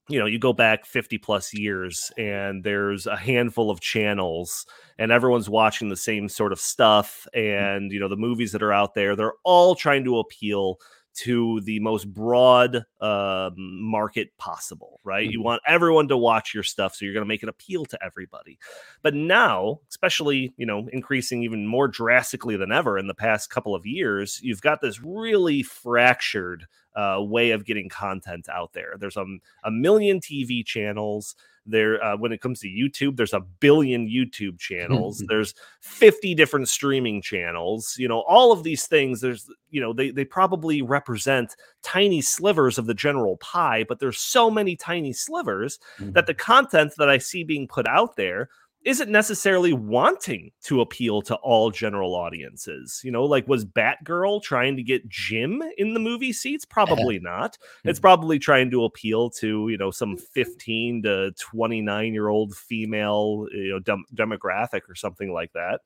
you 0.09 0.19
know 0.19 0.25
you 0.25 0.39
go 0.39 0.55
back 0.55 0.87
50 0.87 1.19
plus 1.19 1.55
years 1.55 2.11
and 2.17 2.65
there's 2.65 3.07
a 3.07 3.17
handful 3.17 3.71
of 3.71 3.81
channels 3.81 4.67
and 4.99 5.13
everyone's 5.13 5.49
watching 5.49 5.91
the 5.91 5.97
same 5.97 6.29
sort 6.29 6.51
of 6.51 6.59
stuff 6.59 7.29
mm. 7.37 7.77
and 7.77 7.93
you 7.93 8.01
know 8.01 8.09
the 8.09 8.17
movies 8.17 8.51
that 8.51 8.65
are 8.65 8.73
out 8.73 8.95
there 8.95 9.15
they're 9.15 9.35
all 9.45 9.77
trying 9.77 10.03
to 10.03 10.19
appeal 10.19 10.79
to 11.15 11.61
the 11.63 11.79
most 11.81 12.13
broad 12.13 12.85
uh, 13.01 13.51
market 13.57 14.37
possible, 14.39 15.01
right? 15.05 15.25
Mm-hmm. 15.25 15.33
You 15.33 15.43
want 15.43 15.63
everyone 15.67 16.09
to 16.09 16.17
watch 16.17 16.55
your 16.55 16.63
stuff, 16.63 16.95
so 16.95 17.05
you're 17.05 17.15
going 17.15 17.25
to 17.25 17.29
make 17.29 17.43
it 17.43 17.49
appeal 17.49 17.85
to 17.87 17.99
everybody. 18.05 18.59
But 19.03 19.15
now, 19.15 19.81
especially, 19.91 20.55
you 20.57 20.67
know, 20.67 20.89
increasing 20.93 21.43
even 21.43 21.67
more 21.67 21.89
drastically 21.89 22.57
than 22.57 22.73
ever 22.73 22.99
in 22.99 23.07
the 23.07 23.15
past 23.15 23.51
couple 23.51 23.75
of 23.75 23.87
years, 23.87 24.41
you've 24.43 24.63
got 24.63 24.81
this 24.81 25.03
really 25.03 25.63
fractured 25.63 26.67
uh, 26.95 27.19
way 27.21 27.51
of 27.51 27.65
getting 27.65 27.89
content 27.89 28.49
out 28.49 28.73
there. 28.73 28.95
There's 28.99 29.17
a, 29.17 29.25
a 29.65 29.71
million 29.71 30.21
TV 30.21 30.65
channels 30.65 31.35
there 31.67 32.03
uh, 32.03 32.17
when 32.17 32.33
it 32.33 32.41
comes 32.41 32.61
to 32.61 32.69
youtube 32.69 33.17
there's 33.17 33.33
a 33.33 33.41
billion 33.61 34.09
youtube 34.09 34.59
channels 34.59 35.23
there's 35.29 35.55
50 35.81 36.35
different 36.35 36.69
streaming 36.69 37.23
channels 37.23 37.95
you 37.99 38.09
know 38.09 38.21
all 38.23 38.53
of 38.53 38.65
these 38.65 38.87
things 38.87 39.21
there's 39.21 39.49
you 39.71 39.81
know 39.81 39.93
they, 39.93 40.11
they 40.11 40.25
probably 40.25 40.83
represent 40.83 41.55
tiny 41.83 42.21
slivers 42.21 42.79
of 42.79 42.87
the 42.87 42.95
general 42.95 43.37
pie 43.39 43.85
but 43.89 44.01
there's 44.01 44.19
so 44.19 44.51
many 44.51 44.77
tiny 44.77 45.13
slivers 45.13 45.79
mm-hmm. 45.99 46.13
that 46.13 46.27
the 46.27 46.35
content 46.35 46.93
that 46.99 47.09
i 47.09 47.19
see 47.19 47.45
being 47.45 47.69
put 47.69 47.87
out 47.87 48.17
there 48.17 48.49
isn't 48.85 49.11
necessarily 49.11 49.73
wanting 49.73 50.51
to 50.63 50.81
appeal 50.81 51.23
to 51.23 51.35
all 51.37 51.71
general 51.71 52.15
audiences. 52.15 53.01
You 53.05 53.13
know, 53.13 53.25
like 53.25 53.47
was 53.47 53.65
Batgirl 53.65 54.43
trying 54.43 54.77
to 54.77 54.83
get 54.83 55.09
Jim 55.09 55.63
in 55.79 55.95
the 55.95 56.01
movie 56.01 56.33
seats? 56.33 56.65
Probably 56.73 57.19
not. 57.19 57.59
It's 57.85 57.99
hmm. 57.99 58.03
probably 58.03 58.39
trying 58.39 58.71
to 58.71 58.85
appeal 58.85 59.31
to, 59.31 59.69
you 59.69 59.79
know, 59.79 59.91
some 59.91 60.17
15 60.17 61.03
to 61.03 61.33
29 61.33 62.13
year 62.13 62.29
old 62.29 62.57
female, 62.57 63.47
you 63.53 63.71
know, 63.71 63.79
dem- 63.79 64.07
demographic 64.15 64.83
or 64.89 64.95
something 64.95 65.33
like 65.33 65.53
that. 65.53 65.81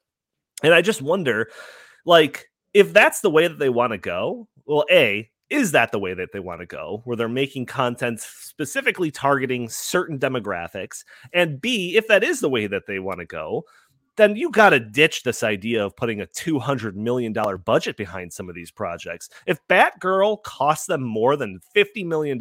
And 0.63 0.73
I 0.73 0.81
just 0.81 1.03
wonder, 1.03 1.49
like, 2.07 2.51
if 2.73 2.93
that's 2.93 3.21
the 3.21 3.31
way 3.31 3.49
that 3.49 3.59
they 3.59 3.69
want 3.69 3.93
to 3.93 3.99
go, 3.99 4.49
well, 4.65 4.85
A, 4.91 5.31
is 5.51 5.73
that 5.73 5.93
the 5.93 5.99
way 5.99 6.13
that 6.15 6.33
they 6.33 6.41
want 6.41 6.61
to 6.61 6.67
go 6.67 7.03
where 7.05 7.17
they're 7.17 7.29
making 7.29 7.67
content 7.67 8.21
specifically 8.21 9.11
targeting 9.11 9.69
certain 9.69 10.19
demographics 10.19 11.05
and 11.33 11.61
b 11.61 11.97
if 11.97 12.09
that 12.09 12.25
is 12.25 12.41
the 12.41 12.49
way 12.49 12.67
that 12.67 12.87
they 12.87 12.99
want 12.99 13.21
to 13.21 13.27
go 13.27 13.65
then 14.17 14.37
you 14.37 14.51
got 14.51 14.71
to 14.71 14.81
ditch 14.81 15.23
this 15.23 15.43
idea 15.43 15.85
of 15.85 15.97
putting 15.97 16.21
a 16.21 16.27
$200 16.27 16.95
million 16.95 17.35
budget 17.65 17.97
behind 17.97 18.33
some 18.33 18.49
of 18.49 18.55
these 18.55 18.71
projects. 18.71 19.29
If 19.47 19.59
Batgirl 19.69 20.43
costs 20.43 20.87
them 20.87 21.03
more 21.03 21.37
than 21.37 21.61
$50 21.75 22.05
million, 22.07 22.39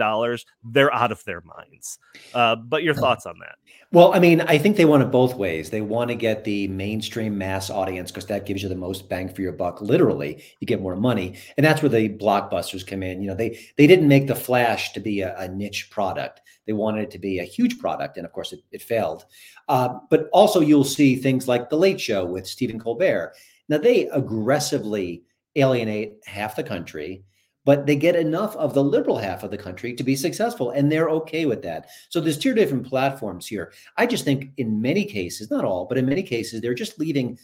they're 0.64 0.94
out 0.94 1.12
of 1.12 1.24
their 1.26 1.42
minds. 1.42 2.00
Uh, 2.34 2.56
but 2.56 2.84
your 2.84 2.94
thoughts 2.94 3.26
on 3.26 3.36
that? 3.40 3.56
Well, 3.92 4.14
I 4.14 4.20
mean, 4.20 4.42
I 4.42 4.58
think 4.58 4.78
they 4.78 4.86
want 4.86 5.04
it 5.04 5.12
both 5.12 5.36
ways. 5.36 5.70
They 5.70 5.82
want 5.82 6.10
to 6.10 6.16
get 6.16 6.44
the 6.44 6.68
mainstream 6.68 7.38
mass 7.38 7.70
audience 7.70 8.12
because 8.12 8.26
that 8.26 8.46
gives 8.46 8.62
you 8.62 8.68
the 8.68 8.76
most 8.76 9.08
bang 9.08 9.30
for 9.30 9.42
your 9.42 9.54
buck. 9.54 9.80
Literally, 9.80 10.44
you 10.60 10.68
get 10.68 10.82
more 10.82 10.96
money, 10.96 11.38
and 11.56 11.66
that's 11.66 11.82
where 11.82 11.90
the 11.90 12.10
blockbusters 12.10 12.86
come 12.86 13.04
in. 13.04 13.22
You 13.22 13.30
know, 13.30 13.36
they 13.36 13.58
they 13.78 13.88
didn't 13.88 14.08
make 14.08 14.28
the 14.28 14.36
Flash 14.36 14.92
to 14.94 15.00
be 15.00 15.22
a, 15.22 15.38
a 15.38 15.48
niche 15.48 15.90
product. 15.92 16.42
They 16.66 16.74
wanted 16.74 17.04
it 17.04 17.12
to 17.12 17.20
be 17.20 17.40
a 17.40 17.44
huge 17.44 17.80
product, 17.80 18.18
and 18.18 18.26
of 18.26 18.34
course, 18.34 18.54
it, 18.54 18.62
it 18.72 18.82
failed. 18.82 19.26
Uh, 19.68 20.00
but 20.10 20.30
also, 20.34 20.62
you'll 20.62 20.84
see 20.84 21.16
things 21.16 21.48
like 21.48 21.70
The 21.70 21.78
Late 21.78 22.02
Show 22.02 22.26
with 22.26 22.48
Stephen 22.48 22.80
Colbert. 22.80 23.34
Now, 23.70 23.78
they 23.78 24.08
aggressively 24.08 25.24
alienate 25.56 26.18
half 26.26 26.56
the 26.56 26.64
country, 26.64 27.24
but 27.66 27.86
they 27.86 27.96
get 27.96 28.16
enough 28.16 28.56
of 28.58 28.74
the 28.74 28.84
liberal 28.84 29.18
half 29.18 29.44
of 29.44 29.52
the 29.52 29.58
country 29.58 29.94
to 29.94 30.04
be 30.04 30.16
successful, 30.16 30.72
and 30.72 30.92
they're 30.92 31.10
okay 31.10 31.46
with 31.46 31.62
that. 31.64 31.90
So 32.10 32.20
there's 32.20 32.38
two 32.38 32.54
different 32.54 32.86
platforms 32.86 33.48
here. 33.48 33.74
I 33.98 34.06
just 34.06 34.24
think 34.24 34.52
in 34.58 34.82
many 34.82 35.06
cases, 35.06 35.50
not 35.50 35.66
all, 35.66 35.86
but 35.86 35.98
in 35.98 36.06
many 36.06 36.24
cases, 36.24 36.62
they're 36.62 36.74
just 36.76 37.00
leaving 37.00 37.40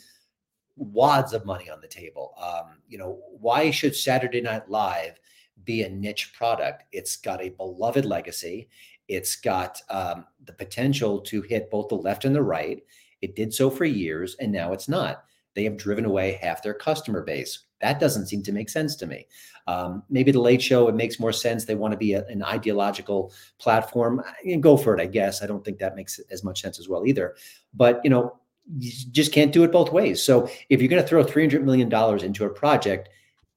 wads 0.76 1.34
of 1.34 1.46
money 1.46 1.70
on 1.70 1.82
the 1.82 1.88
table. 1.88 2.34
Um, 2.42 2.78
you 2.88 2.98
know, 2.98 3.20
why 3.40 3.72
should 3.72 3.96
Saturday 3.96 4.42
Night 4.42 4.70
Live 4.70 5.20
be 5.64 5.84
a 5.84 5.90
niche 5.90 6.34
product? 6.34 6.84
It's 6.92 7.16
got 7.16 7.42
a 7.42 7.50
beloved 7.50 8.06
legacy. 8.06 8.70
It's 9.12 9.36
got 9.36 9.82
um, 9.90 10.26
the 10.46 10.54
potential 10.54 11.20
to 11.20 11.42
hit 11.42 11.70
both 11.70 11.90
the 11.90 11.96
left 11.96 12.24
and 12.24 12.34
the 12.34 12.42
right. 12.42 12.82
It 13.22 13.36
did 13.36 13.54
so 13.54 13.70
for 13.70 13.84
years, 13.84 14.38
and 14.40 14.54
now 14.54 14.72
it's 14.72 14.88
not. 14.88 15.26
They 15.54 15.66
have 15.66 15.76
driven 15.76 16.06
away 16.06 16.40
half 16.42 16.64
their 16.64 16.74
customer 16.74 17.22
base. 17.22 17.66
That 17.82 18.00
doesn't 18.00 18.28
seem 18.28 18.42
to 18.44 18.54
make 18.54 18.70
sense 18.70 18.96
to 18.96 19.08
me. 19.08 19.28
Um, 19.68 20.04
maybe 20.10 20.32
the 20.32 20.40
Late 20.40 20.62
Show 20.62 20.88
it 20.88 20.96
makes 20.96 21.20
more 21.20 21.34
sense. 21.34 21.66
They 21.66 21.76
want 21.76 21.92
to 21.92 21.98
be 21.98 22.14
a, 22.14 22.26
an 22.28 22.42
ideological 22.42 23.34
platform. 23.60 24.24
And 24.46 24.64
go 24.64 24.78
for 24.78 24.98
it, 24.98 25.02
I 25.02 25.08
guess. 25.08 25.44
I 25.44 25.48
don't 25.48 25.64
think 25.66 25.80
that 25.80 25.98
makes 25.98 26.18
as 26.32 26.44
much 26.44 26.62
sense 26.62 26.80
as 26.80 26.88
well 26.88 27.06
either. 27.06 27.36
But 27.74 28.00
you 28.06 28.10
know, 28.10 28.40
you 28.78 28.92
just 29.12 29.34
can't 29.34 29.52
do 29.52 29.66
it 29.66 29.74
both 29.74 29.92
ways. 29.92 30.24
So 30.24 30.50
if 30.70 30.80
you're 30.80 30.90
going 30.90 31.02
to 31.02 31.08
throw 31.08 31.22
300 31.22 31.66
million 31.66 31.90
dollars 31.90 32.24
into 32.24 32.46
a 32.46 32.50
project 32.50 33.10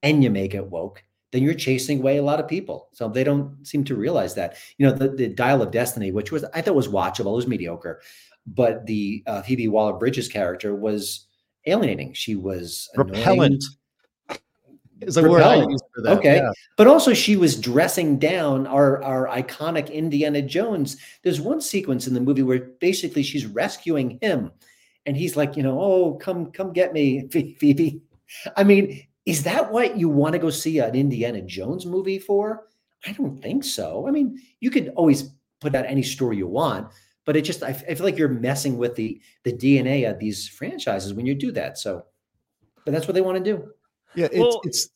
and 0.03 0.25
you 0.25 0.31
make 0.31 0.55
it 0.55 0.67
woke, 0.67 1.05
then 1.35 1.43
you're 1.43 1.53
chasing 1.53 1.99
away 1.99 2.19
a 2.19 2.23
lot 2.23 2.39
of 2.39 2.47
people. 2.47 2.89
So 2.93 3.09
they 3.09 3.25
don't 3.25 3.67
seem 3.67 3.83
to 3.85 3.97
realize 3.97 4.37
that. 4.37 4.57
You 4.79 4.87
know, 4.87 4.93
the, 4.93 5.09
the 5.09 5.27
Dial 5.27 5.63
of 5.63 5.73
Destiny, 5.73 6.13
which 6.13 6.31
was 6.31 6.45
I 6.55 6.61
thought 6.61 6.77
was 6.77 6.87
watchable, 6.87 7.33
it 7.33 7.37
was 7.37 7.49
mediocre, 7.49 8.01
but 8.47 8.87
the 8.87 9.25
uh, 9.27 9.43
Phoebe 9.43 9.67
Waller 9.67 9.95
Bridges 9.95 10.29
character 10.29 10.77
was 10.77 11.27
alienating. 11.67 12.13
She 12.13 12.37
was 12.37 12.89
repellent. 12.95 13.65
Is 15.01 15.17
a 15.17 15.29
word 15.29 15.43
I 15.43 15.57
use 15.57 15.83
for 15.93 16.03
that. 16.03 16.19
Okay, 16.19 16.37
yeah. 16.37 16.53
but 16.77 16.87
also 16.87 17.13
she 17.13 17.35
was 17.35 17.61
dressing 17.61 18.17
down 18.17 18.69
our 18.69 19.03
our 19.03 19.27
iconic 19.27 19.93
Indiana 19.93 20.41
Jones. 20.41 20.99
There's 21.25 21.41
one 21.41 21.61
sequence 21.61 22.07
in 22.07 22.15
the 22.15 22.21
movie 22.21 22.45
where 22.45 22.61
basically 22.81 23.25
she's 23.25 23.45
rescuing 23.45 24.21
him, 24.23 24.53
and 25.05 25.17
he's 25.17 25.37
like, 25.37 25.57
you 25.57 25.65
know, 25.65 25.81
oh, 25.81 26.15
come 26.15 26.53
come 26.53 26.73
get 26.73 26.93
me, 26.93 27.27
Phoebe. 27.59 28.03
I 28.57 28.63
mean, 28.63 29.05
is 29.27 29.43
that 29.45 29.73
what 29.73 29.97
you 29.97 30.09
want 30.09 30.35
to 30.35 30.39
go 30.39 30.51
see 30.51 30.79
an 30.79 30.95
Indiana 30.95 31.41
Jones 31.41 31.87
movie 31.87 32.19
for? 32.19 32.67
I 33.07 33.13
don't 33.13 33.41
think 33.43 33.65
so. 33.65 34.07
I 34.07 34.11
mean, 34.11 34.41
you 34.61 34.71
could 34.71 34.93
always 34.97 35.31
put 35.61 35.75
out 35.75 35.87
any 35.87 36.03
story 36.03 36.37
you 36.37 36.47
want, 36.47 36.89
but 37.25 37.37
it 37.37 37.43
just 37.43 37.63
I, 37.63 37.69
I 37.69 37.95
feel 37.95 38.05
like 38.05 38.19
you're 38.19 38.29
messing 38.29 38.77
with 38.77 38.95
the 38.97 39.21
the 39.45 39.53
DNA 39.53 40.11
of 40.11 40.19
these 40.19 40.49
franchises 40.49 41.15
when 41.15 41.27
you 41.27 41.35
do 41.35 41.53
that. 41.53 41.79
So, 41.79 42.05
but 42.85 42.93
that's 42.93 43.07
what 43.07 43.15
they 43.15 43.21
want 43.21 43.43
to 43.43 43.45
do. 43.45 43.69
Yeah, 44.15 44.27
it's 44.27 44.39
well, 44.39 44.61
it's 44.65 44.89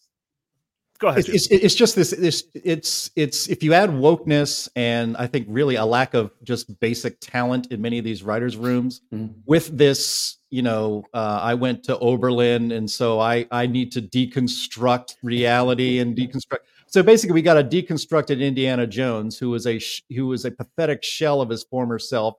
go 0.99 1.09
ahead. 1.09 1.21
It's, 1.21 1.29
it's, 1.29 1.47
it's, 1.49 1.75
just 1.75 1.95
this 1.97 2.11
this 2.11 2.45
it's 2.55 3.11
it's 3.17 3.49
if 3.49 3.63
you 3.63 3.73
add 3.73 3.91
wokeness 3.91 4.69
and 4.77 5.17
I 5.17 5.27
think 5.27 5.47
really 5.49 5.77
a 5.77 5.85
lack 5.85 6.15
of 6.15 6.31
just 6.43 6.79
basic 6.81 7.21
talent 7.21 7.69
in 7.71 7.81
many 7.81 7.99
of 7.99 8.05
these 8.05 8.23
writers' 8.23 8.57
rooms 8.57 9.01
mm-hmm. 9.13 9.33
with 9.47 9.77
this, 9.77 10.39
you 10.51 10.63
know, 10.63 11.05
uh, 11.15 11.41
I 11.43 11.55
went 11.55 11.85
to 11.85 11.99
Oberlin 11.99 12.73
and 12.73 12.91
so 12.91 13.21
I 13.21 13.47
I 13.51 13.67
need 13.67 13.93
to 13.93 14.03
deconstruct 14.03 15.17
reality 15.23 16.01
and 16.01 16.17
deconstruct. 16.17 16.59
So 16.87 17.03
basically, 17.03 17.35
we 17.35 17.43
got 17.43 17.59
a 17.59 17.65
deconstructed 17.65 18.41
Indiana 18.41 18.87
Jones 18.87 19.39
who 19.39 19.51
was 19.51 19.67
a 19.67 19.81
who 20.15 20.27
was 20.27 20.45
a 20.45 20.51
pathetic 20.51 21.05
shell 21.05 21.41
of 21.41 21.51
his 21.51 21.65
former 21.65 21.99
self. 21.99 22.37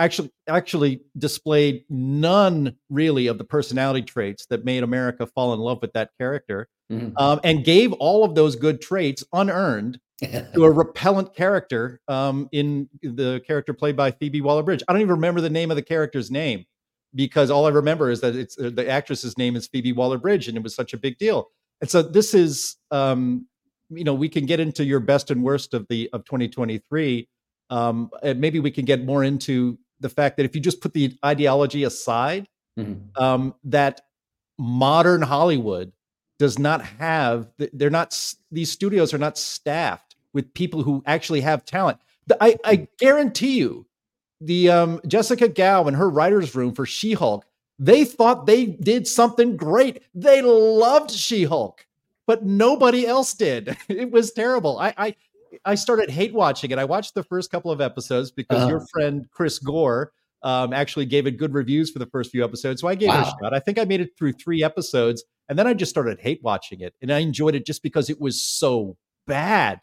Actually, 0.00 0.30
actually 0.48 1.02
displayed 1.18 1.84
none 1.90 2.74
really 2.88 3.26
of 3.26 3.36
the 3.36 3.44
personality 3.44 4.00
traits 4.00 4.46
that 4.46 4.64
made 4.64 4.82
America 4.82 5.26
fall 5.26 5.52
in 5.52 5.60
love 5.60 5.78
with 5.82 5.92
that 5.92 6.08
character 6.18 6.68
mm-hmm. 6.90 7.10
um, 7.18 7.38
and 7.44 7.64
gave 7.64 7.92
all 7.92 8.24
of 8.24 8.34
those 8.34 8.56
good 8.56 8.80
traits 8.80 9.22
unearned 9.34 9.98
to 10.22 10.64
a 10.64 10.70
repellent 10.82 11.34
character 11.34 12.00
um, 12.08 12.48
in 12.50 12.88
the 13.02 13.42
character 13.46 13.74
played 13.74 13.94
by 13.94 14.10
Phoebe 14.10 14.40
Waller 14.40 14.62
Bridge. 14.62 14.82
I 14.88 14.92
don't 14.92 15.02
even 15.02 15.16
remember 15.16 15.42
the 15.42 15.50
name 15.50 15.70
of 15.70 15.76
the 15.76 15.82
character's 15.82 16.30
name 16.30 16.64
because 17.14 17.50
all 17.50 17.66
I 17.66 17.70
remember 17.70 18.10
is 18.10 18.20
that 18.20 18.36
it's 18.36 18.58
uh, 18.58 18.70
the 18.72 18.88
actress's 18.88 19.36
name 19.36 19.56
is 19.56 19.66
Phoebe 19.66 19.92
Waller 19.92 20.18
Bridge, 20.18 20.48
and 20.48 20.56
it 20.56 20.62
was 20.62 20.74
such 20.74 20.92
a 20.92 20.98
big 20.98 21.18
deal. 21.18 21.50
And 21.80 21.90
so 21.90 22.02
this 22.02 22.34
is, 22.34 22.76
um, 22.90 23.46
you 23.88 24.04
know, 24.04 24.14
we 24.14 24.28
can 24.28 24.46
get 24.46 24.60
into 24.60 24.84
your 24.84 25.00
best 25.00 25.30
and 25.30 25.42
worst 25.42 25.74
of 25.74 25.86
the 25.88 26.08
of 26.12 26.24
2023. 26.24 27.28
Um, 27.70 28.10
and 28.22 28.40
maybe 28.40 28.60
we 28.60 28.70
can 28.70 28.84
get 28.84 29.04
more 29.04 29.22
into 29.22 29.78
the 30.00 30.08
fact 30.08 30.36
that 30.36 30.44
if 30.44 30.54
you 30.54 30.60
just 30.60 30.80
put 30.80 30.92
the 30.94 31.16
ideology 31.24 31.84
aside, 31.84 32.48
Mhm. 32.78 33.00
um, 33.20 33.54
that 33.64 34.00
modern 34.58 35.22
Hollywood 35.22 35.92
does 36.38 36.58
not 36.58 36.82
have 36.82 37.48
they're 37.72 37.90
not 37.90 38.16
these 38.50 38.70
studios 38.70 39.12
are 39.12 39.18
not 39.18 39.36
staffed 39.38 40.16
with 40.32 40.52
people 40.54 40.82
who 40.82 41.02
actually 41.06 41.40
have 41.42 41.64
talent. 41.64 41.98
The- 42.26 42.42
I, 42.42 42.56
I 42.64 42.88
guarantee 42.98 43.58
you, 43.58 43.86
the 44.40 44.70
um, 44.70 45.00
Jessica 45.06 45.48
Gao 45.48 45.84
and 45.84 45.96
her 45.96 46.08
writers' 46.08 46.54
room 46.54 46.72
for 46.72 46.86
She-Hulk, 46.86 47.44
they 47.78 48.04
thought 48.04 48.46
they 48.46 48.66
did 48.66 49.06
something 49.06 49.56
great. 49.56 50.02
They 50.14 50.40
loved 50.40 51.10
She-Hulk, 51.10 51.84
but 52.26 52.44
nobody 52.44 53.06
else 53.06 53.34
did. 53.34 53.76
It 53.88 54.10
was 54.10 54.30
terrible. 54.32 54.78
I 54.78 54.94
I, 54.96 55.16
I 55.64 55.74
started 55.74 56.10
hate 56.10 56.32
watching 56.34 56.70
it. 56.70 56.78
I 56.78 56.84
watched 56.84 57.14
the 57.14 57.22
first 57.24 57.50
couple 57.50 57.70
of 57.70 57.80
episodes 57.80 58.30
because 58.30 58.68
your 58.68 58.78
Uh-huh. 58.78 58.86
friend 58.92 59.26
Chris 59.30 59.58
Gore 59.58 60.12
um, 60.42 60.72
actually 60.72 61.04
gave 61.06 61.26
it 61.26 61.32
good 61.32 61.52
reviews 61.52 61.90
for 61.90 61.98
the 61.98 62.06
first 62.06 62.30
few 62.30 62.42
episodes. 62.42 62.80
So 62.80 62.88
I 62.88 62.94
gave 62.94 63.10
it 63.10 63.20
a 63.20 63.24
shot. 63.24 63.52
I 63.52 63.58
think 63.60 63.78
I 63.78 63.84
made 63.84 64.00
it 64.00 64.10
through 64.16 64.32
three 64.32 64.62
episodes, 64.64 65.22
and 65.48 65.58
then 65.58 65.66
I 65.66 65.74
just 65.74 65.90
started 65.90 66.18
hate 66.18 66.40
watching 66.42 66.80
it, 66.80 66.94
and 67.02 67.12
I 67.12 67.18
enjoyed 67.18 67.54
it 67.54 67.66
just 67.66 67.82
because 67.82 68.08
it 68.08 68.18
was 68.20 68.40
so 68.40 68.96
bad. 69.26 69.80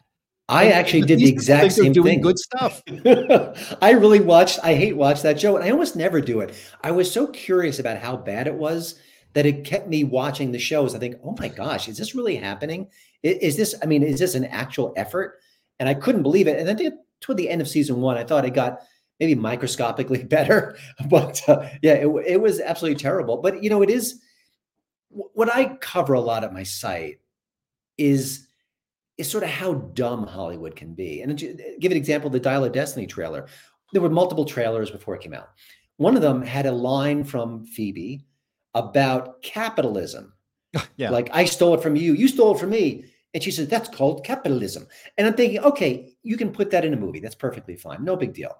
I 0.48 0.64
And 0.64 0.72
actually 0.72 1.02
did 1.02 1.18
the 1.20 1.28
exact 1.28 1.72
same 1.74 1.92
doing 1.92 2.14
thing. 2.14 2.20
good 2.22 2.38
stuff. 2.38 2.82
I 3.82 3.90
really 3.90 4.20
watched, 4.20 4.58
I 4.62 4.74
hate 4.74 4.96
watch 4.96 5.22
that 5.22 5.38
show, 5.38 5.54
and 5.56 5.64
I 5.64 5.70
almost 5.70 5.94
never 5.94 6.20
do 6.20 6.40
it. 6.40 6.54
I 6.82 6.90
was 6.90 7.12
so 7.12 7.26
curious 7.28 7.78
about 7.78 7.98
how 7.98 8.16
bad 8.16 8.46
it 8.46 8.54
was 8.54 8.98
that 9.34 9.44
it 9.46 9.64
kept 9.64 9.88
me 9.88 10.04
watching 10.04 10.50
the 10.52 10.58
shows. 10.58 10.94
I 10.94 10.98
think, 10.98 11.16
oh 11.22 11.36
my 11.38 11.48
gosh, 11.48 11.86
is 11.86 11.98
this 11.98 12.14
really 12.14 12.34
happening? 12.36 12.88
I- 13.24 13.38
Is 13.42 13.56
this, 13.56 13.74
I 13.82 13.86
mean, 13.86 14.02
is 14.02 14.18
this 14.18 14.34
an 14.34 14.46
actual 14.46 14.92
effort? 14.96 15.36
And 15.80 15.88
I 15.88 15.94
couldn't 15.94 16.22
believe 16.22 16.48
it. 16.48 16.58
And 16.58 16.68
I 16.68 16.74
think 16.74 16.94
toward 17.20 17.38
the 17.38 17.48
end 17.48 17.60
of 17.60 17.68
season 17.68 18.00
one, 18.00 18.16
I 18.16 18.24
thought 18.24 18.44
it 18.44 18.54
got 18.54 18.80
maybe 19.20 19.34
microscopically 19.34 20.24
better, 20.28 20.76
but 21.08 21.40
uh, 21.48 21.68
yeah, 21.82 21.94
it, 21.94 22.08
it 22.26 22.40
was 22.40 22.60
absolutely 22.60 23.00
terrible. 23.00 23.38
But 23.38 23.62
you 23.62 23.70
know, 23.70 23.82
it 23.82 23.90
is 23.90 24.20
what 25.10 25.54
I 25.54 25.76
cover 25.76 26.14
a 26.14 26.20
lot 26.20 26.44
at 26.44 26.52
my 26.52 26.62
site 26.62 27.20
is 27.96 28.46
is 29.16 29.28
sort 29.28 29.42
of 29.42 29.50
how 29.50 29.74
dumb 29.74 30.26
Hollywood 30.26 30.76
can 30.76 30.94
be. 30.94 31.22
And 31.22 31.36
give 31.36 31.90
an 31.90 31.96
example, 31.96 32.30
the 32.30 32.38
Dial 32.38 32.64
of 32.64 32.72
Destiny 32.72 33.06
trailer. 33.06 33.46
There 33.92 34.00
were 34.00 34.08
multiple 34.08 34.44
trailers 34.44 34.92
before 34.92 35.16
it 35.16 35.22
came 35.22 35.34
out. 35.34 35.48
One 35.96 36.14
of 36.14 36.22
them 36.22 36.40
had 36.40 36.66
a 36.66 36.72
line 36.72 37.24
from 37.24 37.64
Phoebe 37.66 38.24
about 38.74 39.42
capitalism. 39.42 40.32
Yeah. 40.96 41.10
Like 41.10 41.30
I 41.32 41.44
stole 41.44 41.74
it 41.74 41.82
from 41.82 41.96
you, 41.96 42.12
you 42.12 42.28
stole 42.28 42.54
it 42.54 42.60
from 42.60 42.70
me. 42.70 43.04
And 43.34 43.42
she 43.42 43.50
says, 43.50 43.68
that's 43.68 43.88
called 43.88 44.24
capitalism. 44.24 44.86
And 45.16 45.26
I'm 45.26 45.34
thinking, 45.34 45.60
okay, 45.60 46.12
you 46.22 46.36
can 46.36 46.50
put 46.50 46.70
that 46.70 46.84
in 46.84 46.94
a 46.94 46.96
movie. 46.96 47.20
That's 47.20 47.34
perfectly 47.34 47.76
fine. 47.76 48.02
No 48.04 48.16
big 48.16 48.32
deal. 48.34 48.56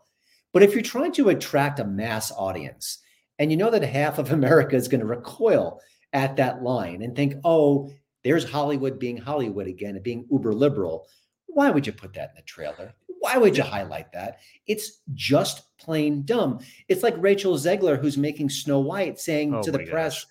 But 0.52 0.62
if 0.62 0.72
you're 0.74 0.82
trying 0.82 1.12
to 1.12 1.30
attract 1.30 1.80
a 1.80 1.84
mass 1.84 2.30
audience 2.32 2.98
and 3.38 3.50
you 3.50 3.56
know 3.56 3.70
that 3.70 3.82
half 3.82 4.18
of 4.18 4.30
America 4.32 4.76
is 4.76 4.88
going 4.88 5.00
to 5.00 5.06
recoil 5.06 5.80
at 6.12 6.36
that 6.36 6.62
line 6.62 7.02
and 7.02 7.14
think, 7.16 7.34
oh, 7.44 7.90
there's 8.24 8.48
Hollywood 8.50 8.98
being 8.98 9.16
Hollywood 9.16 9.68
again 9.68 9.94
and 9.94 10.04
being 10.04 10.26
uber 10.30 10.52
liberal, 10.52 11.06
why 11.46 11.70
would 11.70 11.86
you 11.86 11.92
put 11.92 12.12
that 12.14 12.30
in 12.30 12.36
the 12.36 12.42
trailer? 12.42 12.92
Why 13.20 13.36
would 13.36 13.56
you 13.56 13.62
highlight 13.62 14.12
that? 14.12 14.38
It's 14.66 15.00
just 15.14 15.76
plain 15.78 16.22
dumb. 16.24 16.60
It's 16.88 17.02
like 17.02 17.14
Rachel 17.18 17.54
Zegler, 17.54 17.98
who's 17.98 18.16
making 18.18 18.50
Snow 18.50 18.80
White, 18.80 19.18
saying 19.18 19.54
Oh 19.54 19.62
to 19.62 19.70
the 19.70 19.78
gosh. 19.78 19.88
press, 19.88 20.26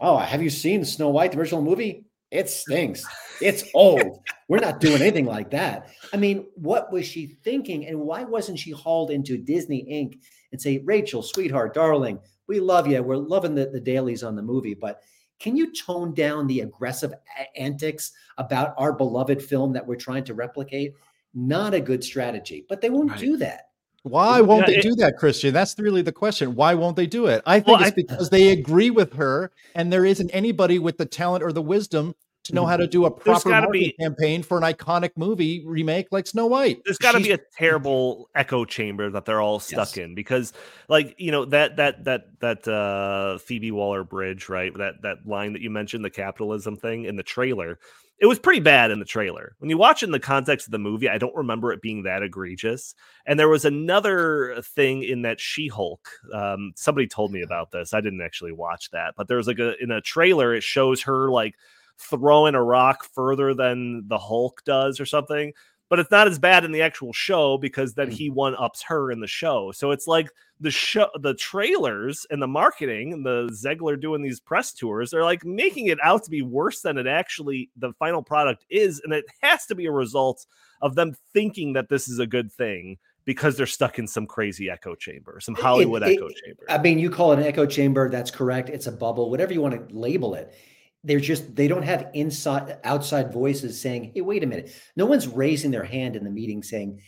Oh, 0.00 0.18
have 0.18 0.42
you 0.42 0.50
seen 0.50 0.84
Snow 0.84 1.08
White, 1.08 1.32
the 1.32 1.38
original 1.38 1.62
movie? 1.62 2.04
It 2.30 2.48
stinks. 2.50 3.04
It's 3.40 3.64
old. 3.74 4.20
We're 4.48 4.58
not 4.60 4.80
doing 4.80 5.00
anything 5.00 5.26
like 5.26 5.50
that. 5.50 5.90
I 6.12 6.16
mean, 6.16 6.46
what 6.54 6.92
was 6.92 7.06
she 7.06 7.38
thinking? 7.44 7.86
And 7.86 8.00
why 8.00 8.24
wasn't 8.24 8.58
she 8.58 8.70
hauled 8.72 9.10
into 9.10 9.38
Disney 9.38 9.86
Inc. 9.90 10.18
and 10.52 10.60
say, 10.60 10.78
Rachel, 10.84 11.22
sweetheart, 11.22 11.74
darling, 11.74 12.18
we 12.48 12.60
love 12.60 12.86
you. 12.86 13.02
We're 13.02 13.16
loving 13.16 13.54
the, 13.54 13.66
the 13.66 13.80
dailies 13.80 14.22
on 14.22 14.36
the 14.36 14.42
movie, 14.42 14.74
but 14.74 15.00
can 15.38 15.56
you 15.56 15.72
tone 15.72 16.12
down 16.12 16.46
the 16.46 16.60
aggressive 16.60 17.12
antics 17.56 18.12
about 18.36 18.74
our 18.76 18.92
beloved 18.92 19.42
film 19.42 19.72
that 19.72 19.86
we're 19.86 19.96
trying 19.96 20.24
to 20.24 20.34
replicate? 20.34 20.92
Not 21.32 21.72
a 21.74 21.80
good 21.80 22.04
strategy, 22.04 22.66
but 22.68 22.80
they 22.80 22.90
won't 22.90 23.12
Right. 23.12 23.20
do 23.20 23.36
that. 23.38 23.68
Why 24.02 24.40
won't 24.40 24.62
Yeah, 24.62 24.66
they 24.74 24.76
it- 24.78 24.82
do 24.82 24.94
that, 24.96 25.16
Christian? 25.18 25.52
That's 25.54 25.78
really 25.78 26.02
the 26.02 26.12
question. 26.12 26.54
Why 26.56 26.74
won't 26.74 26.96
they 26.96 27.06
do 27.06 27.26
it? 27.26 27.42
I 27.46 27.60
think 27.60 27.78
Well, 27.78 27.80
it's 27.86 27.92
I- 27.92 27.94
because 27.94 28.30
they 28.30 28.48
agree 28.50 28.90
with 28.90 29.12
her, 29.14 29.50
and 29.74 29.92
there 29.92 30.04
isn't 30.04 30.30
anybody 30.30 30.78
with 30.78 30.98
the 30.98 31.06
talent 31.06 31.44
or 31.44 31.52
the 31.52 31.62
wisdom 31.62 32.14
to 32.44 32.54
know 32.54 32.64
how 32.66 32.76
to 32.76 32.86
do 32.86 33.04
a 33.04 33.10
proper 33.10 33.50
marketing 33.50 33.92
be- 33.96 33.96
campaign 34.04 34.42
for 34.42 34.56
an 34.56 34.62
iconic 34.64 35.10
movie 35.16 35.62
remake 35.66 36.06
like 36.10 36.26
Snow 36.26 36.46
White. 36.46 36.80
there's 36.84 36.98
got 36.98 37.12
to 37.12 37.20
be 37.20 37.32
a 37.32 37.38
terrible 37.56 38.30
echo 38.34 38.64
chamber 38.64 39.10
that 39.10 39.24
they're 39.24 39.40
all 39.40 39.60
stuck 39.60 39.96
Yes. 39.96 39.98
in 39.98 40.14
because 40.14 40.52
like 40.88 41.14
you 41.18 41.30
know 41.30 41.44
that 41.46 41.76
that 41.76 42.04
that 42.04 42.40
that 42.40 42.66
uh 42.68 43.38
phoebe 43.38 43.70
waller 43.70 44.04
bridge 44.04 44.48
right 44.48 44.72
that 44.78 45.02
that 45.02 45.26
line 45.26 45.52
that 45.52 45.62
you 45.62 45.70
mentioned 45.70 46.04
the 46.04 46.10
capitalism 46.10 46.76
thing 46.76 47.04
in 47.04 47.16
the 47.16 47.22
trailer 47.22 47.78
it 48.18 48.26
was 48.26 48.38
pretty 48.38 48.60
bad 48.60 48.90
in 48.90 48.98
the 48.98 49.06
trailer. 49.06 49.56
When 49.60 49.70
you 49.70 49.78
watch 49.78 50.02
it 50.02 50.06
in 50.06 50.12
the 50.12 50.20
context 50.20 50.66
of 50.66 50.72
the 50.72 50.78
movie 50.78 51.08
i 51.08 51.16
don't 51.18 51.34
remember 51.34 51.72
it 51.72 51.80
being 51.80 52.02
that 52.02 52.22
egregious. 52.22 52.94
And 53.26 53.40
there 53.40 53.48
was 53.48 53.64
another 53.64 54.60
thing 54.62 55.02
in 55.04 55.22
that 55.22 55.40
she-hulk 55.40 56.06
um 56.34 56.72
somebody 56.76 57.06
told 57.06 57.32
me 57.32 57.42
about 57.42 57.70
this. 57.70 57.92
I 57.94 58.00
didn't 58.00 58.20
actually 58.22 58.52
watch 58.52 58.90
that 58.90 59.14
but 59.16 59.28
there 59.28 59.36
was 59.38 59.46
like 59.46 59.58
a 59.58 59.74
in 59.82 59.90
a 59.90 60.00
trailer 60.02 60.54
it 60.54 60.62
shows 60.62 61.02
her 61.02 61.30
like 61.30 61.54
throwing 62.00 62.54
a 62.54 62.62
rock 62.62 63.04
further 63.14 63.54
than 63.54 64.06
the 64.08 64.18
hulk 64.18 64.62
does 64.64 64.98
or 65.00 65.06
something 65.06 65.52
but 65.88 65.98
it's 65.98 66.12
not 66.12 66.28
as 66.28 66.38
bad 66.38 66.64
in 66.64 66.70
the 66.70 66.82
actual 66.82 67.12
show 67.12 67.58
because 67.58 67.94
then 67.94 68.10
Mm. 68.10 68.12
he 68.12 68.30
one 68.30 68.54
ups 68.54 68.80
her 68.84 69.10
in 69.10 69.18
the 69.18 69.26
show. 69.26 69.72
So 69.72 69.90
it's 69.90 70.06
like 70.06 70.30
the 70.60 70.70
show, 70.70 71.08
the 71.20 71.34
trailers 71.34 72.24
and 72.30 72.40
the 72.40 72.46
marketing 72.46 73.12
and 73.12 73.26
the 73.26 73.48
Zegler 73.52 74.00
doing 74.00 74.22
these 74.22 74.38
press 74.38 74.72
tours, 74.72 75.10
they're 75.10 75.24
like 75.24 75.44
making 75.44 75.86
it 75.88 75.98
out 76.00 76.22
to 76.22 76.30
be 76.30 76.42
worse 76.42 76.80
than 76.82 76.96
it 76.96 77.08
actually 77.08 77.70
the 77.76 77.92
final 77.94 78.22
product 78.22 78.64
is, 78.70 79.00
and 79.02 79.12
it 79.12 79.24
has 79.42 79.66
to 79.66 79.74
be 79.74 79.86
a 79.86 79.90
result 79.90 80.46
of 80.80 80.94
them 80.94 81.12
thinking 81.32 81.72
that 81.72 81.88
this 81.88 82.06
is 82.08 82.20
a 82.20 82.26
good 82.26 82.52
thing 82.52 82.96
because 83.24 83.56
they're 83.56 83.66
stuck 83.66 83.98
in 83.98 84.06
some 84.06 84.28
crazy 84.28 84.70
echo 84.70 84.94
chamber, 84.94 85.40
some 85.40 85.56
Hollywood 85.56 86.04
it- 86.04 86.12
echo 86.12 86.28
chamber. 86.28 86.62
I 86.68 86.78
mean, 86.78 87.00
you 87.00 87.10
call 87.10 87.32
it 87.32 87.40
an 87.40 87.44
echo 87.46 87.66
chamber. 87.66 88.08
That's 88.08 88.30
correct. 88.30 88.68
It's 88.68 88.86
a 88.86 88.92
bubble, 88.92 89.28
whatever 89.28 89.52
you 89.52 89.60
want 89.60 89.88
to 89.88 89.92
label 89.92 90.34
it. 90.36 90.54
They're 91.02 91.20
just, 91.20 91.54
they 91.54 91.68
don't 91.68 91.82
have 91.82 92.10
inside, 92.14 92.78
outside 92.84 93.32
voices 93.32 93.80
saying, 93.80 94.12
hey, 94.14 94.20
wait 94.20 94.44
a 94.44 94.46
minute. 94.46 94.74
No 94.96 95.06
one's 95.06 95.28
raising 95.28 95.70
their 95.70 95.84
hand 95.84 96.16
in 96.16 96.24
the 96.24 96.30
meeting 96.30 96.62
saying, 96.62 97.00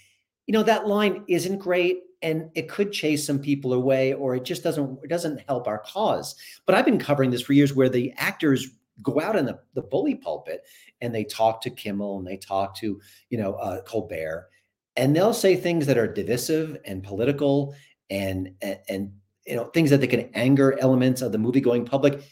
you 0.46 0.52
know, 0.52 0.62
that 0.62 0.86
line 0.86 1.24
isn't 1.28 1.58
great 1.58 2.00
and 2.22 2.50
it 2.54 2.68
could 2.68 2.92
chase 2.92 3.26
some 3.26 3.38
people 3.38 3.74
away 3.74 4.14
or 4.14 4.34
it 4.34 4.44
just 4.44 4.62
doesn't, 4.62 4.98
it 5.02 5.08
doesn't 5.08 5.42
help 5.46 5.66
our 5.66 5.78
cause. 5.78 6.34
But 6.66 6.74
I've 6.74 6.84
been 6.84 6.98
covering 6.98 7.30
this 7.30 7.42
for 7.42 7.52
years 7.52 7.74
where 7.74 7.88
the 7.88 8.12
actors 8.16 8.68
go 9.02 9.20
out 9.20 9.36
in 9.36 9.44
the, 9.44 9.58
the 9.74 9.82
bully 9.82 10.14
pulpit 10.14 10.62
and 11.00 11.14
they 11.14 11.24
talk 11.24 11.60
to 11.62 11.70
Kimmel 11.70 12.18
and 12.18 12.26
they 12.26 12.36
talk 12.36 12.76
to, 12.76 13.00
you 13.28 13.38
know, 13.38 13.54
uh, 13.54 13.82
Colbert 13.82 14.48
and 14.96 15.14
they'll 15.14 15.34
say 15.34 15.56
things 15.56 15.86
that 15.86 15.98
are 15.98 16.06
divisive 16.06 16.78
and 16.84 17.02
political 17.02 17.74
and, 18.10 18.54
and, 18.60 18.78
and 18.88 19.12
you 19.46 19.56
know 19.56 19.64
things 19.66 19.90
that 19.90 20.00
they 20.00 20.06
can 20.06 20.30
anger 20.34 20.78
elements 20.78 21.22
of 21.22 21.32
the 21.32 21.38
movie 21.38 21.60
going 21.60 21.84
public 21.84 22.22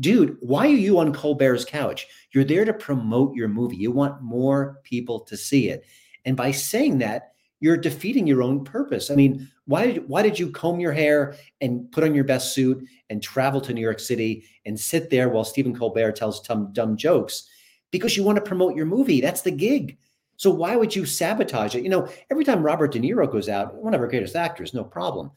dude 0.00 0.36
why 0.40 0.66
are 0.66 0.70
you 0.70 0.98
on 0.98 1.12
colbert's 1.12 1.64
couch? 1.64 2.06
You're 2.32 2.44
there 2.44 2.64
to 2.64 2.72
promote 2.72 3.34
your 3.34 3.48
movie. 3.48 3.76
You 3.76 3.90
want 3.90 4.22
more 4.22 4.80
people 4.84 5.20
to 5.20 5.36
see 5.36 5.68
it. 5.68 5.84
And 6.24 6.36
by 6.36 6.50
saying 6.50 6.98
that 6.98 7.32
you're 7.60 7.76
defeating 7.76 8.26
your 8.26 8.42
own 8.42 8.64
purpose. 8.64 9.10
I 9.10 9.16
mean 9.16 9.48
why 9.66 9.92
did 9.92 10.08
why 10.08 10.22
did 10.22 10.38
you 10.38 10.50
comb 10.50 10.80
your 10.80 10.92
hair 10.92 11.34
and 11.60 11.90
put 11.90 12.04
on 12.04 12.14
your 12.14 12.24
best 12.24 12.54
suit 12.54 12.84
and 13.10 13.22
travel 13.22 13.60
to 13.60 13.72
new 13.72 13.80
york 13.80 14.00
city 14.00 14.44
and 14.64 14.78
sit 14.78 15.10
there 15.10 15.28
while 15.28 15.44
stephen 15.44 15.74
colbert 15.74 16.12
tells 16.12 16.40
dumb, 16.40 16.72
dumb 16.72 16.96
jokes? 16.96 17.48
Because 17.90 18.16
you 18.16 18.22
want 18.22 18.36
to 18.36 18.42
promote 18.42 18.76
your 18.76 18.86
movie. 18.86 19.20
That's 19.20 19.42
the 19.42 19.50
gig. 19.50 19.98
So 20.36 20.50
why 20.50 20.76
would 20.76 20.94
you 20.94 21.04
sabotage 21.04 21.74
it? 21.74 21.82
You 21.82 21.90
know 21.90 22.08
every 22.30 22.44
time 22.44 22.62
robert 22.62 22.92
de 22.92 23.00
niro 23.00 23.30
goes 23.30 23.48
out 23.48 23.74
one 23.74 23.94
of 23.94 24.00
our 24.00 24.08
greatest 24.08 24.36
actors 24.36 24.74
no 24.74 24.84
problem. 24.84 25.32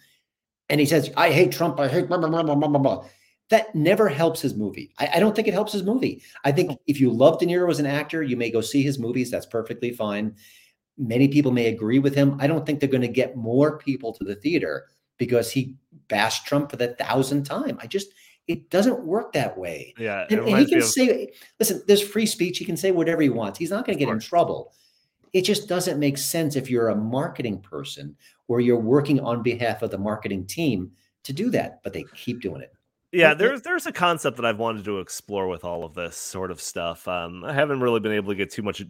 And 0.72 0.80
he 0.80 0.86
says, 0.86 1.12
I 1.18 1.32
hate 1.32 1.52
Trump, 1.52 1.80
I 1.82 1.90
hate 1.90 2.08
blah, 2.08 2.18
blah, 2.18 2.30
blah, 2.30 2.44
blah, 2.44 2.56
blah, 2.56 2.68
blah, 2.70 2.80
blah. 2.80 3.06
That 3.52 3.76
never 3.76 4.08
helps 4.08 4.42
his 4.42 4.56
movie. 4.56 4.94
I, 4.98 5.10
I 5.16 5.20
don't 5.20 5.36
think 5.36 5.48
it 5.48 5.54
helps 5.54 5.74
his 5.74 5.84
movie. 5.84 6.24
I 6.46 6.52
think 6.54 6.80
if 6.88 7.00
you 7.02 7.12
love 7.12 7.38
De 7.38 7.46
Niro 7.46 7.70
as 7.70 7.80
an 7.80 7.86
actor, 7.86 8.24
you 8.24 8.38
may 8.38 8.50
go 8.50 8.62
see 8.62 8.82
his 8.82 8.98
movies. 8.98 9.30
That's 9.30 9.46
perfectly 9.46 9.92
fine. 9.92 10.36
Many 10.98 11.28
people 11.28 11.52
may 11.52 11.68
agree 11.68 12.00
with 12.00 12.16
him. 12.16 12.38
I 12.40 12.48
don't 12.48 12.66
think 12.66 12.80
they're 12.80 12.90
going 12.90 13.02
to 13.02 13.08
get 13.10 13.36
more 13.36 13.78
people 13.78 14.14
to 14.14 14.24
the 14.24 14.36
theater 14.36 14.88
because 15.18 15.52
he 15.52 15.76
bashed 16.08 16.46
Trump 16.48 16.70
for 16.72 16.78
the 16.78 16.96
thousandth 16.96 17.48
time. 17.48 17.78
I 17.82 17.88
just, 17.88 18.08
it 18.48 18.70
doesn't 18.70 19.06
work 19.06 19.34
that 19.34 19.58
way. 19.58 19.94
yeah, 19.98 20.26
And, 20.30 20.40
and 20.42 20.58
he 20.58 20.66
can 20.66 20.78
of- 20.80 20.86
say, 20.86 21.32
listen, 21.60 21.84
there's 21.88 22.02
free 22.02 22.26
speech. 22.26 22.58
He 22.58 22.66
can 22.66 22.78
say 22.78 22.92
whatever 22.92 23.22
he 23.22 23.30
wants. 23.30 23.60
He's 23.60 23.70
not 23.72 23.86
going 23.86 23.98
to 23.98 24.04
get 24.06 24.12
in 24.12 24.20
trouble. 24.20 24.74
It 25.34 25.42
just 25.44 25.68
doesn't 25.68 26.00
make 26.00 26.18
sense 26.18 26.56
if 26.56 26.70
you're 26.70 26.90
a 26.90 26.96
marketing 26.96 27.60
person 27.62 28.16
or 28.48 28.62
you're 28.62 28.80
working 28.80 29.20
on 29.20 29.44
behalf 29.44 29.82
of 29.82 29.92
the 29.92 29.98
marketing 29.98 30.46
team 30.46 30.92
to 31.24 31.34
do 31.34 31.50
that, 31.52 31.82
but 31.84 31.94
they 31.94 32.06
keep 32.16 32.42
doing 32.42 32.62
it. 32.62 32.72
Yeah, 33.12 33.34
there's 33.34 33.62
there's 33.62 33.86
a 33.86 33.92
concept 33.92 34.38
that 34.38 34.46
I've 34.46 34.60
wanted 34.60 34.86
to 34.86 35.00
explore 35.00 35.48
with 35.48 35.66
all 35.66 35.84
of 35.84 35.94
this 35.94 36.16
sort 36.16 36.50
of 36.50 36.62
stuff. 36.62 37.08
Um, 37.08 37.44
I 37.44 37.54
haven't 37.54 37.82
really 37.82 38.00
been 38.00 38.14
able 38.14 38.32
to 38.32 38.36
get 38.36 38.52
too 38.52 38.62
much 38.62 38.84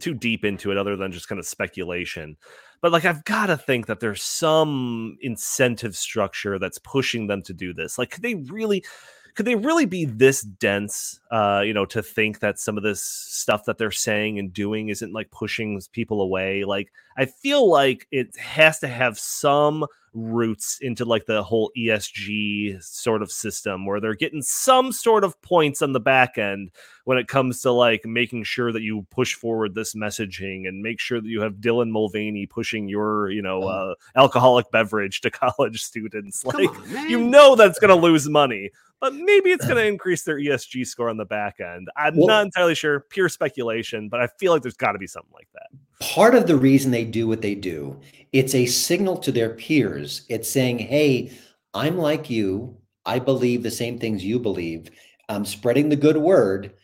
too 0.00 0.14
deep 0.14 0.44
into 0.44 0.72
it, 0.72 0.78
other 0.78 0.96
than 0.96 1.12
just 1.12 1.28
kind 1.28 1.38
of 1.38 1.46
speculation. 1.46 2.36
But 2.80 2.92
like, 2.92 3.04
I've 3.04 3.24
got 3.24 3.46
to 3.46 3.56
think 3.56 3.86
that 3.86 4.00
there's 4.00 4.22
some 4.22 5.16
incentive 5.20 5.96
structure 5.96 6.58
that's 6.58 6.78
pushing 6.78 7.28
them 7.28 7.42
to 7.42 7.52
do 7.52 7.72
this. 7.72 7.98
Like, 7.98 8.10
could 8.10 8.22
they 8.22 8.34
really? 8.34 8.84
could 9.34 9.46
they 9.46 9.54
really 9.54 9.84
be 9.84 10.04
this 10.04 10.42
dense 10.42 11.20
uh 11.30 11.62
you 11.64 11.72
know 11.72 11.84
to 11.84 12.02
think 12.02 12.40
that 12.40 12.58
some 12.58 12.76
of 12.76 12.82
this 12.82 13.00
stuff 13.00 13.66
that 13.66 13.78
they're 13.78 13.92
saying 13.92 14.36
and 14.40 14.52
doing 14.52 14.88
isn't 14.88 15.12
like 15.12 15.30
pushing 15.30 15.80
people 15.92 16.22
away 16.22 16.64
like 16.64 16.90
i 17.16 17.24
feel 17.24 17.70
like 17.70 18.08
it 18.10 18.36
has 18.36 18.80
to 18.80 18.88
have 18.88 19.16
some 19.16 19.86
roots 20.18 20.78
into 20.80 21.04
like 21.04 21.26
the 21.26 21.42
whole 21.42 21.70
esg 21.76 22.82
sort 22.82 23.22
of 23.22 23.30
system 23.30 23.86
where 23.86 24.00
they're 24.00 24.14
getting 24.14 24.42
some 24.42 24.92
sort 24.92 25.24
of 25.24 25.40
points 25.42 25.82
on 25.82 25.92
the 25.92 26.00
back 26.00 26.38
end 26.38 26.70
when 27.04 27.18
it 27.18 27.28
comes 27.28 27.60
to 27.62 27.70
like 27.70 28.04
making 28.04 28.42
sure 28.42 28.72
that 28.72 28.82
you 28.82 29.06
push 29.10 29.34
forward 29.34 29.74
this 29.74 29.94
messaging 29.94 30.66
and 30.66 30.82
make 30.82 31.00
sure 31.00 31.20
that 31.20 31.28
you 31.28 31.40
have 31.40 31.54
dylan 31.54 31.90
mulvaney 31.90 32.46
pushing 32.46 32.88
your 32.88 33.30
you 33.30 33.42
know 33.42 33.62
uh, 33.62 33.94
alcoholic 34.16 34.70
beverage 34.70 35.20
to 35.20 35.30
college 35.30 35.82
students 35.82 36.44
like 36.44 36.68
on, 36.68 37.10
you 37.10 37.22
know 37.22 37.54
that's 37.54 37.78
going 37.78 37.94
to 37.94 38.06
lose 38.06 38.28
money 38.28 38.70
but 39.00 39.14
maybe 39.14 39.50
it's 39.50 39.64
going 39.64 39.76
to 39.76 39.86
increase 39.86 40.24
their 40.24 40.38
ESG 40.38 40.84
score 40.84 41.08
on 41.08 41.16
the 41.16 41.24
back 41.24 41.60
end. 41.60 41.88
I'm 41.96 42.16
well, 42.16 42.26
not 42.26 42.44
entirely 42.44 42.74
sure, 42.74 42.98
pure 42.98 43.28
speculation, 43.28 44.08
but 44.08 44.20
I 44.20 44.26
feel 44.26 44.52
like 44.52 44.62
there's 44.62 44.74
got 44.76 44.92
to 44.92 44.98
be 44.98 45.06
something 45.06 45.32
like 45.32 45.46
that. 45.54 45.68
Part 46.00 46.34
of 46.34 46.46
the 46.46 46.56
reason 46.56 46.90
they 46.90 47.04
do 47.04 47.26
what 47.26 47.42
they 47.42 47.54
do, 47.54 48.00
it's 48.32 48.54
a 48.54 48.66
signal 48.66 49.16
to 49.18 49.32
their 49.32 49.50
peers. 49.50 50.22
It's 50.28 50.50
saying, 50.50 50.78
"Hey, 50.78 51.32
I'm 51.74 51.98
like 51.98 52.30
you. 52.30 52.76
I 53.04 53.18
believe 53.18 53.62
the 53.62 53.70
same 53.70 53.98
things 53.98 54.24
you 54.24 54.38
believe. 54.38 54.90
I'm 55.28 55.44
spreading 55.44 55.88
the 55.88 55.96
good 55.96 56.16
word. 56.16 56.74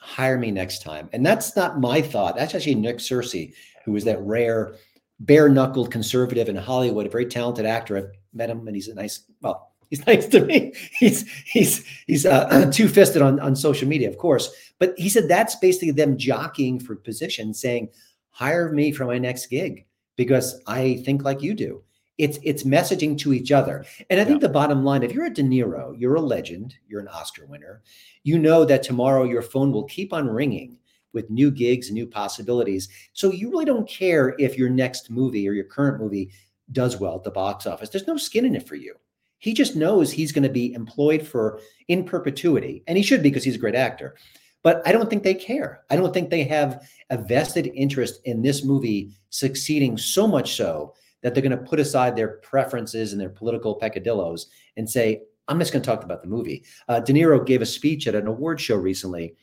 Hire 0.00 0.38
me 0.38 0.50
next 0.50 0.82
time." 0.82 1.08
And 1.12 1.24
that's 1.26 1.56
not 1.56 1.80
my 1.80 2.00
thought. 2.00 2.36
That's 2.36 2.54
actually 2.54 2.76
Nick 2.76 2.98
Searcy, 2.98 3.54
who 3.84 3.96
is 3.96 4.04
that 4.04 4.20
rare 4.22 4.76
bare-knuckled 5.20 5.90
conservative 5.90 6.48
in 6.48 6.56
Hollywood, 6.56 7.06
a 7.06 7.10
very 7.10 7.26
talented 7.26 7.66
actor. 7.66 7.96
I've 7.96 8.10
met 8.32 8.48
him 8.48 8.66
and 8.66 8.74
he's 8.74 8.88
a 8.88 8.94
nice, 8.94 9.20
well, 9.42 9.70
He's 9.90 10.06
nice 10.06 10.26
to 10.28 10.44
me. 10.44 10.72
He's 10.98 11.28
he's 11.44 11.84
he's 12.06 12.24
uh, 12.24 12.70
two 12.72 12.88
fisted 12.88 13.20
on 13.20 13.38
on 13.40 13.54
social 13.54 13.88
media, 13.88 14.08
of 14.08 14.18
course. 14.18 14.50
But 14.78 14.94
he 14.96 15.08
said 15.08 15.28
that's 15.28 15.56
basically 15.56 15.90
them 15.90 16.16
jockeying 16.16 16.80
for 16.80 16.96
position, 16.96 17.52
saying, 17.52 17.90
"Hire 18.30 18.72
me 18.72 18.92
for 18.92 19.04
my 19.04 19.18
next 19.18 19.46
gig 19.46 19.86
because 20.16 20.60
I 20.66 21.02
think 21.04 21.22
like 21.22 21.42
you 21.42 21.54
do." 21.54 21.82
It's 22.18 22.38
it's 22.42 22.64
messaging 22.64 23.16
to 23.18 23.32
each 23.32 23.50
other. 23.50 23.84
And 24.10 24.20
I 24.20 24.24
think 24.24 24.42
yeah. 24.42 24.48
the 24.48 24.52
bottom 24.52 24.84
line, 24.84 25.02
if 25.02 25.12
you're 25.12 25.24
a 25.24 25.32
De 25.32 25.42
Niro, 25.42 25.98
you're 25.98 26.16
a 26.16 26.20
legend, 26.20 26.74
you're 26.86 27.00
an 27.00 27.08
Oscar 27.08 27.46
winner, 27.46 27.82
you 28.24 28.38
know 28.38 28.64
that 28.66 28.82
tomorrow 28.82 29.24
your 29.24 29.40
phone 29.40 29.72
will 29.72 29.84
keep 29.84 30.12
on 30.12 30.28
ringing 30.28 30.76
with 31.12 31.30
new 31.30 31.50
gigs 31.50 31.90
new 31.90 32.06
possibilities. 32.06 32.88
So 33.12 33.32
you 33.32 33.50
really 33.50 33.64
don't 33.64 33.88
care 33.88 34.34
if 34.38 34.56
your 34.56 34.70
next 34.70 35.10
movie 35.10 35.48
or 35.48 35.52
your 35.52 35.64
current 35.64 36.00
movie 36.00 36.30
does 36.72 36.98
well 36.98 37.16
at 37.16 37.24
the 37.24 37.30
box 37.30 37.66
office. 37.66 37.88
There's 37.88 38.06
no 38.06 38.16
skin 38.16 38.44
in 38.44 38.54
it 38.54 38.66
for 38.66 38.76
you. 38.76 38.94
He 39.38 39.54
just 39.54 39.74
knows 39.74 40.12
he's 40.12 40.32
going 40.32 40.42
to 40.44 40.50
be 40.50 40.74
employed 40.74 41.26
for 41.26 41.60
in 41.88 42.04
perpetuity, 42.04 42.84
and 42.86 42.96
he 42.98 43.02
should 43.02 43.22
be 43.22 43.30
because 43.30 43.42
he's 43.42 43.54
a 43.54 43.58
great 43.58 43.74
actor. 43.74 44.16
But 44.62 44.82
I 44.86 44.92
don't 44.92 45.08
think 45.08 45.22
they 45.22 45.34
care. 45.34 45.84
I 45.90 45.96
don't 45.96 46.12
think 46.12 46.28
they 46.28 46.44
have 46.44 46.86
a 47.08 47.16
vested 47.16 47.70
interest 47.74 48.20
in 48.24 48.42
this 48.42 48.64
movie 48.64 49.10
succeeding 49.30 49.96
so 49.96 50.26
much 50.26 50.54
so 50.54 50.94
that 51.22 51.34
they're 51.34 51.42
going 51.42 51.58
to 51.58 51.64
put 51.64 51.80
aside 51.80 52.16
their 52.16 52.38
preferences 52.38 53.12
and 53.12 53.20
their 53.20 53.30
political 53.30 53.74
peccadillos 53.74 54.48
and 54.76 54.88
say, 54.88 55.22
I'm 55.48 55.58
just 55.58 55.72
going 55.72 55.82
to 55.82 55.86
talk 55.86 56.04
about 56.04 56.22
the 56.22 56.28
movie. 56.28 56.64
Uh, 56.88 57.00
De 57.00 57.12
Niro 57.12 57.44
gave 57.44 57.62
a 57.62 57.66
speech 57.66 58.06
at 58.06 58.14
an 58.14 58.26
award 58.26 58.60
show 58.60 58.76
recently, 58.76 59.34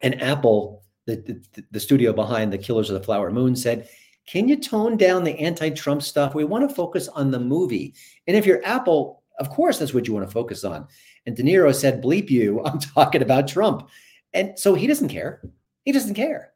and 0.00 0.20
Apple, 0.22 0.82
the, 1.06 1.16
the, 1.16 1.64
the 1.70 1.80
studio 1.80 2.12
behind 2.12 2.52
The 2.52 2.58
Killers 2.58 2.90
of 2.90 2.94
the 2.94 3.04
Flower 3.04 3.30
Moon, 3.30 3.54
said, 3.54 3.88
can 4.26 4.48
you 4.48 4.56
tone 4.56 4.96
down 4.96 5.22
the 5.22 5.38
anti-Trump 5.38 6.02
stuff? 6.02 6.34
We 6.34 6.44
want 6.44 6.68
to 6.68 6.74
focus 6.74 7.08
on 7.08 7.30
the 7.30 7.38
movie. 7.38 7.94
And 8.26 8.36
if 8.36 8.44
you're 8.44 8.64
Apple, 8.64 9.22
of 9.38 9.50
course 9.50 9.78
that's 9.78 9.94
what 9.94 10.06
you 10.06 10.14
want 10.14 10.26
to 10.26 10.32
focus 10.32 10.64
on. 10.64 10.88
And 11.26 11.36
De 11.36 11.42
Niro 11.42 11.74
said, 11.74 12.02
bleep 12.02 12.28
you, 12.28 12.64
I'm 12.64 12.78
talking 12.94 13.22
about 13.22 13.46
Trump. 13.48 13.88
And 14.36 14.58
so 14.58 14.74
he 14.74 14.86
doesn't 14.86 15.08
care. 15.08 15.40
He 15.84 15.92
doesn't 15.92 16.14
care. 16.14 16.52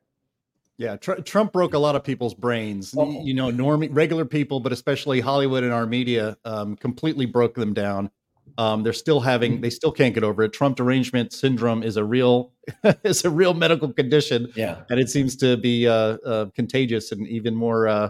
Yeah, 0.76 0.96
tr- 0.96 1.20
Trump 1.20 1.52
broke 1.52 1.74
a 1.74 1.78
lot 1.78 1.96
of 1.96 2.04
people's 2.04 2.34
brains. 2.34 2.94
Oh. 2.96 3.22
You 3.24 3.34
know, 3.34 3.50
norm 3.50 3.82
regular 3.90 4.24
people, 4.24 4.60
but 4.60 4.72
especially 4.72 5.20
Hollywood 5.20 5.64
and 5.64 5.72
our 5.72 5.86
media, 5.86 6.36
um, 6.44 6.76
completely 6.76 7.26
broke 7.26 7.54
them 7.54 7.74
down. 7.74 8.10
Um, 8.58 8.82
they're 8.82 8.92
still 8.92 9.20
having, 9.20 9.60
they 9.60 9.70
still 9.70 9.92
can't 9.92 10.14
get 10.14 10.24
over 10.24 10.42
it. 10.42 10.52
Trump 10.52 10.76
derangement 10.76 11.32
syndrome 11.32 11.82
is 11.82 11.96
a 11.96 12.04
real, 12.04 12.52
is 13.04 13.24
a 13.24 13.30
real 13.30 13.54
medical 13.54 13.92
condition. 13.92 14.50
Yeah, 14.56 14.82
and 14.90 15.00
it 15.00 15.08
seems 15.08 15.36
to 15.36 15.56
be 15.56 15.86
uh, 15.86 16.18
uh, 16.26 16.46
contagious 16.54 17.12
and 17.12 17.26
even 17.28 17.54
more. 17.54 17.88
Uh, 17.88 18.08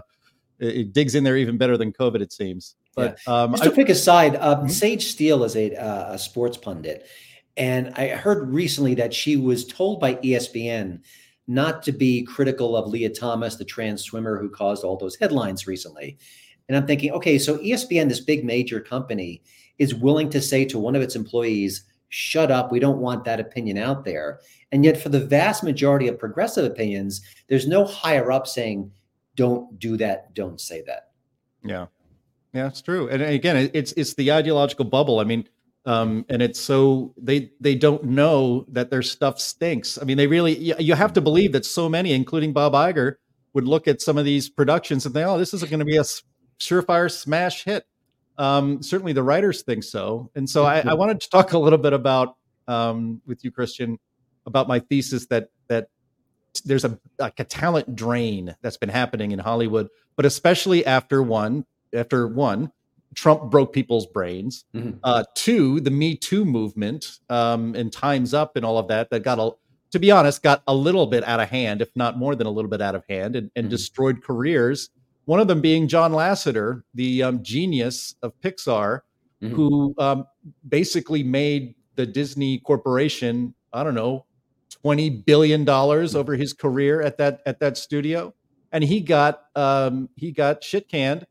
it 0.59 0.93
digs 0.93 1.15
in 1.15 1.23
there 1.23 1.37
even 1.37 1.57
better 1.57 1.77
than 1.77 1.91
COVID. 1.91 2.21
It 2.21 2.33
seems. 2.33 2.75
But 2.95 3.19
yeah. 3.27 3.33
um, 3.33 3.51
just 3.51 3.65
a 3.65 3.71
I, 3.71 3.73
quick 3.73 3.89
aside, 3.89 4.35
uh, 4.35 4.57
mm-hmm. 4.57 4.67
Sage 4.67 5.07
Steele 5.07 5.43
is 5.43 5.55
a, 5.55 5.75
uh, 5.75 6.13
a 6.13 6.19
sports 6.19 6.57
pundit, 6.57 7.07
and 7.57 7.93
I 7.95 8.09
heard 8.09 8.53
recently 8.53 8.95
that 8.95 9.13
she 9.13 9.37
was 9.37 9.65
told 9.65 9.99
by 9.99 10.15
ESPN 10.15 11.01
not 11.47 11.83
to 11.83 11.91
be 11.91 12.23
critical 12.23 12.77
of 12.77 12.87
Lia 12.87 13.09
Thomas, 13.09 13.55
the 13.55 13.65
trans 13.65 14.03
swimmer 14.03 14.39
who 14.39 14.49
caused 14.49 14.83
all 14.83 14.97
those 14.97 15.15
headlines 15.17 15.67
recently. 15.67 16.17
And 16.67 16.77
I'm 16.77 16.87
thinking, 16.87 17.11
okay, 17.11 17.37
so 17.37 17.57
ESPN, 17.57 18.07
this 18.07 18.21
big 18.21 18.45
major 18.45 18.79
company 18.79 19.41
is 19.77 19.93
willing 19.93 20.29
to 20.29 20.41
say 20.41 20.63
to 20.65 20.79
one 20.79 20.95
of 20.95 21.01
its 21.01 21.15
employees, 21.15 21.83
shut 22.09 22.51
up, 22.51 22.71
we 22.71 22.79
don't 22.79 22.99
want 22.99 23.25
that 23.25 23.39
opinion 23.39 23.77
out 23.77 24.05
there. 24.05 24.39
And 24.71 24.85
yet, 24.85 25.01
for 25.01 25.09
the 25.09 25.19
vast 25.19 25.63
majority 25.63 26.07
of 26.07 26.19
progressive 26.19 26.63
opinions, 26.63 27.21
there's 27.47 27.67
no 27.67 27.83
higher 27.83 28.31
up 28.31 28.47
saying, 28.47 28.91
don't 29.35 29.77
do 29.79 29.97
that, 29.97 30.33
don't 30.33 30.61
say 30.61 30.83
that. 30.83 31.09
Yeah. 31.63 31.87
Yeah, 32.53 32.67
it's 32.67 32.81
true. 32.81 33.07
And 33.09 33.21
again, 33.21 33.69
it's 33.73 33.93
it's 33.95 34.13
the 34.15 34.31
ideological 34.31 34.85
bubble. 34.85 35.19
I 35.19 35.23
mean, 35.23 35.47
um, 35.85 36.25
and 36.29 36.41
it's 36.41 36.59
so 36.59 37.13
they 37.17 37.51
they 37.59 37.75
don't 37.75 38.03
know 38.03 38.65
that 38.69 38.91
their 38.91 39.01
stuff 39.01 39.39
stinks. 39.39 39.97
I 39.99 40.05
mean, 40.05 40.17
they 40.17 40.27
really 40.27 40.75
you 40.79 40.93
have 40.93 41.13
to 41.13 41.21
believe 41.21 41.53
that 41.53 41.65
so 41.65 41.89
many, 41.89 42.13
including 42.13 42.53
Bob 42.53 42.73
Iger, 42.73 43.15
would 43.53 43.65
look 43.65 43.87
at 43.87 44.01
some 44.01 44.17
of 44.17 44.25
these 44.25 44.49
productions 44.49 45.05
and 45.05 45.13
think, 45.13 45.27
"Oh, 45.27 45.37
this 45.37 45.53
is 45.53 45.63
going 45.63 45.79
to 45.79 45.85
be 45.85 45.97
a 45.97 46.03
surefire 46.59 47.11
smash 47.11 47.63
hit." 47.63 47.85
Um, 48.37 48.83
certainly, 48.83 49.13
the 49.13 49.23
writers 49.23 49.63
think 49.63 49.83
so, 49.83 50.29
and 50.35 50.49
so 50.49 50.65
I, 50.65 50.81
I 50.81 50.93
wanted 50.93 51.19
to 51.21 51.29
talk 51.29 51.53
a 51.53 51.59
little 51.59 51.79
bit 51.79 51.93
about 51.93 52.35
um, 52.67 53.21
with 53.25 53.43
you, 53.43 53.51
Christian, 53.51 53.97
about 54.45 54.67
my 54.67 54.79
thesis 54.79 55.25
that 55.27 55.49
that 55.67 55.87
there's 56.63 56.85
a 56.85 56.99
like 57.17 57.39
a 57.39 57.43
talent 57.43 57.95
drain 57.95 58.55
that's 58.61 58.77
been 58.77 58.89
happening 58.89 59.31
in 59.31 59.39
Hollywood, 59.39 59.89
but 60.15 60.27
especially 60.27 60.85
after 60.85 61.23
one 61.23 61.65
after 61.91 62.27
one 62.27 62.71
Trump 63.15 63.51
broke 63.51 63.73
people's 63.73 64.07
brains. 64.07 64.65
Mm-hmm. 64.73 64.97
Uh, 65.03 65.23
two, 65.35 65.79
the 65.79 65.91
Me 65.91 66.15
Too 66.15 66.45
movement 66.45 67.19
um, 67.29 67.75
and 67.75 67.91
Times 67.91 68.33
Up 68.33 68.55
and 68.55 68.65
all 68.65 68.77
of 68.77 68.87
that 68.87 69.09
that 69.09 69.23
got 69.23 69.39
a, 69.39 69.51
to 69.91 69.99
be 69.99 70.11
honest, 70.11 70.41
got 70.41 70.63
a 70.67 70.73
little 70.73 71.05
bit 71.05 71.23
out 71.25 71.39
of 71.39 71.49
hand, 71.49 71.81
if 71.81 71.89
not 71.95 72.17
more 72.17 72.35
than 72.35 72.47
a 72.47 72.51
little 72.51 72.69
bit 72.69 72.81
out 72.81 72.95
of 72.95 73.03
hand, 73.09 73.35
and, 73.35 73.51
and 73.55 73.65
mm-hmm. 73.65 73.71
destroyed 73.71 74.23
careers 74.23 74.89
one 75.25 75.39
of 75.39 75.47
them 75.47 75.61
being 75.61 75.87
John 75.87 76.11
Lasseter, 76.11 76.83
the 76.93 77.23
um, 77.23 77.43
genius 77.43 78.15
of 78.21 78.33
Pixar, 78.41 79.01
mm-hmm. 79.41 79.55
who 79.55 79.93
um, 79.97 80.25
basically 80.67 81.23
made 81.23 81.75
the 81.95 82.05
Disney 82.05 82.59
Corporation, 82.59 83.53
I 83.71 83.83
don't 83.83 83.95
know, 83.95 84.25
twenty 84.69 85.09
billion 85.09 85.63
dollars 85.63 86.15
over 86.15 86.35
his 86.35 86.53
career 86.53 87.01
at 87.01 87.17
that 87.17 87.41
at 87.45 87.59
that 87.59 87.77
studio, 87.77 88.33
and 88.71 88.83
he 88.83 89.01
got 89.01 89.43
um, 89.55 90.09
he 90.15 90.31
got 90.31 90.63
shit 90.63 90.89
canned 90.89 91.25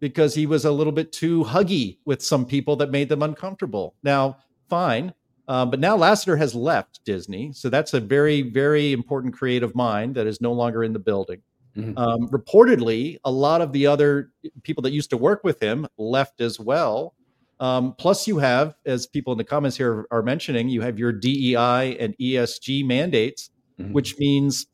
because 0.00 0.34
he 0.34 0.46
was 0.46 0.64
a 0.64 0.70
little 0.72 0.92
bit 0.92 1.12
too 1.12 1.44
huggy 1.44 1.98
with 2.04 2.22
some 2.22 2.44
people 2.44 2.76
that 2.76 2.90
made 2.90 3.08
them 3.08 3.22
uncomfortable. 3.22 3.94
Now, 4.02 4.38
fine. 4.68 5.14
Uh, 5.48 5.64
but 5.64 5.78
now 5.78 5.96
Lasseter 5.96 6.36
has 6.38 6.54
left 6.54 7.04
Disney. 7.04 7.52
So 7.52 7.68
that's 7.68 7.94
a 7.94 8.00
very, 8.00 8.42
very 8.42 8.92
important 8.92 9.34
creative 9.34 9.74
mind 9.74 10.16
that 10.16 10.26
is 10.26 10.40
no 10.40 10.52
longer 10.52 10.82
in 10.82 10.92
the 10.92 10.98
building. 10.98 11.40
Mm-hmm. 11.76 11.96
Um, 11.96 12.28
reportedly, 12.28 13.18
a 13.24 13.30
lot 13.30 13.60
of 13.60 13.72
the 13.72 13.86
other 13.86 14.32
people 14.62 14.82
that 14.82 14.92
used 14.92 15.10
to 15.10 15.16
work 15.16 15.44
with 15.44 15.62
him 15.62 15.86
left 15.98 16.40
as 16.40 16.58
well. 16.58 17.14
Um, 17.60 17.94
plus, 17.94 18.26
you 18.26 18.38
have, 18.38 18.74
as 18.84 19.06
people 19.06 19.32
in 19.32 19.38
the 19.38 19.44
comments 19.44 19.76
here 19.76 20.06
are 20.10 20.22
mentioning, 20.22 20.68
you 20.68 20.80
have 20.80 20.98
your 20.98 21.12
DEI 21.12 21.96
and 21.98 22.16
ESG 22.18 22.84
mandates, 22.84 23.50
mm-hmm. 23.78 23.92
which 23.92 24.18
means 24.18 24.66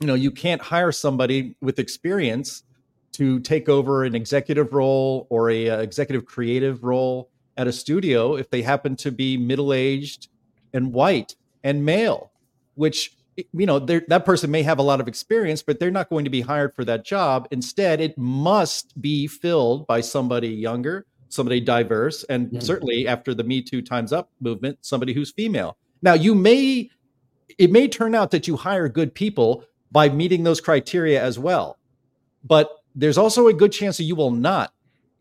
you 0.00 0.06
know 0.06 0.14
you 0.14 0.30
can't 0.30 0.60
hire 0.60 0.92
somebody 0.92 1.56
with 1.60 1.78
experience 1.78 2.64
to 3.14 3.40
take 3.40 3.68
over 3.68 4.04
an 4.04 4.14
executive 4.14 4.72
role 4.72 5.26
or 5.30 5.50
a, 5.50 5.66
a 5.66 5.78
uh, 5.78 5.80
executive 5.80 6.24
creative 6.24 6.82
role 6.82 7.30
at 7.56 7.66
a 7.66 7.72
studio 7.72 8.36
if 8.36 8.50
they 8.50 8.62
happen 8.62 8.96
to 8.96 9.12
be 9.12 9.36
middle 9.36 9.72
aged 9.72 10.28
and 10.72 10.92
white 10.92 11.34
and 11.62 11.84
male, 11.84 12.32
which 12.74 13.16
you 13.52 13.66
know 13.66 13.78
that 13.80 14.24
person 14.24 14.50
may 14.50 14.62
have 14.62 14.78
a 14.78 14.82
lot 14.82 15.00
of 15.00 15.08
experience 15.08 15.60
but 15.60 15.80
they're 15.80 15.90
not 15.90 16.08
going 16.08 16.24
to 16.24 16.30
be 16.30 16.40
hired 16.40 16.72
for 16.72 16.84
that 16.84 17.04
job 17.04 17.48
instead 17.50 18.00
it 18.00 18.16
must 18.16 19.00
be 19.00 19.26
filled 19.26 19.84
by 19.88 20.00
somebody 20.00 20.46
younger 20.50 21.04
somebody 21.34 21.60
diverse, 21.60 22.24
and 22.24 22.50
Mhm. 22.50 22.62
certainly 22.62 23.08
after 23.08 23.34
the 23.34 23.44
Me 23.44 23.60
Too 23.60 23.82
Times 23.82 24.12
Up 24.12 24.30
movement, 24.40 24.78
somebody 24.82 25.12
who's 25.12 25.32
female. 25.32 25.76
Now, 26.00 26.14
you 26.14 26.34
may, 26.34 26.88
it 27.58 27.70
may 27.70 27.88
turn 27.88 28.14
out 28.14 28.30
that 28.30 28.46
you 28.46 28.56
hire 28.56 28.88
good 28.88 29.14
people 29.14 29.64
by 29.90 30.08
meeting 30.08 30.44
those 30.44 30.60
criteria 30.60 31.22
as 31.22 31.38
well, 31.38 31.76
but 32.44 32.70
there's 32.94 33.18
also 33.18 33.48
a 33.48 33.52
good 33.52 33.72
chance 33.72 33.96
that 33.96 34.04
you 34.04 34.14
will 34.14 34.30
not 34.30 34.72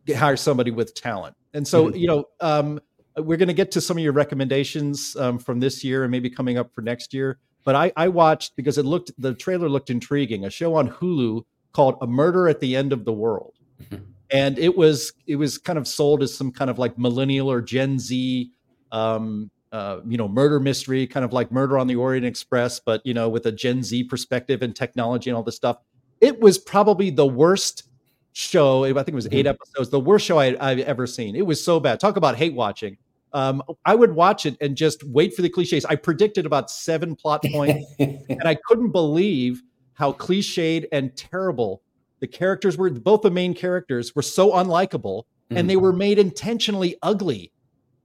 get- 0.06 0.18
hire 0.18 0.38
somebody 0.38 0.72
with 0.72 0.94
talent. 0.94 1.36
And 1.54 1.68
so, 1.68 1.90
Mhm. 1.90 2.00
you 2.00 2.08
know, 2.08 2.26
um, 2.40 2.80
we're 3.18 3.38
going 3.38 3.48
to 3.48 3.54
get 3.54 3.72
to 3.72 3.82
some 3.82 3.98
of 3.98 4.04
your 4.04 4.14
recommendations 4.14 5.16
um, 5.18 5.38
from 5.38 5.60
this 5.60 5.84
year 5.84 6.04
and 6.04 6.12
maybe 6.12 6.30
coming 6.30 6.58
up 6.58 6.74
for 6.74 6.82
next 6.82 7.14
year. 7.14 7.38
But 7.64 7.76
I, 7.76 7.92
I 7.96 8.08
watched 8.10 8.56
because 8.56 8.78
it 8.78 8.86
looked 8.86 9.12
the 9.18 9.34
trailer 9.34 9.70
looked 9.70 9.90
intriguing. 9.90 10.46
A 10.46 10.50
show 10.50 10.76
on 10.76 10.90
Hulu 10.90 11.44
called 11.72 11.96
"A 12.02 12.08
Murder 12.08 12.48
at 12.50 12.60
the 12.60 12.76
End 12.76 12.92
of 12.92 13.06
the 13.06 13.14
World," 13.14 13.54
Mhm. 13.90 14.02
and 14.32 14.60
it 14.60 14.76
was 14.76 15.14
it 15.28 15.38
was 15.38 15.58
kind 15.58 15.80
of 15.80 15.88
sold 15.88 16.22
as 16.24 16.34
some 16.34 16.52
kind 16.52 16.70
of 16.70 16.78
like 16.78 16.98
millennial 16.98 17.50
or 17.50 17.62
Gen 17.62 18.00
Z, 18.00 18.52
um, 18.92 19.50
uh, 19.72 20.00
you 20.08 20.18
know, 20.18 20.28
murder 20.28 20.60
mystery, 20.60 21.08
kind 21.08 21.24
of 21.24 21.32
like 21.34 21.52
Murder 21.52 21.78
on 21.78 21.88
the 21.88 21.96
Orient 21.96 22.26
Express, 22.26 22.80
but 22.80 23.02
you 23.06 23.14
know, 23.14 23.30
with 23.30 23.46
a 23.46 23.52
Gen 23.52 23.82
Z 23.82 24.04
perspective 24.06 24.62
and 24.62 24.76
technology 24.76 25.30
and 25.30 25.38
all 25.38 25.44
this 25.44 25.56
stuff. 25.56 25.78
It 26.24 26.40
was 26.40 26.58
probably 26.58 27.10
the 27.10 27.28
worst 27.28 27.84
show. 28.32 28.86
I 28.86 28.94
think 28.94 29.10
it 29.10 29.16
was 29.16 29.28
8 29.32 29.46
Mhm. 29.46 29.50
episodes. 29.50 29.90
The 29.90 30.00
worst 30.00 30.26
show 30.26 30.40
I, 30.40 30.56
I've 30.60 30.80
ever 30.80 31.06
seen. 31.06 31.36
It 31.36 31.46
was 31.46 31.64
so 31.64 31.80
bad. 31.80 32.00
Talk 32.00 32.16
about 32.18 32.36
hate 32.38 32.54
watching. 32.56 32.98
Um, 33.34 33.62
I 33.86 33.96
would 33.96 34.14
watch 34.16 34.46
it 34.46 34.56
and 34.62 34.76
just 34.78 35.04
wait 35.04 35.34
for 35.36 35.42
the 35.42 35.50
cliches. 35.50 35.86
I 35.86 35.96
predicted 35.96 36.46
about 36.46 36.70
seven 36.72 37.16
plot 37.16 37.44
points, 37.44 37.86
and 38.00 38.44
I 38.46 38.56
couldn't 38.68 38.92
believe 38.92 39.62
how 39.94 40.14
cliched 40.14 40.86
and 40.92 41.16
terrible 41.16 41.82
the 42.20 42.28
characters 42.28 42.78
were. 42.78 42.90
Both 42.90 43.22
the 43.24 43.32
main 43.32 43.54
characters 43.54 44.16
were 44.16 44.22
so 44.22 44.52
unlikable, 44.52 45.24
and 45.50 45.70
they 45.70 45.76
were 45.76 45.94
made 45.94 46.20
intentionally 46.20 46.96
ugly. 47.02 47.52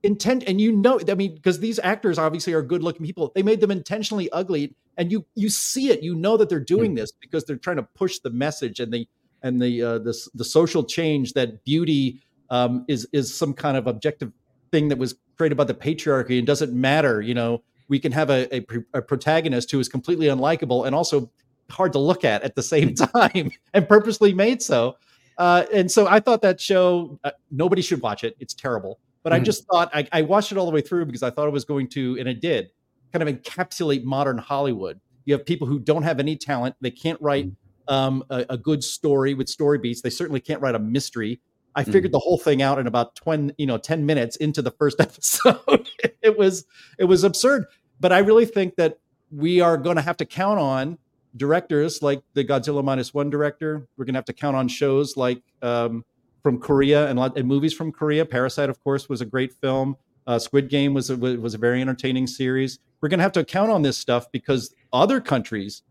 Intent, 0.03 0.45
and 0.47 0.61
you 0.61 0.73
know, 0.73 1.01
I 1.09 1.15
mean, 1.15 1.35
because 1.35 1.59
these 1.61 1.79
actors 1.83 2.19
obviously 2.19 2.53
are 2.53 2.63
good-looking 2.63 3.05
people. 3.05 3.33
They 3.35 3.43
made 3.43 3.61
them 3.61 3.71
intentionally 3.71 4.31
ugly, 4.31 4.75
and 4.99 5.11
you 5.11 5.25
you 5.35 5.49
see 5.49 5.89
it. 5.91 6.03
You 6.03 6.15
know 6.15 6.37
that 6.37 6.49
they're 6.49 6.61
doing 6.61 6.95
this 6.95 7.13
because 7.21 7.45
they're 7.45 7.57
trying 7.57 7.77
to 7.77 7.89
push 7.95 8.19
the 8.19 8.31
message 8.31 8.81
and 8.81 8.93
the 8.93 9.09
and 9.43 9.63
the 9.63 9.83
uh, 9.83 9.99
the 9.99 10.15
the 10.35 10.45
social 10.45 10.85
change 10.85 11.33
that 11.33 11.65
beauty 11.65 12.21
um, 12.51 12.85
is 12.89 13.09
is 13.13 13.35
some 13.35 13.55
kind 13.55 13.77
of 13.77 13.87
objective 13.87 14.33
thing 14.73 14.89
that 14.89 14.99
was 14.99 15.15
created 15.39 15.57
by 15.57 15.65
the 15.65 15.75
patriarchy 15.75 16.37
and 16.39 16.47
doesn't 16.47 16.73
matter. 16.75 17.21
You 17.23 17.35
know, 17.35 17.63
we 17.89 17.99
can 17.99 18.13
have 18.13 18.29
a, 18.31 18.55
a, 18.55 18.67
a 18.95 19.03
protagonist 19.03 19.71
who 19.71 19.79
is 19.81 19.89
completely 19.89 20.27
unlikable 20.27 20.87
and 20.87 20.95
also 20.95 21.31
hard 21.71 21.93
to 21.93 21.99
look 21.99 22.25
at 22.25 22.43
at 22.43 22.55
the 22.57 22.63
same 22.75 22.95
time 22.95 23.51
and 23.73 23.89
purposely 23.89 24.35
made 24.35 24.61
so. 24.63 24.97
Uh, 25.39 25.65
and 25.73 25.91
so 25.91 26.09
I 26.09 26.19
thought 26.19 26.43
that 26.43 26.61
show, 26.61 27.21
uh, 27.23 27.31
nobody 27.51 27.81
should 27.81 28.03
watch 28.03 28.25
it. 28.25 28.35
It's 28.41 28.55
terrible. 28.55 28.99
But 29.23 29.33
I 29.33 29.39
Mhm. 29.41 29.45
just 29.45 29.65
thought 29.71 29.89
I, 29.95 30.09
I 30.13 30.23
watched 30.23 30.51
it 30.51 30.59
all 30.59 30.67
the 30.67 30.73
way 30.73 30.81
through 30.81 31.07
because 31.07 31.23
I 31.23 31.31
thought 31.31 31.47
it 31.47 31.53
was 31.53 31.65
going 31.65 31.89
to, 31.91 32.17
and 32.19 32.29
it 32.29 32.41
did, 32.41 32.71
kind 33.13 33.27
of 33.27 33.35
encapsulate 33.35 34.05
modern 34.05 34.39
Hollywood. 34.39 35.01
You 35.25 35.35
have 35.35 35.45
people 35.45 35.67
who 35.67 35.79
don't 35.79 36.03
have 36.03 36.21
any 36.21 36.37
talent. 36.37 36.77
They 36.81 36.91
can't 36.91 37.21
write 37.21 37.51
um, 37.87 38.25
a, 38.31 38.47
a 38.51 38.59
good 38.59 38.85
story 38.85 39.35
with 39.35 39.49
story 39.49 39.79
beats. 39.79 40.03
They 40.03 40.11
certainly 40.11 40.41
can't 40.41 40.61
write 40.61 40.75
a 40.75 40.79
mystery. 40.79 41.41
I 41.75 41.85
figured 41.85 42.11
the 42.11 42.19
whole 42.19 42.39
thing 42.39 42.61
out 42.61 42.81
in 42.81 42.89
about 42.89 43.15
20, 43.15 43.55
you 43.57 43.67
know, 43.67 43.79
10 43.79 44.05
minutes 44.05 44.35
into 44.37 44.63
the 44.63 44.73
first 44.73 45.01
episode. 45.01 45.89
it 46.23 46.37
was 46.37 46.65
it 46.99 47.05
was 47.05 47.25
absurd. 47.25 47.67
But 48.01 48.13
I 48.13 48.19
really 48.19 48.47
think 48.47 48.77
that 48.77 48.99
we 49.31 49.61
are 49.61 49.77
going 49.77 49.97
to 49.97 50.03
have 50.03 50.17
to 50.17 50.25
count 50.25 50.59
on 50.59 50.99
directors 51.37 52.03
like 52.03 52.23
the 52.35 52.45
Godzilla 52.45 52.83
minus 52.83 53.15
one 53.15 53.31
director. 53.31 53.87
We're 53.97 54.07
going 54.07 54.15
to 54.15 54.19
have 54.19 54.25
to 54.27 54.33
count 54.33 54.57
on 54.57 54.69
shows 54.69 55.17
like 55.17 55.43
um, 55.63 56.05
from 56.43 56.59
Korea 56.59 57.09
and, 57.09 57.19
and 57.19 57.47
movies 57.47 57.75
from 57.75 57.93
Korea. 57.93 58.25
Parasite, 58.25 58.71
of 58.71 58.83
course, 58.83 59.09
was 59.09 59.21
a 59.21 59.27
great 59.27 59.53
film. 59.53 59.97
Uh, 60.27 60.39
Squid 60.39 60.69
Game 60.69 60.95
was 60.95 61.11
a, 61.11 61.17
was 61.17 61.55
a 61.55 61.59
very 61.59 61.81
entertaining 61.81 62.27
series. 62.27 62.79
We're 63.01 63.09
going 63.09 63.19
to 63.19 63.25
have 63.25 63.33
to 63.33 63.45
count 63.45 63.71
on 63.71 63.83
this 63.83 63.97
stuff 63.97 64.31
because 64.33 64.75
other 64.93 65.21
countries 65.21 65.83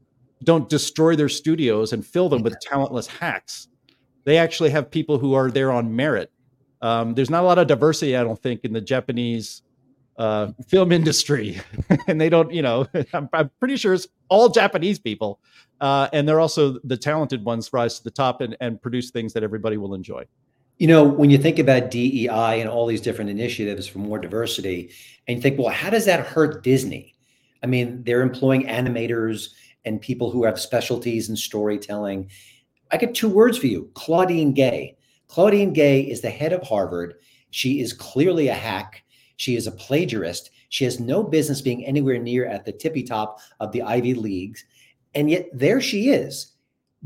don't 0.44 0.70
destroy 0.70 1.16
their 1.16 1.30
studios 1.30 1.94
and 1.94 2.06
fill 2.06 2.30
them 2.30 2.44
with 2.44 2.60
talentless 2.60 3.08
hacks. 3.08 3.68
They 4.26 4.38
actually 4.38 4.70
have 4.72 4.92
people 4.92 5.18
who 5.18 5.34
are 5.34 5.50
there 5.50 5.72
on 5.72 5.96
merit. 5.96 6.32
Um, 6.82 7.16
there's 7.16 7.30
not 7.30 7.44
a 7.44 7.46
lot 7.46 7.58
of 7.58 7.68
diversity, 7.68 8.16
I 8.16 8.24
don't 8.24 8.42
think, 8.42 8.64
in 8.64 8.74
the 8.74 8.82
Japanese 8.82 9.64
uh, 10.18 10.52
film 10.68 10.92
industry, 10.92 11.62
and 12.08 12.20
they 12.20 12.30
don't. 12.30 12.52
You 12.52 12.62
know, 12.62 12.88
I'm, 13.14 13.30
I'm 13.34 13.50
pretty 13.60 13.78
sure 13.78 13.94
it's 13.94 14.08
all 14.30 14.50
Japanese 14.50 15.00
people, 15.00 15.40
uh, 15.80 16.10
and 16.14 16.28
they're 16.28 16.40
also 16.40 16.80
the 16.84 16.98
talented 16.98 17.46
ones 17.46 17.72
rise 17.74 17.98
to 17.98 18.04
the 18.04 18.12
top 18.12 18.42
and, 18.42 18.58
and 18.60 18.82
produce 18.82 19.12
things 19.12 19.34
that 19.34 19.44
everybody 19.44 19.78
will 19.78 19.94
enjoy. 19.94 20.26
You 20.78 20.88
know, 20.88 21.04
when 21.04 21.30
you 21.30 21.38
think 21.38 21.58
about 21.58 21.90
DEI 21.90 22.62
and 22.62 22.70
all 22.70 22.86
these 22.86 23.02
different 23.02 23.32
initiatives 23.32 23.88
for 23.88 23.98
more 24.00 24.20
diversity, 24.20 24.92
and 25.28 25.38
you 25.38 25.42
think, 25.42 25.58
well, 25.58 25.70
how 25.70 25.90
does 25.90 26.06
that 26.06 26.26
hurt 26.26 26.64
Disney? 26.64 27.16
I 27.64 27.68
mean, 27.68 28.04
they're 28.04 28.22
employing 28.22 28.68
animators 28.68 29.50
and 29.86 30.00
people 30.00 30.30
who 30.30 30.44
have 30.44 30.60
specialties 30.60 31.30
in 31.30 31.36
storytelling. 31.36 32.30
I 32.92 32.98
get 32.98 33.16
two 33.16 33.30
words 33.30 33.58
for 33.58 33.68
you 33.68 33.90
Claudine 33.96 34.54
Gay. 34.54 34.98
Claudine 35.28 35.74
Gay 35.74 36.02
is 36.02 36.22
the 36.22 36.30
head 36.30 36.54
of 36.54 36.64
Harvard. 36.64 37.16
She 37.50 37.82
is 37.82 37.94
clearly 37.94 38.50
a 38.50 38.54
hack. 38.54 39.04
She 39.38 39.56
is 39.56 39.68
a 39.68 39.72
plagiarist. 39.72 40.52
She 40.70 40.84
has 40.84 41.00
no 41.00 41.24
business 41.24 41.62
being 41.62 41.86
anywhere 41.86 42.20
near 42.20 42.46
at 42.46 42.66
the 42.66 42.72
tippy 42.72 43.04
top 43.04 43.40
of 43.60 43.72
the 43.72 43.82
Ivy 43.82 44.14
Leagues. 44.14 44.66
And 45.16 45.30
yet 45.30 45.48
there 45.54 45.82
she 45.82 46.10
is. 46.10 46.54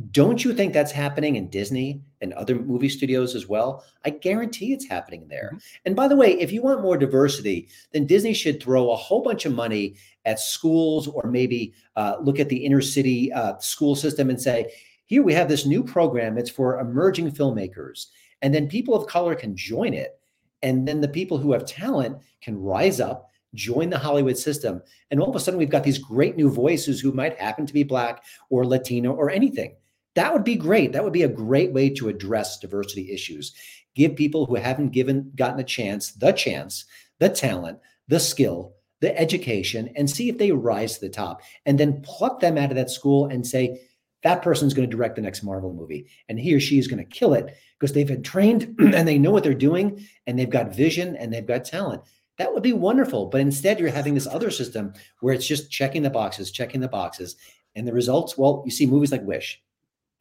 Don't 0.10 0.44
you 0.44 0.54
think 0.54 0.74
that's 0.74 0.92
happening 0.92 1.36
in 1.36 1.50
Disney 1.50 2.02
and 2.22 2.34
other 2.34 2.56
movie 2.56 2.90
studios 2.90 3.36
as 3.36 3.48
well? 3.48 3.84
I 4.06 4.10
guarantee 4.12 4.74
it's 4.74 4.88
happening 4.88 5.28
there. 5.28 5.52
And 5.86 5.96
by 5.96 6.08
the 6.08 6.16
way, 6.16 6.40
if 6.40 6.52
you 6.52 6.62
want 6.62 6.82
more 6.82 6.98
diversity, 6.98 7.68
then 7.92 8.08
Disney 8.08 8.34
should 8.34 8.64
throw 8.64 8.92
a 8.92 8.96
whole 8.96 9.22
bunch 9.22 9.46
of 9.46 9.54
money 9.54 9.96
at 10.26 10.40
schools 10.40 11.08
or 11.08 11.30
maybe 11.30 11.74
uh, 11.98 12.16
look 12.22 12.40
at 12.40 12.50
the 12.50 12.66
inner 12.66 12.82
city 12.82 13.32
uh, 13.34 13.58
school 13.60 13.96
system 13.96 14.30
and 14.30 14.42
say, 14.42 14.72
here 15.08 15.24
we 15.24 15.34
have 15.34 15.50
this 15.50 15.66
new 15.66 15.84
program. 15.84 16.38
It's 16.38 16.50
for 16.50 16.80
emerging 16.80 17.32
filmmakers. 17.32 18.08
And 18.42 18.56
then 18.56 18.70
people 18.70 18.96
of 18.96 19.08
color 19.08 19.36
can 19.36 19.56
join 19.56 19.94
it. 19.94 20.20
And 20.64 20.88
then 20.88 21.02
the 21.02 21.10
people 21.10 21.38
who 21.38 21.52
have 21.52 21.66
talent 21.66 22.18
can 22.42 22.58
rise 22.58 23.02
up, 23.02 23.30
join 23.54 23.90
the 23.90 23.98
Hollywood 23.98 24.38
system. 24.38 24.82
And 25.10 25.20
all 25.20 25.30
of 25.30 25.36
a 25.36 25.40
sudden, 25.40 25.58
we've 25.58 25.70
got 25.70 25.84
these 25.84 25.98
great 25.98 26.38
new 26.38 26.50
voices 26.50 27.02
who 27.02 27.12
might 27.12 27.40
happen 27.40 27.66
to 27.66 27.74
be 27.74 27.84
Black 27.84 28.24
or 28.50 28.66
Latino 28.66 29.12
or 29.12 29.30
anything. 29.30 29.76
That 30.16 30.34
would 30.34 30.44
be 30.44 30.56
great. 30.56 30.94
That 30.94 31.04
would 31.04 31.14
be 31.14 31.24
a 31.24 31.30
great 31.30 31.72
way 31.72 31.90
to 31.92 32.10
address 32.10 32.60
diversity 32.60 33.12
issues. 33.12 33.54
Give 33.96 34.16
people 34.16 34.46
who 34.46 34.56
haven't 34.56 34.90
given 34.90 35.32
gotten 35.36 35.60
a 35.60 35.64
chance, 35.64 36.12
the 36.12 36.32
chance, 36.32 36.86
the 37.20 37.30
talent, 37.30 37.80
the 38.08 38.20
skill, 38.20 38.76
the 39.00 39.18
education, 39.18 39.90
and 39.96 40.10
see 40.10 40.30
if 40.30 40.38
they 40.38 40.52
rise 40.52 40.96
to 40.96 41.02
the 41.02 41.10
top. 41.10 41.42
And 41.66 41.80
then 41.80 42.02
pluck 42.02 42.40
them 42.40 42.58
out 42.58 42.72
of 42.72 42.76
that 42.76 42.90
school 42.90 43.26
and 43.26 43.46
say, 43.46 43.82
that 44.24 44.44
person's 44.44 44.74
going 44.74 44.90
to 44.90 44.96
direct 44.96 45.16
the 45.16 45.22
next 45.22 45.44
Marvel 45.44 45.74
movie. 45.74 46.08
And 46.30 46.40
he 46.40 46.54
or 46.54 46.60
she 46.60 46.78
is 46.78 46.88
going 46.88 47.04
to 47.04 47.06
kill 47.06 47.34
it 47.34 47.58
because 47.80 47.94
they've 47.94 48.08
been 48.08 48.24
trained 48.24 48.76
and 48.80 49.08
they 49.08 49.18
know 49.18 49.32
what 49.32 49.44
they're 49.44 49.54
doing 49.54 50.06
and 50.28 50.38
they've 50.38 50.50
got 50.50 50.76
vision 50.76 51.16
and 51.16 51.34
they've 51.34 51.46
got 51.46 51.66
talent. 51.66 52.04
That 52.38 52.54
would 52.54 52.64
be 52.64 52.74
wonderful. 52.74 53.28
But 53.28 53.42
instead, 53.42 53.80
you're 53.80 53.90
having 53.90 54.14
this 54.14 54.28
other 54.28 54.52
system 54.52 54.94
where 55.20 55.34
it's 55.34 55.48
just 55.48 55.72
checking 55.72 56.02
the 56.02 56.10
boxes, 56.10 56.52
checking 56.52 56.82
the 56.82 56.88
boxes. 56.88 57.36
And 57.76 57.88
the 57.88 57.94
results, 57.94 58.38
well, 58.38 58.64
you 58.66 58.72
see 58.72 58.86
movies 58.86 59.12
like 59.12 59.24
Wish, 59.24 59.62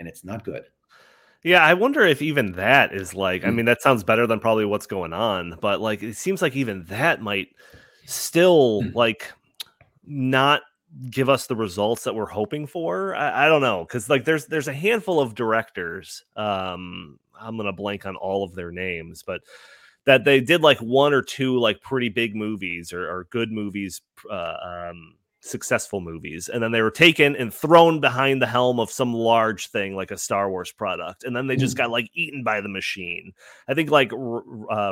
and 0.01 0.09
it's 0.09 0.25
not 0.25 0.43
good. 0.43 0.65
Yeah, 1.43 1.65
I 1.65 1.75
wonder 1.75 2.05
if 2.05 2.21
even 2.21 2.53
that 2.53 2.93
is 2.93 3.15
like, 3.15 3.45
I 3.45 3.49
Mm. 3.49 3.55
mean, 3.55 3.67
that 3.67 3.81
sounds 3.81 4.03
better 4.03 4.27
than 4.27 4.41
probably 4.41 4.65
what's 4.65 4.87
going 4.87 5.13
on, 5.13 5.57
but 5.61 5.81
like, 5.81 6.03
it 6.03 6.17
seems 6.17 6.43
like 6.43 6.57
even 6.57 6.85
that 6.87 7.23
might 7.23 7.49
still 8.05 8.83
Mm. 8.83 8.95
like 8.95 9.33
not 10.05 10.63
give 11.11 11.29
us 11.29 11.47
the 11.47 11.55
results 11.57 12.05
that 12.05 12.15
we're 12.15 12.27
hoping 12.27 12.67
for. 12.67 13.15
I, 13.15 13.47
I 13.47 13.49
don't 13.49 13.63
know. 13.63 13.87
Cause 13.87 14.11
like 14.11 14.25
there's, 14.25 14.47
there's 14.47 14.69
a 14.69 14.73
handful 14.73 15.21
of 15.21 15.35
directors. 15.35 16.25
Um, 16.37 17.19
I'm 17.41 17.57
going 17.57 17.67
to 17.67 17.73
blank 17.73 18.07
on 18.07 18.17
all 18.17 18.45
of 18.45 18.55
their 18.55 18.73
names, 18.73 19.23
but 19.23 19.41
that 20.05 20.25
they 20.25 20.41
did 20.41 20.63
like 20.63 20.79
one 20.79 21.15
or 21.15 21.23
two 21.23 21.59
like 21.59 21.81
pretty 21.81 22.09
big 22.09 22.35
movies 22.35 22.93
or, 22.93 23.09
or 23.09 23.25
good 23.31 23.53
movies, 23.53 24.03
uh, 24.31 24.89
um, 24.91 25.15
successful 25.43 26.01
movies 26.01 26.49
and 26.49 26.63
then 26.63 26.71
they 26.71 26.83
were 26.83 26.91
taken 26.91 27.35
and 27.35 27.53
thrown 27.53 27.99
behind 28.01 28.43
the 28.43 28.47
helm 28.47 28.79
of 28.79 28.91
some 28.91 29.15
large 29.15 29.69
thing 29.71 29.95
like 29.97 30.11
a 30.11 30.19
Star 30.19 30.51
Wars 30.51 30.71
product 30.71 31.25
and 31.25 31.35
then 31.35 31.47
they 31.47 31.57
just 31.57 31.75
Mm. 31.75 31.79
got 31.79 31.91
like 31.91 32.11
eaten 32.15 32.45
by 32.45 32.61
the 32.61 32.69
machine. 32.69 33.33
I 33.67 33.75
think 33.75 33.91
like 33.91 34.13
uh, 34.13 34.17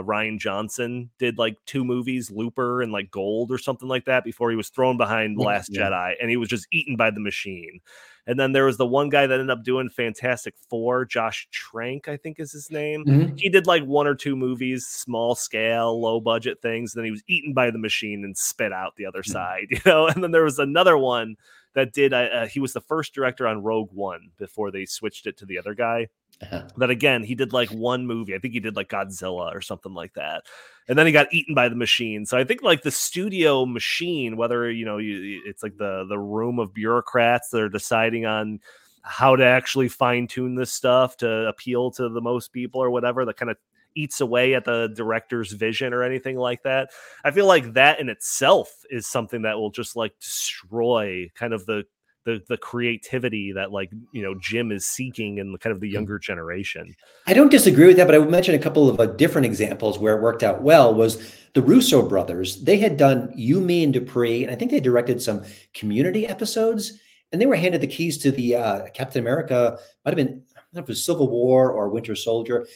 Rian 0.02 0.38
Johnson 0.38 1.10
did 1.18 1.36
like 1.38 1.56
two 1.66 1.84
movies, 1.84 2.30
Looper 2.30 2.80
and 2.82 2.92
like 2.92 3.10
Gold 3.10 3.52
or 3.52 3.58
something 3.58 3.88
like 3.88 4.06
that 4.06 4.24
before 4.24 4.50
he 4.50 4.56
was 4.56 4.70
thrown 4.70 4.96
behind 4.96 5.36
Last 5.38 5.68
yeah. 5.72 5.82
Jedi 5.90 6.14
and 6.20 6.30
he 6.30 6.36
was 6.36 6.48
just 6.48 6.66
eaten 6.72 6.96
by 6.96 7.10
the 7.10 7.20
machine. 7.20 7.80
And 8.28 8.38
then 8.38 8.52
there 8.52 8.66
was 8.66 8.76
the 8.76 8.86
one 8.86 9.08
guy 9.08 9.26
that 9.26 9.40
ended 9.40 9.50
up 9.50 9.64
doing 9.64 9.88
Fantastic 9.88 10.54
Four, 10.68 11.04
Josh 11.06 11.48
Trank, 11.50 12.06
I 12.08 12.16
think 12.18 12.38
is 12.38 12.52
his 12.52 12.70
name 12.70 13.04
Mhm. 13.06 13.40
he 13.40 13.48
did 13.48 13.66
like 13.66 13.82
one 13.84 14.06
or 14.06 14.14
two 14.14 14.36
movies, 14.36 14.86
small 14.86 15.34
scale, 15.34 16.00
low 16.00 16.20
budget 16.20 16.60
things. 16.62 16.92
Then 16.92 17.04
he 17.06 17.10
was 17.10 17.24
eaten 17.26 17.54
by 17.54 17.70
the 17.72 17.78
machine 17.78 18.22
and 18.24 18.36
spit 18.36 18.72
out 18.72 18.94
the 18.96 19.06
other 19.06 19.22
Mhm. 19.22 19.32
side, 19.32 19.66
you 19.70 19.80
know. 19.86 20.06
And 20.06 20.22
then 20.22 20.30
there 20.30 20.44
was 20.44 20.58
another 20.60 20.96
one 20.98 21.36
that 21.74 21.92
did. 21.92 22.12
Uh, 22.12 22.16
uh, 22.32 22.46
he 22.46 22.60
was 22.60 22.74
the 22.74 22.80
first 22.82 23.14
director 23.14 23.46
on 23.48 23.62
Rogue 23.62 23.90
One 23.92 24.28
before 24.38 24.70
they 24.70 24.84
switched 24.84 25.26
it 25.26 25.36
to 25.38 25.46
the 25.46 25.58
other 25.58 25.74
guy. 25.74 26.08
Uh-huh. 26.42 26.68
that 26.76 26.90
again 26.90 27.22
he 27.22 27.34
did 27.34 27.52
like 27.52 27.68
one 27.70 28.06
movie 28.06 28.34
i 28.34 28.38
think 28.38 28.54
he 28.54 28.60
did 28.60 28.76
like 28.76 28.88
godzilla 28.88 29.54
or 29.54 29.60
something 29.60 29.94
like 29.94 30.14
that 30.14 30.44
and 30.88 30.96
then 30.96 31.06
he 31.06 31.12
got 31.12 31.32
eaten 31.32 31.54
by 31.54 31.68
the 31.68 31.74
machine 31.74 32.24
so 32.24 32.38
i 32.38 32.44
think 32.44 32.62
like 32.62 32.82
the 32.82 32.90
studio 32.90 33.66
machine 33.66 34.36
whether 34.36 34.70
you 34.70 34.84
know 34.84 34.98
you, 34.98 35.42
it's 35.44 35.62
like 35.62 35.76
the 35.76 36.04
the 36.08 36.18
room 36.18 36.58
of 36.58 36.72
bureaucrats 36.72 37.48
that 37.50 37.60
are 37.60 37.68
deciding 37.68 38.24
on 38.24 38.60
how 39.02 39.34
to 39.34 39.44
actually 39.44 39.88
fine 39.88 40.26
tune 40.26 40.54
this 40.54 40.72
stuff 40.72 41.16
to 41.16 41.28
appeal 41.48 41.90
to 41.90 42.08
the 42.08 42.20
most 42.20 42.52
people 42.52 42.82
or 42.82 42.90
whatever 42.90 43.24
that 43.24 43.36
kind 43.36 43.50
of 43.50 43.56
eats 43.94 44.20
away 44.20 44.54
at 44.54 44.64
the 44.64 44.92
director's 44.94 45.52
vision 45.52 45.92
or 45.92 46.02
anything 46.02 46.36
like 46.36 46.62
that. 46.62 46.90
I 47.24 47.30
feel 47.30 47.46
like 47.46 47.72
that 47.74 48.00
in 48.00 48.08
itself 48.08 48.70
is 48.90 49.06
something 49.06 49.42
that 49.42 49.58
will 49.58 49.70
just 49.70 49.96
like 49.96 50.18
destroy 50.20 51.30
kind 51.34 51.52
of 51.52 51.66
the 51.66 51.84
the 52.28 52.42
the 52.46 52.58
creativity 52.58 53.52
that 53.52 53.72
like 53.72 53.90
you 54.12 54.22
know 54.22 54.34
Jim 54.38 54.70
is 54.70 54.84
seeking 54.84 55.38
in 55.38 55.52
the 55.52 55.58
kind 55.58 55.74
of 55.74 55.80
the 55.80 55.88
hmm. 55.88 55.94
younger 55.94 56.18
generation. 56.18 56.94
I 57.26 57.32
don't 57.32 57.50
disagree 57.50 57.86
with 57.86 57.96
that, 57.96 58.06
but 58.06 58.14
I 58.14 58.18
would 58.18 58.30
mention 58.30 58.54
a 58.54 58.58
couple 58.58 58.88
of 58.88 59.00
uh, 59.00 59.06
different 59.06 59.46
examples 59.46 59.98
where 59.98 60.16
it 60.16 60.22
worked 60.22 60.42
out 60.42 60.62
well. 60.62 60.94
Was 60.94 61.34
the 61.54 61.62
Russo 61.62 62.06
brothers? 62.06 62.62
They 62.62 62.76
had 62.76 62.98
done 62.98 63.32
You, 63.34 63.60
Me, 63.60 63.82
and 63.82 63.94
Dupree, 63.94 64.42
and 64.42 64.52
I 64.52 64.56
think 64.56 64.70
they 64.70 64.80
directed 64.80 65.22
some 65.22 65.42
Community 65.72 66.26
episodes, 66.26 67.00
and 67.32 67.40
they 67.40 67.46
were 67.46 67.56
handed 67.56 67.80
the 67.80 67.86
keys 67.86 68.18
to 68.18 68.30
the 68.30 68.56
uh, 68.56 68.88
Captain 68.92 69.20
America. 69.20 69.78
Might 70.04 70.10
have 70.10 70.16
been 70.16 70.42
I 70.54 70.60
don't 70.60 70.74
know 70.74 70.80
if 70.80 70.84
it 70.84 70.88
was 70.88 71.04
Civil 71.04 71.30
War 71.30 71.72
or 71.72 71.88
Winter 71.88 72.14
Soldier. 72.14 72.66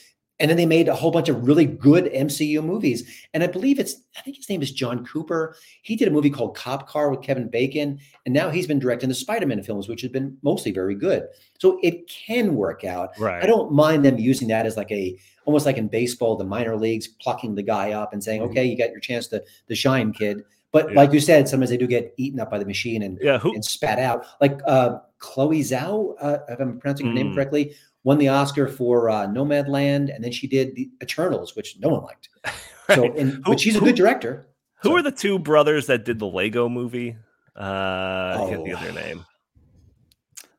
And 0.40 0.50
then 0.50 0.56
they 0.56 0.66
made 0.66 0.88
a 0.88 0.94
whole 0.94 1.10
bunch 1.10 1.28
of 1.28 1.46
really 1.46 1.66
good 1.66 2.06
MCU 2.06 2.64
movies. 2.64 3.26
And 3.32 3.42
I 3.42 3.46
believe 3.46 3.78
it's, 3.78 3.96
I 4.18 4.22
think 4.22 4.36
his 4.36 4.48
name 4.48 4.62
is 4.62 4.72
John 4.72 5.04
Cooper. 5.04 5.56
He 5.82 5.94
did 5.94 6.08
a 6.08 6.10
movie 6.10 6.30
called 6.30 6.56
Cop 6.56 6.88
Car 6.88 7.10
with 7.10 7.22
Kevin 7.22 7.48
Bacon. 7.48 8.00
And 8.26 8.34
now 8.34 8.50
he's 8.50 8.66
been 8.66 8.80
directing 8.80 9.08
the 9.08 9.14
Spider 9.14 9.46
Man 9.46 9.62
films, 9.62 9.88
which 9.88 10.02
have 10.02 10.10
been 10.10 10.36
mostly 10.42 10.72
very 10.72 10.94
good. 10.94 11.28
So 11.58 11.78
it 11.82 12.08
can 12.08 12.56
work 12.56 12.82
out. 12.82 13.10
Right. 13.18 13.42
I 13.42 13.46
don't 13.46 13.72
mind 13.72 14.04
them 14.04 14.18
using 14.18 14.48
that 14.48 14.66
as 14.66 14.76
like 14.76 14.90
a, 14.90 15.16
almost 15.44 15.66
like 15.66 15.76
in 15.76 15.88
baseball, 15.88 16.36
the 16.36 16.44
minor 16.44 16.76
leagues 16.76 17.06
plucking 17.06 17.54
the 17.54 17.62
guy 17.62 17.92
up 17.92 18.12
and 18.12 18.22
saying, 18.22 18.40
mm-hmm. 18.40 18.50
okay, 18.50 18.64
you 18.64 18.76
got 18.76 18.90
your 18.90 19.00
chance 19.00 19.28
to, 19.28 19.42
to 19.68 19.74
shine, 19.74 20.12
kid. 20.12 20.42
But 20.72 20.88
yeah. 20.88 20.96
like 20.96 21.12
you 21.12 21.20
said, 21.20 21.48
sometimes 21.48 21.70
they 21.70 21.76
do 21.76 21.86
get 21.86 22.14
eaten 22.16 22.40
up 22.40 22.50
by 22.50 22.58
the 22.58 22.64
machine 22.64 23.02
and, 23.02 23.18
yeah, 23.20 23.38
who- 23.38 23.54
and 23.54 23.64
spat 23.64 23.98
out. 23.98 24.24
Like 24.40 24.58
uh, 24.66 24.98
Chloe 25.18 25.60
Zhao, 25.60 26.14
uh, 26.20 26.38
if 26.48 26.58
I'm 26.58 26.80
pronouncing 26.80 27.06
her 27.06 27.12
mm. 27.12 27.16
name 27.16 27.34
correctly, 27.34 27.74
won 28.04 28.18
the 28.18 28.28
Oscar 28.28 28.68
for 28.68 29.10
uh, 29.10 29.26
Nomadland, 29.26 30.14
and 30.14 30.22
then 30.22 30.32
she 30.32 30.46
did 30.46 30.74
the 30.74 30.90
Eternals, 31.02 31.54
which 31.56 31.76
no 31.78 31.88
one 31.88 32.02
liked. 32.02 32.28
right. 32.88 32.96
So, 32.96 33.04
and, 33.14 33.32
who, 33.32 33.42
but 33.42 33.60
she's 33.60 33.76
a 33.76 33.78
who, 33.78 33.86
good 33.86 33.96
director. 33.96 34.46
Who 34.82 34.90
so. 34.90 34.96
are 34.96 35.02
the 35.02 35.12
two 35.12 35.38
brothers 35.38 35.86
that 35.86 36.04
did 36.04 36.18
the 36.18 36.26
Lego 36.26 36.68
movie? 36.68 37.16
Uh, 37.56 38.36
oh. 38.38 38.46
I 38.46 38.50
can't 38.50 38.64
think 38.64 38.74
of 38.74 38.82
their 38.82 38.92
name. 38.92 39.24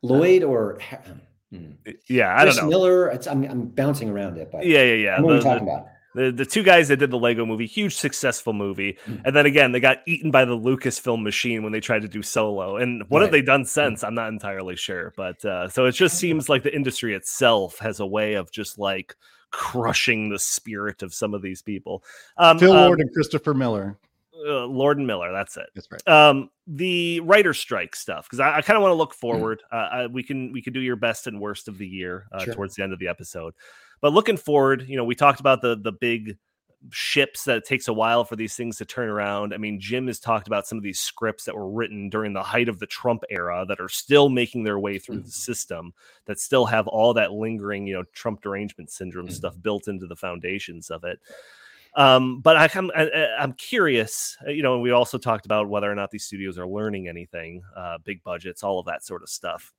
Lloyd 0.01 0.43
or 0.43 0.79
hmm. 1.49 1.71
yeah, 2.09 2.35
I 2.35 2.43
Chris 2.43 2.57
don't 2.57 2.65
know. 2.65 2.69
Miller. 2.69 3.11
I'm, 3.11 3.43
I'm 3.45 3.67
bouncing 3.67 4.09
around 4.09 4.37
it, 4.37 4.49
but 4.51 4.65
yeah, 4.65 4.83
yeah, 4.83 4.93
yeah. 4.93 5.21
what 5.21 5.33
are 5.33 5.35
you 5.37 5.41
talking 5.41 5.63
about? 5.63 5.87
The 6.13 6.31
the 6.31 6.45
two 6.45 6.63
guys 6.63 6.87
that 6.87 6.97
did 6.97 7.11
the 7.11 7.17
Lego 7.17 7.45
movie, 7.45 7.65
huge 7.65 7.95
successful 7.95 8.53
movie, 8.53 8.97
mm. 9.05 9.21
and 9.25 9.35
then 9.35 9.45
again 9.45 9.71
they 9.71 9.79
got 9.79 9.99
eaten 10.05 10.31
by 10.31 10.45
the 10.45 10.57
Lucasfilm 10.57 11.23
machine 11.23 11.63
when 11.63 11.71
they 11.71 11.79
tried 11.79 12.01
to 12.03 12.07
do 12.07 12.21
Solo. 12.21 12.77
And 12.77 13.03
what 13.09 13.19
right. 13.19 13.25
have 13.25 13.31
they 13.31 13.41
done 13.41 13.61
hmm. 13.61 13.67
since? 13.67 14.03
Mm. 14.03 14.07
I'm 14.07 14.15
not 14.15 14.29
entirely 14.29 14.75
sure, 14.75 15.13
but 15.15 15.43
uh, 15.45 15.69
so 15.69 15.85
it 15.85 15.93
just 15.93 16.17
seems 16.17 16.49
like 16.49 16.63
the 16.63 16.75
industry 16.75 17.15
itself 17.15 17.79
has 17.79 17.99
a 17.99 18.05
way 18.05 18.35
of 18.35 18.51
just 18.51 18.77
like 18.77 19.15
crushing 19.51 20.29
the 20.29 20.39
spirit 20.39 21.03
of 21.03 21.13
some 21.13 21.33
of 21.33 21.41
these 21.41 21.61
people. 21.61 22.03
Um, 22.37 22.59
Phil 22.59 22.73
Lord 22.73 22.99
um, 22.99 23.01
and 23.01 23.13
Christopher 23.13 23.53
Miller. 23.53 23.97
Uh, 24.45 24.65
Lord 24.65 24.97
and 24.97 25.07
Miller. 25.07 25.31
That's 25.31 25.55
it. 25.57 25.69
That's 25.75 25.87
right. 25.91 26.07
Um, 26.07 26.49
the 26.67 27.19
writer 27.21 27.53
strike 27.53 27.95
stuff 27.95 28.25
because 28.25 28.39
I, 28.39 28.57
I 28.57 28.61
kind 28.61 28.77
of 28.77 28.83
want 28.83 28.91
to 28.91 28.97
look 28.97 29.13
hmm. 29.13 29.19
forward. 29.19 29.61
Mm. 29.71 29.77
Uh, 29.77 29.95
I, 29.95 30.07
we 30.07 30.23
can 30.23 30.51
we 30.51 30.61
can 30.61 30.73
do 30.73 30.81
your 30.81 30.95
best 30.95 31.27
and 31.27 31.39
worst 31.39 31.67
of 31.67 31.77
the 31.77 31.87
year 31.87 32.27
uh, 32.31 32.43
sure. 32.43 32.53
towards 32.53 32.75
the 32.75 32.83
end 32.83 32.93
of 32.93 32.99
the 32.99 33.07
episode. 33.07 33.53
But 34.01 34.13
looking 34.13 34.37
forward, 34.37 34.85
you 34.87 34.97
know, 34.97 35.05
we 35.05 35.15
talked 35.15 35.39
about 35.39 35.61
the 35.61 35.75
the 35.75 35.91
big 35.91 36.37
ships 36.91 37.45
that 37.45 37.57
it 37.57 37.65
takes 37.65 37.87
a 37.87 37.93
while 37.93 38.25
for 38.25 38.35
these 38.35 38.55
things 38.55 38.77
to 38.77 38.85
turn 38.85 39.09
around. 39.09 39.53
I 39.53 39.57
mean, 39.57 39.79
Jim 39.79 40.07
has 40.07 40.19
talked 40.19 40.47
about 40.47 40.67
some 40.67 40.77
of 40.77 40.83
these 40.83 40.99
scripts 40.99 41.45
that 41.45 41.55
were 41.55 41.69
written 41.69 42.09
during 42.09 42.33
the 42.33 42.43
height 42.43 42.67
of 42.67 42.79
the 42.79 42.85
Trump 42.85 43.23
era 43.29 43.65
that 43.67 43.79
are 43.79 43.89
still 43.89 44.29
making 44.29 44.63
their 44.63 44.79
way 44.79 44.99
through 44.99 45.17
mm-hmm. 45.17 45.25
the 45.25 45.31
system, 45.31 45.93
that 46.25 46.39
still 46.39 46.65
have 46.65 46.87
all 46.87 47.13
that 47.13 47.31
lingering, 47.31 47.87
you 47.87 47.93
know, 47.93 48.03
Trump 48.13 48.41
derangement 48.41 48.91
syndrome 48.91 49.27
mm-hmm. 49.27 49.33
stuff 49.33 49.55
built 49.61 49.87
into 49.87 50.07
the 50.07 50.15
foundations 50.15 50.89
of 50.89 51.03
it. 51.03 51.19
Um, 51.95 52.41
but 52.41 52.57
I, 52.57 52.69
am 52.73 52.91
I'm 53.39 53.53
curious, 53.53 54.35
uh, 54.47 54.49
you 54.49 54.63
know, 54.63 54.79
we 54.79 54.91
also 54.91 55.17
talked 55.17 55.45
about 55.45 55.69
whether 55.69 55.91
or 55.91 55.95
not 55.95 56.09
these 56.09 56.25
studios 56.25 56.57
are 56.57 56.67
learning 56.67 57.07
anything, 57.07 57.61
uh, 57.77 57.99
big 58.03 58.23
budgets, 58.23 58.63
all 58.63 58.79
of 58.79 58.87
that 58.87 59.03
sort 59.03 59.21
of 59.21 59.29
stuff 59.29 59.71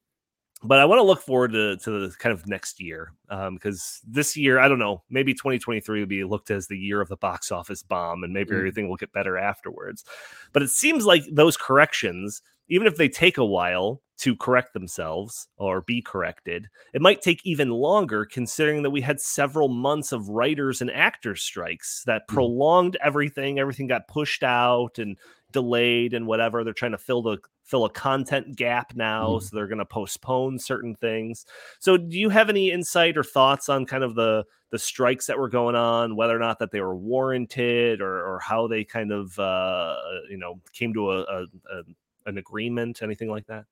but 0.65 0.79
I 0.79 0.87
want 0.87 0.99
to 0.99 1.05
look 1.05 1.21
forward 1.21 1.53
to, 1.53 1.77
to 1.77 2.09
the 2.09 2.17
kind 2.17 2.33
of 2.33 2.47
next 2.47 2.81
year 2.81 3.13
because 3.29 4.01
um, 4.03 4.13
this 4.13 4.37
year, 4.37 4.59
I 4.59 4.67
don't 4.67 4.79
know, 4.79 5.03
maybe 5.11 5.35
2023 5.35 6.01
will 6.01 6.07
be 6.07 6.25
looked 6.25 6.51
as 6.51 6.67
the 6.67 6.79
year 6.79 7.03
of 7.03 7.09
the 7.09 7.19
box 7.19 7.53
office 7.53 7.83
bomb 7.83 8.25
and 8.25 8.33
maybe 8.33 8.51
mm. 8.51 8.59
everything 8.59 8.89
will 8.89 8.97
get 8.97 9.13
better 9.13 9.37
afterwards. 9.37 10.05
But 10.53 10.63
it 10.63 10.71
seems 10.71 11.05
like 11.05 11.23
those 11.31 11.59
corrections, 11.59 12.41
even 12.69 12.87
if 12.87 12.97
they 12.97 13.11
take 13.11 13.37
a 13.37 13.45
while 13.45 14.01
to 14.17 14.37
correct 14.37 14.73
themselves 14.73 15.49
or 15.57 15.83
be 15.83 16.01
corrected, 16.01 16.69
it 16.93 17.03
might 17.03 17.23
take 17.23 17.45
even 17.45 17.71
longer 17.71 18.25
considering 18.25 18.83
that 18.83 18.91
we 18.91 19.01
had 19.01 19.21
several 19.21 19.69
months 19.69 20.13
of 20.13 20.29
writers 20.29 20.81
and 20.81 20.91
actors 20.91 21.43
strikes 21.43 22.03
that 22.07 22.29
mm. 22.29 22.35
prolonged 22.35 22.97
everything. 23.03 23.59
Everything 23.59 23.87
got 23.87 24.09
pushed 24.09 24.43
out 24.43 24.99
and 24.99 25.17
delayed 25.53 26.15
and 26.15 26.27
whatever. 26.27 26.63
They're 26.63 26.73
trying 26.73 26.93
to 26.93 26.99
fill 26.99 27.23
the 27.23 27.39
fill 27.65 27.87
a 27.87 27.91
content 27.91 28.57
gap 28.57 28.95
now, 28.95 29.31
mm. 29.31 29.43
so 29.43 29.57
they're 29.57 29.67
going 29.67 29.79
to 29.79 29.87
postpone 29.87 30.59
certain 30.59 30.95
things. 30.97 31.47
So, 31.81 31.97
do 31.97 32.19
you 32.19 32.29
have 32.29 32.49
any 32.49 32.71
insight 32.71 33.17
or 33.17 33.25
thoughts 33.25 33.69
on 33.69 33.87
kind 33.87 34.05
of 34.05 34.15
the 34.15 34.45
the 34.71 34.79
strikes 34.79 35.27
that 35.27 35.39
were 35.39 35.49
going 35.49 35.77
on, 35.77 36.17
whether 36.17 36.35
or 36.35 36.41
not 36.41 36.59
that 36.59 36.73
they 36.73 36.81
were 36.81 36.97
warranted, 36.97 38.01
or 38.01 38.27
or 38.27 38.41
how 38.41 38.67
they 38.67 38.85
kind 38.85 39.13
of 39.13 39.39
uh, 39.39 39.97
you 40.29 40.37
know 40.37 40.61
came 40.73 40.93
to 40.95 41.13
a, 41.13 41.21
a, 41.23 41.43
a 41.43 41.83
an 42.27 42.39
agreement, 42.39 43.03
anything 43.03 43.29
like 43.29 43.47
that? 43.47 43.65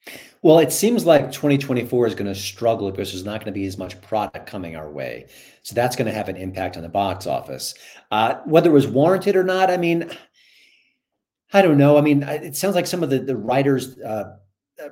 Well, 0.42 0.58
it 0.58 0.72
seems 0.72 1.04
like 1.04 1.32
2024 1.32 2.06
is 2.06 2.14
going 2.14 2.32
to 2.32 2.34
struggle 2.34 2.90
because 2.90 3.12
there's 3.12 3.24
not 3.24 3.40
going 3.40 3.52
to 3.52 3.58
be 3.58 3.66
as 3.66 3.78
much 3.78 4.00
product 4.00 4.46
coming 4.46 4.76
our 4.76 4.90
way. 4.90 5.26
So 5.62 5.74
that's 5.74 5.96
going 5.96 6.06
to 6.06 6.12
have 6.12 6.28
an 6.28 6.36
impact 6.36 6.76
on 6.76 6.82
the 6.82 6.88
box 6.88 7.26
office. 7.26 7.74
Uh, 8.10 8.36
whether 8.44 8.70
it 8.70 8.74
was 8.74 8.86
warranted 8.86 9.36
or 9.36 9.44
not, 9.44 9.70
I 9.70 9.76
mean, 9.76 10.10
I 11.52 11.62
don't 11.62 11.78
know. 11.78 11.98
I 11.98 12.00
mean, 12.00 12.22
it 12.22 12.56
sounds 12.56 12.74
like 12.74 12.86
some 12.86 13.02
of 13.02 13.10
the 13.10 13.18
the 13.18 13.36
writers' 13.36 13.98
uh, 14.00 14.36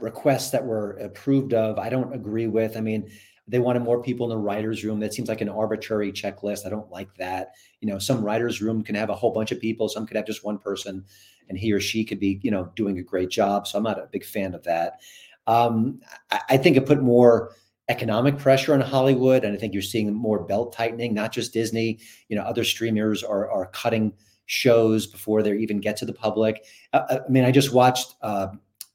requests 0.01 0.51
that 0.51 0.65
were 0.65 0.93
approved 0.99 1.55
of, 1.55 1.79
I 1.79 1.89
don't 1.89 2.13
agree 2.13 2.47
with. 2.47 2.77
I 2.77 2.81
mean, 2.81 3.11
they 3.49 3.59
wanted 3.59 3.83
more 3.83 4.03
people 4.03 4.27
in 4.27 4.31
the 4.31 4.43
writers' 4.43 4.85
room. 4.85 5.01
That 5.01 5.15
seems 5.15 5.29
like 5.29 5.41
an 5.41 5.49
arbitrary 5.49 6.13
checklist. 6.13 6.67
I 6.67 6.71
don't 6.71 6.91
like 6.91 7.13
that. 7.17 7.53
You 7.81 7.89
know, 7.89 7.99
some 7.99 8.23
writers' 8.23 8.61
room 8.61 8.85
can 8.85 8.95
have 8.95 9.11
a 9.11 9.15
whole 9.15 9.33
bunch 9.33 9.53
of 9.53 9.61
people. 9.61 9.89
Some 9.89 10.07
could 10.07 10.17
have 10.17 10.27
just 10.27 10.45
one 10.45 10.59
person, 10.59 11.05
and 11.51 11.59
he 11.59 11.73
or 11.73 11.81
she 11.81 12.05
could 12.05 12.19
be, 12.19 12.41
you 12.43 12.51
know, 12.51 12.73
doing 12.77 12.99
a 12.99 13.03
great 13.03 13.29
job. 13.29 13.67
So 13.67 13.77
I'm 13.77 13.85
not 13.85 13.99
a 13.99 14.09
big 14.11 14.25
fan 14.25 14.55
of 14.55 14.63
that. 14.63 15.01
Um, 15.47 16.01
I, 16.31 16.41
I 16.51 16.57
think 16.57 16.79
it 16.79 16.87
put 16.87 17.03
more 17.03 17.55
economic 17.91 18.39
pressure 18.39 18.73
on 18.73 18.81
Hollywood, 18.81 19.45
and 19.45 19.53
I 19.53 19.59
think 19.59 19.75
you're 19.75 19.83
seeing 19.83 20.15
more 20.15 20.45
belt 20.45 20.73
tightening. 20.73 21.13
Not 21.13 21.33
just 21.33 21.53
Disney. 21.53 21.99
You 22.29 22.37
know, 22.37 22.43
other 22.43 22.65
streamers 22.65 23.23
are 23.23 23.51
are 23.51 23.67
cutting 23.67 24.15
shows 24.47 25.07
before 25.07 25.43
they 25.43 25.57
even 25.57 25.81
get 25.81 25.97
to 25.97 26.07
the 26.07 26.13
public. 26.13 26.65
Uh, 26.93 27.03
uh, 27.11 27.21
I 27.27 27.31
mean, 27.31 27.45
I 27.45 27.51
just 27.51 27.73
watched 27.73 28.15
uh, 28.23 28.49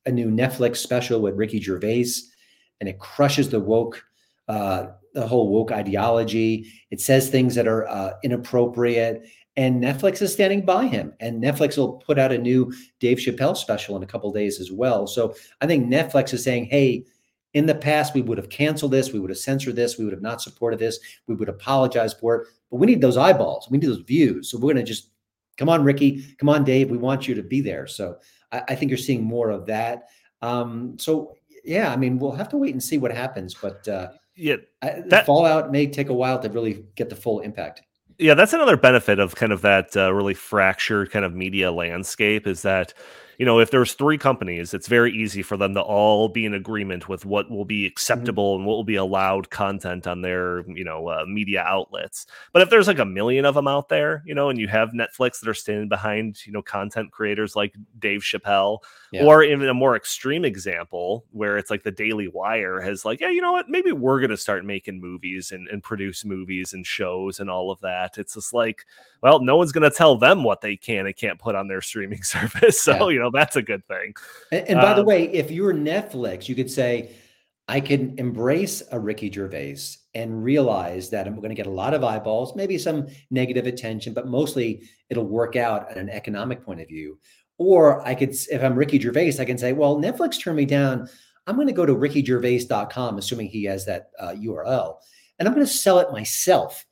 a 0.06 0.12
new 0.12 0.30
Netflix 0.30 0.78
special 0.78 1.22
with 1.22 1.36
Ricky 1.36 1.62
Gervais, 1.62 2.12
and 2.80 2.90
it 2.90 3.00
crushes 3.00 3.50
the 3.50 3.60
woke, 3.60 4.04
uh, 4.48 4.88
the 5.14 5.28
whole 5.28 5.50
woke 5.50 5.72
ideology. 5.72 6.72
It 6.92 7.02
says 7.02 7.30
things 7.30 7.56
that 7.56 7.68
are 7.68 7.88
uh, 7.88 8.14
inappropriate, 8.24 9.28
and 9.58 9.84
Netflix 9.84 10.22
is 10.22 10.34
standing 10.34 10.66
by 10.66 10.88
him. 10.88 11.14
And 11.20 11.44
Netflix 11.44 11.78
will 11.78 11.94
put 11.94 12.20
out 12.20 12.32
a 12.32 12.38
new 12.38 12.74
Dave 13.00 13.18
Chappelle 13.18 13.56
special 13.56 13.96
in 13.98 14.04
a 14.04 14.08
couple 14.08 14.32
days 14.32 14.60
as 14.60 14.72
well. 14.72 15.08
So 15.08 15.36
I 15.62 15.68
think 15.68 15.88
Netflix 15.88 16.34
is 16.34 16.44
saying, 16.44 16.66
hey. 16.66 17.06
In 17.54 17.66
the 17.66 17.74
past, 17.74 18.14
we 18.14 18.22
would 18.22 18.38
have 18.38 18.50
canceled 18.50 18.92
this, 18.92 19.14
we 19.14 19.20
would 19.22 19.30
have 19.30 19.40
censored 19.40 19.78
this, 19.78 19.98
we 19.98 20.04
would 20.04 20.12
have 20.12 20.22
not 20.22 20.42
supported 20.42 20.78
this, 20.78 21.00
we 21.28 21.36
would 21.36 21.48
apologize 21.48 22.14
for 22.14 22.36
it. 22.36 22.48
But 22.70 22.80
we 22.80 22.86
need 22.86 23.00
those 23.00 23.16
eyeballs, 23.16 23.70
we 23.72 23.78
need 23.78 23.88
those 23.88 24.00
views. 24.00 24.52
So 24.52 24.58
we're 24.58 24.74
going 24.74 24.76
to 24.76 24.84
just 24.84 25.12
come 25.56 25.70
on, 25.70 25.82
Ricky, 25.86 26.36
come 26.38 26.50
on, 26.50 26.66
Dave, 26.66 26.92
we 26.92 26.98
want 26.98 27.30
you 27.30 27.34
to 27.34 27.42
be 27.42 27.62
there. 27.62 27.88
So 27.88 28.18
I, 28.52 28.64
I 28.68 28.76
think 28.76 28.90
you're 28.92 28.98
seeing 28.98 29.24
more 29.24 29.52
of 29.52 29.66
that. 29.68 30.10
Um, 30.42 30.98
so 31.00 31.38
yeah, 31.64 31.94
I 31.94 31.96
mean, 31.96 32.20
we'll 32.20 32.34
have 32.34 32.50
to 32.50 32.58
wait 32.58 32.74
and 32.74 32.84
see 32.84 32.98
what 32.98 33.14
happens, 33.14 33.54
but 33.54 33.88
uh, 33.88 34.10
yeah, 34.36 34.58
that 35.06 35.26
fallout 35.26 35.72
may 35.72 35.88
take 35.88 36.10
a 36.10 36.14
while 36.14 36.38
to 36.40 36.50
really 36.50 36.84
get 36.96 37.08
the 37.08 37.16
full 37.16 37.40
impact. 37.40 37.84
Yeah, 38.18 38.34
that's 38.34 38.54
another 38.54 38.78
benefit 38.78 39.20
of 39.20 39.36
kind 39.36 39.52
of 39.52 39.62
that 39.62 39.96
uh, 39.98 40.14
really 40.14 40.34
fractured 40.34 41.12
kind 41.12 41.26
of 41.26 41.34
media 41.34 41.72
landscape 41.72 42.48
is 42.48 42.62
that 42.62 42.94
you 43.38 43.46
know, 43.46 43.60
if 43.60 43.72
there's 43.72 43.94
three 43.94 44.18
companies, 44.18 44.74
it's 44.74 44.88
very 44.88 45.12
easy 45.12 45.42
for 45.42 45.58
them 45.58 45.74
to 45.74 45.82
all 45.82 46.30
be 46.30 46.46
in 46.46 46.54
agreement 46.54 47.10
with 47.10 47.26
what 47.26 47.50
will 47.50 47.66
be 47.66 47.82
mm-hmm. 47.82 47.92
acceptable 47.92 48.54
mm-hmm. 48.54 48.62
and 48.62 48.68
what 48.68 48.76
will 48.76 48.84
be 48.84 48.96
allowed 48.96 49.50
content 49.50 50.08
on 50.08 50.22
their, 50.22 50.64
you 50.70 50.84
know, 50.84 51.08
uh, 51.08 51.26
media 51.28 51.62
outlets. 51.62 52.26
But 52.54 52.62
if 52.62 52.70
there's 52.70 52.88
like 52.88 53.00
a 53.00 53.06
million 53.06 53.46
of 53.46 53.56
them 53.56 53.68
out 53.68 53.90
there, 53.90 54.24
you 54.26 54.36
know, 54.36 54.50
and 54.50 54.60
you 54.60 54.68
have 54.68 54.90
Netflix 54.90 55.40
that 55.40 55.50
are 55.50 55.54
standing 55.54 55.90
behind, 55.90 56.46
you 56.46 56.54
know, 56.54 56.62
content 56.62 57.12
creators 57.12 57.56
like 57.56 57.76
Dave 58.00 58.22
Chappelle, 58.22 58.80
yeah. 59.12 59.24
or 59.24 59.44
even 59.44 59.68
a 59.68 59.74
more 59.74 59.96
extreme 59.96 60.46
example 60.46 61.26
where 61.32 61.58
it's 61.58 61.70
like 61.70 61.84
the 61.84 61.92
Daily 61.92 62.28
Wire 62.28 62.80
has 62.82 63.06
like, 63.06 63.20
yeah, 63.20 63.30
you 63.30 63.42
know 63.42 63.52
what, 63.52 63.70
maybe 63.70 63.92
we're 63.92 64.20
going 64.20 64.30
to 64.30 64.38
start 64.38 64.66
making 64.66 65.00
movies 65.00 65.52
and, 65.52 65.68
and 65.68 65.84
produce 65.84 66.26
movies 66.26 66.74
and 66.74 66.86
shows 66.86 67.40
and 67.40 67.50
all 67.50 67.72
of 67.72 67.80
that. 67.82 68.18
It's 68.18 68.36
just 68.36 68.54
like, 68.54 68.86
well, 69.22 69.40
no 69.40 69.58
one's 69.58 69.72
going 69.72 69.90
to 69.90 69.96
tell 69.96 70.18
them 70.18 70.44
what 70.44 70.62
they 70.62 70.76
can 70.78 71.06
and 71.06 71.16
can't 71.16 71.40
put 71.40 71.56
on 71.56 71.68
their 71.68 71.82
streaming 71.82 72.24
service. 72.24 72.80
So, 72.80 73.10
yeah. 73.10 73.14
you 73.14 73.20
know, 73.20 73.25
that's 73.32 73.56
a 73.56 73.62
good 73.62 73.86
thing. 73.88 74.14
And, 74.52 74.70
and 74.70 74.82
by 74.82 74.92
um, 74.92 74.98
the 74.98 75.04
way, 75.04 75.26
if 75.32 75.52
you're 75.52 75.74
Netflix, 75.74 76.48
you 76.48 76.56
could 76.56 76.70
say, 76.70 77.12
I 77.68 77.80
can 77.80 78.18
embrace 78.20 78.84
a 78.92 79.00
Ricky 79.00 79.32
Gervais 79.32 79.80
and 80.14 80.44
realize 80.44 81.10
that 81.10 81.26
I'm 81.26 81.36
going 81.36 81.50
to 81.50 81.56
get 81.56 81.66
a 81.66 81.72
lot 81.72 81.96
of 81.96 82.04
eyeballs, 82.04 82.56
maybe 82.56 82.78
some 82.78 83.08
negative 83.32 83.66
attention, 83.66 84.14
but 84.14 84.28
mostly 84.28 84.84
it'll 85.10 85.26
work 85.26 85.56
out 85.56 85.90
at 85.90 85.98
an 85.98 86.10
economic 86.10 86.64
point 86.64 86.82
of 86.82 86.88
view. 86.88 87.20
Or 87.58 88.06
I 88.06 88.14
could, 88.14 88.36
if 88.52 88.64
I'm 88.64 88.76
Ricky 88.76 89.00
Gervais, 89.00 89.40
I 89.40 89.46
can 89.46 89.58
say, 89.58 89.74
well, 89.74 89.98
Netflix 89.98 90.40
turned 90.40 90.58
me 90.58 90.66
down. 90.66 91.10
I'm 91.48 91.56
going 91.56 91.68
to 91.68 91.74
go 91.74 91.86
to 91.86 91.96
rickygervais.com, 91.96 93.18
assuming 93.18 93.48
he 93.48 93.64
has 93.66 93.86
that 93.86 94.10
uh, 94.20 94.34
URL, 94.34 94.96
and 95.40 95.48
I'm 95.48 95.54
going 95.54 95.66
to 95.66 95.72
sell 95.72 96.00
it 96.00 96.12
myself. 96.12 96.86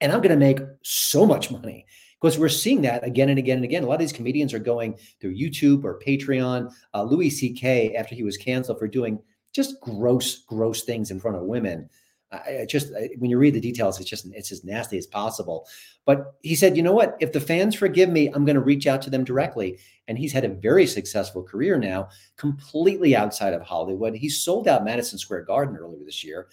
And 0.00 0.12
I'm 0.12 0.20
going 0.20 0.30
to 0.30 0.36
make 0.36 0.60
so 0.82 1.24
much 1.24 1.50
money 1.50 1.86
because 2.24 2.38
we're 2.38 2.48
seeing 2.48 2.80
that 2.80 3.04
again 3.04 3.28
and 3.28 3.38
again 3.38 3.56
and 3.56 3.66
again. 3.66 3.82
A 3.82 3.86
lot 3.86 3.96
of 3.96 4.00
these 4.00 4.10
comedians 4.10 4.54
are 4.54 4.58
going 4.58 4.96
through 5.20 5.36
YouTube 5.36 5.84
or 5.84 6.00
Patreon. 6.00 6.72
Uh, 6.94 7.02
Louis 7.02 7.28
C.K., 7.28 7.94
after 7.96 8.14
he 8.14 8.22
was 8.22 8.38
canceled 8.38 8.78
for 8.78 8.88
doing 8.88 9.18
just 9.52 9.78
gross, 9.82 10.38
gross 10.38 10.84
things 10.84 11.10
in 11.10 11.20
front 11.20 11.36
of 11.36 11.42
women. 11.42 11.90
I, 12.32 12.64
just 12.66 12.94
I, 12.98 13.10
when 13.18 13.30
you 13.30 13.36
read 13.36 13.52
the 13.52 13.60
details, 13.60 14.00
it's 14.00 14.08
just 14.08 14.24
it's 14.32 14.50
as 14.52 14.64
nasty 14.64 14.96
as 14.96 15.06
possible. 15.06 15.66
But 16.06 16.32
he 16.42 16.54
said, 16.54 16.78
you 16.78 16.82
know 16.82 16.94
what? 16.94 17.14
If 17.20 17.32
the 17.32 17.40
fans 17.40 17.74
forgive 17.74 18.08
me, 18.08 18.28
I'm 18.28 18.46
going 18.46 18.56
to 18.56 18.62
reach 18.62 18.86
out 18.86 19.02
to 19.02 19.10
them 19.10 19.24
directly. 19.24 19.78
And 20.08 20.16
he's 20.16 20.32
had 20.32 20.46
a 20.46 20.48
very 20.48 20.86
successful 20.86 21.42
career 21.42 21.76
now, 21.76 22.08
completely 22.38 23.14
outside 23.14 23.52
of 23.52 23.60
Hollywood. 23.60 24.14
He 24.14 24.30
sold 24.30 24.66
out 24.66 24.82
Madison 24.82 25.18
Square 25.18 25.42
Garden 25.42 25.76
earlier 25.76 26.02
this 26.06 26.24
year. 26.24 26.48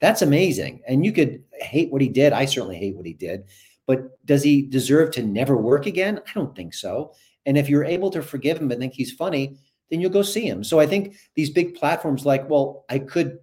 That's 0.00 0.22
amazing. 0.22 0.82
And 0.86 1.04
you 1.04 1.10
could 1.10 1.42
hate 1.54 1.90
what 1.90 2.00
he 2.02 2.08
did. 2.08 2.32
I 2.32 2.44
certainly 2.44 2.76
hate 2.76 2.94
what 2.94 3.06
he 3.06 3.12
did. 3.12 3.44
But 3.86 4.24
does 4.26 4.42
he 4.42 4.62
deserve 4.62 5.12
to 5.12 5.22
never 5.22 5.56
work 5.56 5.86
again? 5.86 6.20
I 6.26 6.32
don't 6.34 6.54
think 6.56 6.74
so. 6.74 7.12
And 7.44 7.56
if 7.56 7.68
you're 7.68 7.84
able 7.84 8.10
to 8.10 8.22
forgive 8.22 8.58
him 8.58 8.70
and 8.70 8.80
think 8.80 8.94
he's 8.94 9.12
funny, 9.12 9.56
then 9.90 10.00
you'll 10.00 10.10
go 10.10 10.22
see 10.22 10.46
him. 10.46 10.64
So 10.64 10.80
I 10.80 10.86
think 10.86 11.16
these 11.34 11.50
big 11.50 11.76
platforms 11.76 12.26
like, 12.26 12.48
well, 12.50 12.84
I 12.88 12.98
could, 12.98 13.38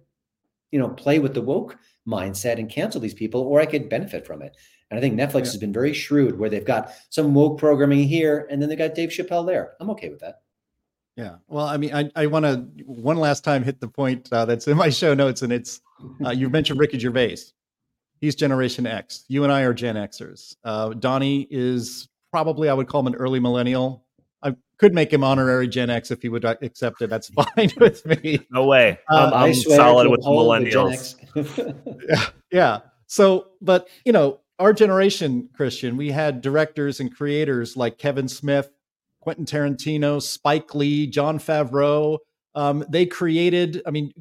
you 0.70 0.78
know, 0.78 0.90
play 0.90 1.18
with 1.18 1.32
the 1.32 1.40
woke 1.40 1.78
mindset 2.06 2.58
and 2.58 2.68
cancel 2.68 3.00
these 3.00 3.14
people, 3.14 3.40
or 3.40 3.60
I 3.60 3.66
could 3.66 3.88
benefit 3.88 4.26
from 4.26 4.42
it. 4.42 4.56
And 4.90 4.98
I 4.98 5.00
think 5.00 5.18
Netflix 5.18 5.46
yeah. 5.46 5.52
has 5.52 5.56
been 5.56 5.72
very 5.72 5.94
shrewd 5.94 6.38
where 6.38 6.50
they've 6.50 6.64
got 6.64 6.92
some 7.08 7.34
woke 7.34 7.58
programming 7.58 8.06
here 8.06 8.46
and 8.50 8.60
then 8.60 8.68
they 8.68 8.76
got 8.76 8.94
Dave 8.94 9.08
Chappelle 9.08 9.46
there. 9.46 9.72
I'm 9.80 9.90
okay 9.90 10.10
with 10.10 10.20
that. 10.20 10.42
Yeah. 11.16 11.36
Well, 11.46 11.66
I 11.66 11.76
mean, 11.76 11.94
I, 11.94 12.10
I 12.16 12.26
want 12.26 12.44
to 12.44 12.56
one 12.84 13.16
last 13.16 13.44
time 13.44 13.62
hit 13.62 13.80
the 13.80 13.88
point 13.88 14.28
uh, 14.32 14.44
that's 14.44 14.66
in 14.66 14.76
my 14.76 14.90
show 14.90 15.14
notes, 15.14 15.42
and 15.42 15.52
it's 15.52 15.80
uh, 16.24 16.30
you 16.30 16.50
mentioned 16.50 16.80
Ricky 16.80 16.98
Gervais. 16.98 17.38
He's 18.24 18.34
Generation 18.34 18.86
X. 18.86 19.26
You 19.28 19.44
and 19.44 19.52
I 19.52 19.64
are 19.64 19.74
Gen 19.74 19.96
Xers. 19.96 20.56
Uh, 20.64 20.94
Donnie 20.94 21.46
is 21.50 22.08
probably 22.32 22.70
I 22.70 22.72
would 22.72 22.88
call 22.88 23.00
him 23.00 23.08
an 23.08 23.16
early 23.16 23.38
millennial. 23.38 24.06
I 24.42 24.56
could 24.78 24.94
make 24.94 25.12
him 25.12 25.22
honorary 25.22 25.68
Gen 25.68 25.90
X 25.90 26.10
if 26.10 26.22
he 26.22 26.30
would 26.30 26.42
accept 26.42 27.02
it. 27.02 27.10
That's 27.10 27.28
fine 27.56 27.70
with 27.76 28.06
me. 28.06 28.40
No 28.50 28.64
way. 28.64 28.98
Uh, 29.10 29.30
I'm, 29.34 29.50
I'm 29.50 29.54
solid 29.54 30.08
with 30.08 30.20
millennials. 30.20 31.16
yeah, 32.08 32.26
yeah. 32.50 32.80
So, 33.08 33.48
but 33.60 33.88
you 34.06 34.12
know, 34.12 34.40
our 34.58 34.72
generation, 34.72 35.50
Christian, 35.54 35.98
we 35.98 36.10
had 36.10 36.40
directors 36.40 37.00
and 37.00 37.14
creators 37.14 37.76
like 37.76 37.98
Kevin 37.98 38.28
Smith, 38.28 38.70
Quentin 39.20 39.44
Tarantino, 39.44 40.22
Spike 40.22 40.74
Lee, 40.74 41.06
Jon 41.08 41.38
Favreau. 41.38 42.20
Um, 42.54 42.86
they 42.88 43.04
created. 43.04 43.82
I 43.84 43.90
mean, 43.90 44.14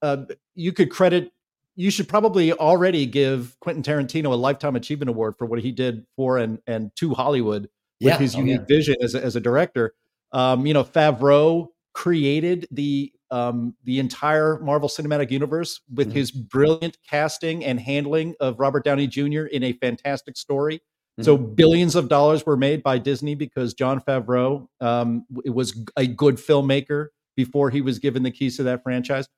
uh, 0.00 0.26
you 0.54 0.72
could 0.72 0.92
credit. 0.92 1.32
You 1.76 1.90
should 1.90 2.08
probably 2.08 2.52
already 2.52 3.06
give 3.06 3.56
Quentin 3.60 3.82
Tarantino 3.82 4.32
a 4.32 4.36
lifetime 4.36 4.76
achievement 4.76 5.10
award 5.10 5.34
for 5.38 5.46
what 5.46 5.60
he 5.60 5.72
did 5.72 6.06
for 6.16 6.38
and 6.38 6.58
and 6.66 6.90
to 6.96 7.14
Hollywood 7.14 7.68
with 8.00 8.12
yeah. 8.12 8.18
his 8.18 8.34
oh, 8.34 8.38
unique 8.38 8.60
yeah. 8.60 8.76
vision 8.76 8.96
as 9.02 9.14
a, 9.14 9.22
as 9.22 9.36
a 9.36 9.40
director. 9.40 9.94
Um, 10.32 10.66
you 10.66 10.74
know, 10.74 10.84
Favreau 10.84 11.68
created 11.92 12.66
the 12.70 13.12
um, 13.30 13.74
the 13.84 13.98
entire 13.98 14.58
Marvel 14.60 14.88
Cinematic 14.88 15.30
Universe 15.30 15.80
with 15.92 16.08
mm-hmm. 16.08 16.16
his 16.16 16.30
brilliant 16.30 16.96
casting 17.08 17.64
and 17.64 17.80
handling 17.80 18.34
of 18.40 18.60
Robert 18.60 18.84
Downey 18.84 19.06
Jr. 19.06 19.44
in 19.46 19.64
a 19.64 19.72
fantastic 19.72 20.36
story. 20.36 20.76
Mm-hmm. 20.76 21.24
So 21.24 21.36
billions 21.36 21.96
of 21.96 22.08
dollars 22.08 22.46
were 22.46 22.56
made 22.56 22.82
by 22.82 22.98
Disney 22.98 23.34
because 23.34 23.74
Jon 23.74 24.00
Favreau 24.00 24.68
um, 24.80 25.24
was 25.30 25.82
a 25.96 26.06
good 26.06 26.36
filmmaker 26.36 27.08
before 27.36 27.70
he 27.70 27.80
was 27.80 27.98
given 27.98 28.22
the 28.22 28.30
keys 28.30 28.56
to 28.58 28.62
that 28.64 28.82
franchise. 28.82 29.28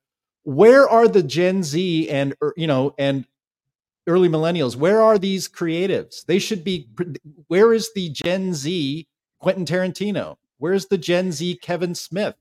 Where 0.49 0.89
are 0.89 1.07
the 1.07 1.21
Gen 1.21 1.61
Z 1.61 2.09
and 2.09 2.33
er, 2.41 2.55
you 2.57 2.65
know 2.65 2.95
and 2.97 3.25
early 4.07 4.29
millennials? 4.29 4.75
Where 4.75 4.99
are 4.99 5.19
these 5.19 5.47
creatives? 5.47 6.25
They 6.25 6.39
should 6.39 6.63
be. 6.63 6.89
Where 7.47 7.71
is 7.71 7.91
the 7.93 8.09
Gen 8.09 8.55
Z 8.55 9.07
Quentin 9.39 9.65
Tarantino? 9.65 10.37
Where's 10.57 10.87
the 10.87 10.97
Gen 10.97 11.31
Z 11.31 11.59
Kevin 11.61 11.93
Smith? 11.93 12.33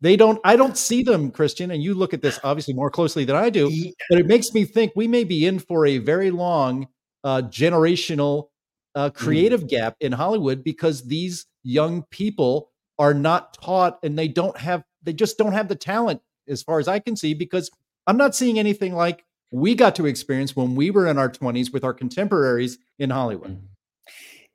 They 0.00 0.16
don't, 0.16 0.40
I 0.42 0.56
don't 0.56 0.76
see 0.76 1.04
them, 1.04 1.30
Christian, 1.30 1.70
and 1.70 1.80
you 1.80 1.94
look 1.94 2.12
at 2.12 2.20
this 2.20 2.40
obviously 2.42 2.74
more 2.74 2.90
closely 2.90 3.24
than 3.24 3.36
I 3.36 3.48
do, 3.48 3.70
but 4.10 4.18
it 4.18 4.26
makes 4.26 4.52
me 4.52 4.64
think 4.64 4.90
we 4.96 5.06
may 5.06 5.22
be 5.22 5.46
in 5.46 5.60
for 5.60 5.86
a 5.86 5.98
very 5.98 6.32
long 6.32 6.88
uh, 7.22 7.42
generational 7.42 8.48
uh, 8.96 9.10
mm. 9.10 9.14
creative 9.14 9.62
mm. 9.62 9.68
gap 9.68 9.96
in 10.00 10.10
Hollywood 10.10 10.64
because 10.64 11.04
these 11.04 11.46
young 11.62 12.02
people 12.10 12.72
are 12.98 13.14
not 13.14 13.54
taught 13.54 14.00
and 14.02 14.18
they 14.18 14.26
don't 14.26 14.58
have, 14.58 14.82
they 15.04 15.12
just 15.12 15.38
don't 15.38 15.52
have 15.52 15.68
the 15.68 15.76
talent 15.76 16.20
as 16.52 16.62
far 16.62 16.78
as 16.78 16.86
I 16.86 16.98
can 17.00 17.16
see 17.16 17.34
because 17.34 17.70
I'm 18.06 18.16
not 18.16 18.34
seeing 18.34 18.58
anything 18.58 18.94
like 18.94 19.24
we 19.50 19.74
got 19.74 19.94
to 19.96 20.06
experience 20.06 20.56
when 20.56 20.74
we 20.74 20.90
were 20.90 21.06
in 21.06 21.18
our 21.18 21.28
20s 21.28 21.72
with 21.72 21.84
our 21.84 21.92
contemporaries 21.92 22.78
in 22.98 23.10
Hollywood. 23.10 23.58
Mm. 23.58 23.62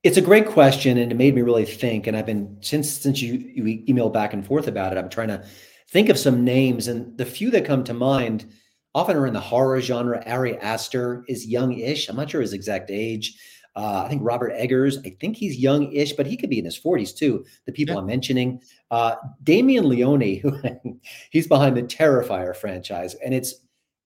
It's 0.04 0.18
a 0.18 0.22
great 0.22 0.48
question, 0.48 0.98
and 0.98 1.12
it 1.12 1.16
made 1.16 1.36
me 1.36 1.42
really 1.42 1.66
think. 1.66 2.08
And 2.08 2.16
I've 2.16 2.26
been 2.26 2.58
since 2.62 2.90
since 2.90 3.22
you 3.22 3.34
you 3.34 3.84
emailed 3.88 4.14
back 4.14 4.32
and 4.32 4.46
forth 4.46 4.68
about 4.68 4.94
it. 4.94 4.98
I'm 4.98 5.10
trying 5.10 5.28
to 5.30 5.44
think 5.90 6.10
of 6.10 6.20
some 6.20 6.44
names, 6.46 6.88
and 6.88 7.18
the 7.18 7.26
few 7.26 7.52
that 7.52 7.66
come 7.66 7.84
to 7.84 7.94
mind 7.94 8.46
often 8.96 9.18
are 9.18 9.28
in 9.28 9.34
the 9.34 9.40
horror 9.40 9.82
genre. 9.82 10.24
Ari 10.26 10.58
Aster 10.60 11.26
is 11.28 11.46
young-ish. 11.46 12.10
I'm 12.10 12.16
not 12.16 12.30
sure 12.30 12.42
his 12.42 12.54
exact 12.54 12.90
age. 12.90 13.38
Uh, 13.78 14.04
I 14.04 14.10
think 14.10 14.24
Robert 14.24 14.54
Eggers. 14.56 14.98
I 15.06 15.16
think 15.22 15.38
he's 15.38 15.58
young-ish, 15.58 16.14
but 16.14 16.26
he 16.26 16.36
could 16.36 16.50
be 16.50 16.58
in 16.58 16.66
his 16.66 16.80
40s 16.80 17.16
too. 17.16 17.46
The 17.68 17.72
people 17.72 17.94
yeah. 17.94 18.02
I'm 18.02 18.08
mentioning, 18.08 18.60
uh, 18.90 19.16
Damien 19.44 19.88
Leone, 19.88 20.40
who 20.40 20.60
he's 21.30 21.48
behind 21.48 21.78
the 21.78 21.84
Terrifier 21.84 22.56
franchise, 22.56 23.14
and 23.24 23.36
it's 23.36 23.54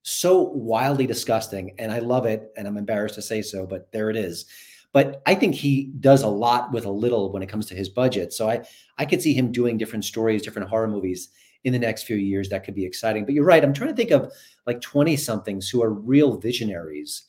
so 0.04 0.42
wildly 0.42 1.08
disgusting, 1.08 1.74
and 1.80 1.90
I 1.90 2.00
love 2.00 2.26
it, 2.26 2.52
and 2.58 2.68
I'm 2.68 2.76
embarrassed 2.76 3.16
to 3.16 3.22
say 3.22 3.42
so, 3.42 3.66
but 3.66 3.90
there 3.94 4.10
it 4.10 4.18
is. 4.18 4.46
But 4.92 5.22
I 5.26 5.36
think 5.36 5.56
he 5.56 5.94
does 6.02 6.24
a 6.24 6.28
lot 6.28 6.74
with 6.74 6.84
a 6.84 6.92
little 6.92 7.32
when 7.32 7.42
it 7.42 7.48
comes 7.48 7.66
to 7.68 7.76
his 7.76 7.88
budget. 7.88 8.34
So 8.34 8.50
I 8.50 8.66
I 8.98 9.06
could 9.06 9.22
see 9.22 9.34
him 9.34 9.54
doing 9.54 9.78
different 9.78 10.04
stories, 10.04 10.42
different 10.42 10.68
horror 10.68 10.90
movies 10.90 11.30
in 11.64 11.72
the 11.72 11.80
next 11.80 12.04
few 12.04 12.18
years. 12.18 12.50
That 12.50 12.66
could 12.66 12.76
be 12.76 12.86
exciting. 12.86 13.24
But 13.24 13.36
you're 13.36 13.46
right. 13.46 13.64
I'm 13.64 13.74
trying 13.74 13.92
to 13.92 13.96
think 13.96 14.12
of 14.12 14.34
like 14.68 14.82
20 14.82 15.16
somethings 15.16 15.70
who 15.70 15.82
are 15.82 15.94
real 15.94 16.38
visionaries, 16.38 17.24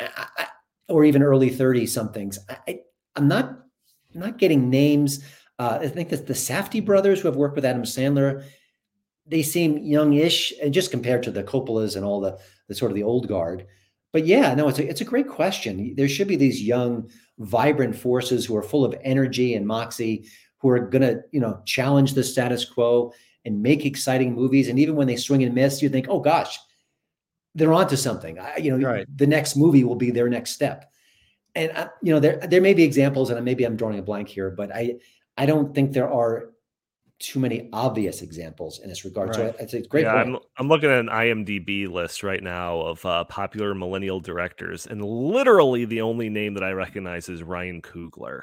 I, 0.00 0.48
or 0.88 1.04
even 1.04 1.22
early 1.22 1.50
30 1.50 1.86
somethings. 1.86 2.38
I, 2.48 2.80
am 3.16 3.28
not 3.28 3.58
I'm 4.14 4.20
not 4.20 4.38
getting 4.38 4.70
names. 4.70 5.22
Uh, 5.58 5.78
I 5.82 5.88
think 5.88 6.08
that 6.10 6.26
the 6.26 6.34
Safdie 6.34 6.84
brothers 6.84 7.20
who 7.20 7.28
have 7.28 7.36
worked 7.36 7.56
with 7.56 7.64
Adam 7.64 7.82
Sandler, 7.82 8.44
they 9.26 9.42
seem 9.42 9.78
youngish, 9.78 10.52
and 10.62 10.72
just 10.72 10.90
compared 10.90 11.22
to 11.24 11.30
the 11.30 11.42
Coppolas 11.42 11.96
and 11.96 12.04
all 12.04 12.20
the 12.20 12.38
the 12.68 12.74
sort 12.74 12.90
of 12.90 12.96
the 12.96 13.02
old 13.02 13.28
guard 13.28 13.66
but 14.12 14.26
yeah, 14.26 14.54
no, 14.54 14.68
it's 14.68 14.78
a 14.78 14.88
it's 14.88 15.00
a 15.00 15.06
great 15.06 15.28
question. 15.28 15.94
There 15.96 16.08
should 16.08 16.28
be 16.28 16.36
these 16.36 16.62
young, 16.62 17.10
vibrant 17.38 17.94
forces 17.94 18.46
who 18.46 18.56
are 18.56 18.62
full 18.62 18.84
of 18.84 18.94
energy 19.02 19.54
and 19.54 19.66
moxie, 19.66 20.26
who 20.58 20.70
are 20.70 20.78
going 20.78 21.02
to 21.02 21.22
you 21.30 21.40
know 21.40 21.60
challenge 21.66 22.14
the 22.14 22.24
status 22.24 22.64
quo 22.64 23.12
and 23.44 23.62
make 23.62 23.84
exciting 23.84 24.34
movies. 24.34 24.68
And 24.68 24.78
even 24.78 24.96
when 24.96 25.06
they 25.06 25.16
swing 25.16 25.42
and 25.42 25.54
miss, 25.54 25.82
you 25.82 25.88
think, 25.88 26.06
oh 26.08 26.20
gosh, 26.20 26.58
they're 27.58 27.72
onto 27.72 27.96
something. 27.96 28.38
I, 28.38 28.56
you 28.56 28.76
know, 28.76 28.88
right. 28.88 29.06
the 29.16 29.26
next 29.26 29.56
movie 29.56 29.84
will 29.84 29.96
be 29.96 30.10
their 30.10 30.28
next 30.28 30.52
step. 30.52 30.90
And 31.54 31.72
I, 31.72 31.88
you 32.02 32.12
know, 32.12 32.20
there 32.20 32.38
there 32.38 32.60
may 32.60 32.74
be 32.74 32.84
examples, 32.84 33.30
and 33.30 33.44
maybe 33.44 33.64
I'm 33.64 33.76
drawing 33.76 33.98
a 33.98 34.02
blank 34.02 34.28
here, 34.28 34.50
but 34.50 34.74
I 34.74 34.96
I 35.36 35.46
don't 35.46 35.74
think 35.74 35.92
there 35.92 36.10
are 36.10 36.50
too 37.18 37.40
many 37.40 37.68
obvious 37.72 38.22
examples 38.22 38.78
in 38.78 38.88
this 38.88 39.04
regard. 39.04 39.30
Right. 39.30 39.36
So 39.36 39.54
it's 39.58 39.74
a 39.74 39.82
great. 39.82 40.04
Yeah, 40.04 40.14
I'm, 40.14 40.38
I'm 40.56 40.68
looking 40.68 40.88
at 40.88 41.00
an 41.00 41.08
IMDb 41.08 41.88
list 41.88 42.22
right 42.22 42.42
now 42.42 42.80
of 42.80 43.04
uh, 43.04 43.24
popular 43.24 43.74
millennial 43.74 44.20
directors, 44.20 44.86
and 44.86 45.04
literally 45.04 45.84
the 45.84 46.00
only 46.00 46.28
name 46.28 46.54
that 46.54 46.62
I 46.62 46.70
recognize 46.70 47.28
is 47.28 47.42
Ryan 47.42 47.82
Coogler. 47.82 48.42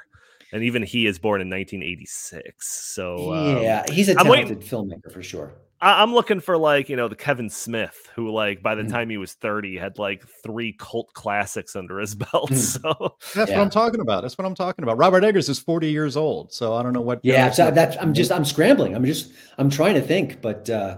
and 0.52 0.64
even 0.64 0.84
he 0.84 1.06
is 1.06 1.20
born 1.20 1.42
in 1.42 1.50
1986. 1.50 2.94
So 2.94 3.34
um, 3.34 3.64
yeah, 3.64 3.86
he's 3.90 4.10
a 4.10 4.16
talented 4.16 4.60
filmmaker 4.60 5.12
for 5.12 5.24
sure. 5.24 5.54
I- 5.82 6.02
am 6.04 6.14
looking 6.14 6.40
for 6.40 6.58
like 6.58 6.90
you 6.90 6.96
know 6.96 7.08
the 7.08 7.16
Kevin 7.16 7.50
Smith 7.50 8.10
who 8.16 8.32
like 8.32 8.64
by 8.64 8.76
the 8.76 8.84
Mm. 8.84 8.92
time 8.92 9.10
he 9.10 9.18
was 9.18 9.34
30 9.34 9.78
had 9.78 10.00
like 10.00 10.24
three 10.44 10.74
cult 10.74 11.14
classics 11.14 11.76
under 11.76 12.00
his 12.00 12.16
belt. 12.32 12.50
Mm. 12.52 12.56
So 12.58 13.16
That's 13.36 13.52
Yeah. 13.52 13.58
what 13.58 13.64
I'm 13.64 13.70
talking 13.70 14.00
about. 14.00 14.22
That's 14.22 14.38
what 14.38 14.46
I'm 14.46 14.56
talking 14.56 14.84
about. 14.84 14.98
Robert 14.98 15.24
Eggers 15.24 15.50
is 15.50 15.60
40 15.60 15.90
years 15.92 16.16
old, 16.18 16.52
so 16.54 16.74
I 16.74 16.82
don't 16.84 16.94
know 16.94 17.02
what. 17.02 17.20
Yeah, 17.24 17.52
so 17.52 17.66
with- 17.66 17.76
that's 17.76 17.98
I'm 17.98 18.14
just 18.14 18.32
I'm 18.32 18.46
scrambling. 18.46 18.96
I'm 18.96 19.06
just 19.06 19.32
I'm 19.58 19.70
trying 19.70 19.96
to 19.96 20.02
think, 20.02 20.42
but 20.42 20.70
uh 20.70 20.98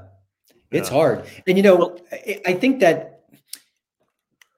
it's 0.72 0.90
Yeah. 0.90 0.96
hard. 0.96 1.24
And 1.48 1.58
you 1.58 1.64
know, 1.64 1.98
I, 2.12 2.42
I 2.48 2.54
think 2.54 2.80
that 2.82 3.14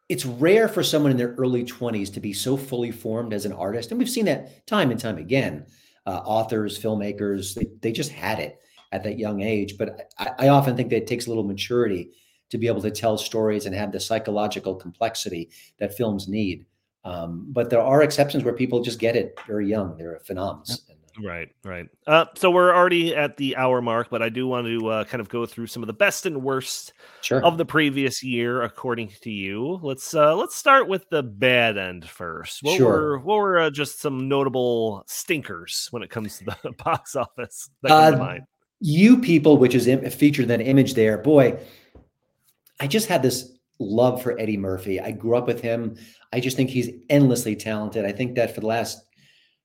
it's 0.09 0.25
rare 0.25 0.67
for 0.67 0.81
someone 0.83 1.11
in 1.11 1.17
their 1.17 1.35
early 1.37 1.63
20s 1.63 2.11
to 2.15 2.19
be 2.19 2.33
so 2.33 2.57
fully 2.57 2.89
formed 2.91 3.31
as 3.31 3.45
an 3.45 3.53
artist. 3.53 3.91
And 3.91 3.99
we've 3.99 4.09
seen 4.09 4.25
that 4.25 4.65
time 4.65 4.89
and 4.91 4.99
time 4.99 5.17
again. 5.19 5.65
Uh, 6.07 6.21
authors, 6.25 6.79
filmmakers, 6.79 7.53
they, 7.53 7.67
they 7.81 7.91
just 7.91 8.11
had 8.11 8.39
it 8.39 8.59
at 8.91 9.03
that 9.03 9.19
young 9.19 9.41
age. 9.41 9.77
But 9.77 10.11
I, 10.17 10.31
I 10.39 10.47
often 10.49 10.75
think 10.75 10.89
that 10.89 10.97
it 10.97 11.07
takes 11.07 11.25
a 11.27 11.29
little 11.29 11.43
maturity 11.43 12.11
to 12.49 12.57
be 12.57 12.67
able 12.67 12.81
to 12.81 12.91
tell 12.91 13.17
stories 13.17 13.65
and 13.65 13.75
have 13.75 13.91
the 13.91 13.99
psychological 13.99 14.75
complexity 14.75 15.49
that 15.79 15.95
films 15.95 16.27
need. 16.27 16.65
Um, 17.05 17.45
but 17.49 17.69
there 17.69 17.81
are 17.81 18.01
exceptions 18.01 18.43
where 18.43 18.53
people 18.53 18.81
just 18.81 18.99
get 18.99 19.15
it 19.15 19.37
very 19.47 19.67
young. 19.67 19.97
They're 19.97 20.19
phenoms. 20.27 20.81
Right, 21.21 21.49
right. 21.65 21.85
Uh, 22.07 22.25
so 22.35 22.49
we're 22.49 22.73
already 22.73 23.13
at 23.13 23.35
the 23.35 23.57
hour 23.57 23.81
mark, 23.81 24.09
but 24.09 24.21
I 24.21 24.29
do 24.29 24.47
want 24.47 24.67
to 24.67 24.87
uh, 24.87 25.03
kind 25.03 25.19
of 25.19 25.27
go 25.27 25.45
through 25.45 25.67
some 25.67 25.83
of 25.83 25.87
the 25.87 25.93
best 25.93 26.25
and 26.25 26.41
worst 26.41 26.93
Sure. 27.21 27.43
of 27.43 27.57
the 27.57 27.65
previous 27.65 28.23
year, 28.23 28.61
according 28.61 29.11
to 29.23 29.29
you. 29.29 29.79
Let's 29.83 30.13
uh, 30.13 30.33
let's 30.35 30.55
start 30.55 30.87
with 30.87 31.09
the 31.09 31.21
bad 31.21 31.77
end 31.77 32.07
first. 32.07 32.59
What 32.63 32.77
Sure. 32.77 32.87
were 32.87 33.19
what 33.19 33.35
were 33.37 33.59
uh, 33.59 33.69
just 33.69 33.99
some 33.99 34.29
notable 34.29 35.03
stinkers 35.07 35.89
when 35.91 36.03
it 36.03 36.09
comes 36.09 36.37
to 36.37 36.45
the 36.45 36.71
box 36.83 37.17
office 37.17 37.69
that 37.83 37.89
come 37.89 38.11
to 38.13 38.17
Uh, 38.17 38.25
mind? 38.25 38.41
You 38.79 39.17
people, 39.19 39.57
which 39.57 39.75
is 39.75 39.87
featured 40.13 40.43
in 40.43 40.49
that 40.49 40.61
image 40.61 40.93
there, 40.93 41.17
boy, 41.17 41.59
I 42.79 42.87
just 42.87 43.07
had 43.07 43.21
this 43.21 43.51
love 43.79 44.21
for 44.21 44.39
Eddie 44.39 44.57
Murphy. 44.57 44.99
I 44.99 45.11
grew 45.11 45.37
up 45.37 45.47
with 45.47 45.61
him. 45.61 45.95
I 46.33 46.39
just 46.39 46.55
think 46.55 46.69
he's 46.69 46.89
endlessly 47.09 47.55
talented. 47.55 48.05
I 48.05 48.11
think 48.11 48.35
that 48.35 48.53
for 48.53 48.61
the 48.61 48.67
last, 48.67 49.01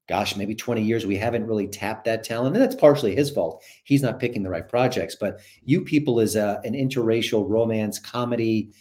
gosh, 0.09 0.37
maybe 0.37 0.55
20 0.55 0.83
years, 0.83 1.07
we 1.07 1.17
haven't 1.17 1.47
really 1.47 1.69
tapped 1.69 2.05
that 2.07 2.25
talent. 2.25 2.57
And 2.57 2.65
that's 2.65 2.75
partially 2.75 3.15
his 3.15 3.31
fault. 3.31 3.63
He's 3.85 4.03
not 4.03 4.21
picking 4.21 4.43
the 4.43 4.51
right 4.51 4.69
projects. 4.69 5.17
But 5.19 5.41
You 5.65 5.83
People 5.83 6.21
is 6.21 6.37
a, 6.37 6.61
an 6.65 6.75
interracial 6.75 7.49
romance 7.49 7.99
comedy. 7.99 8.73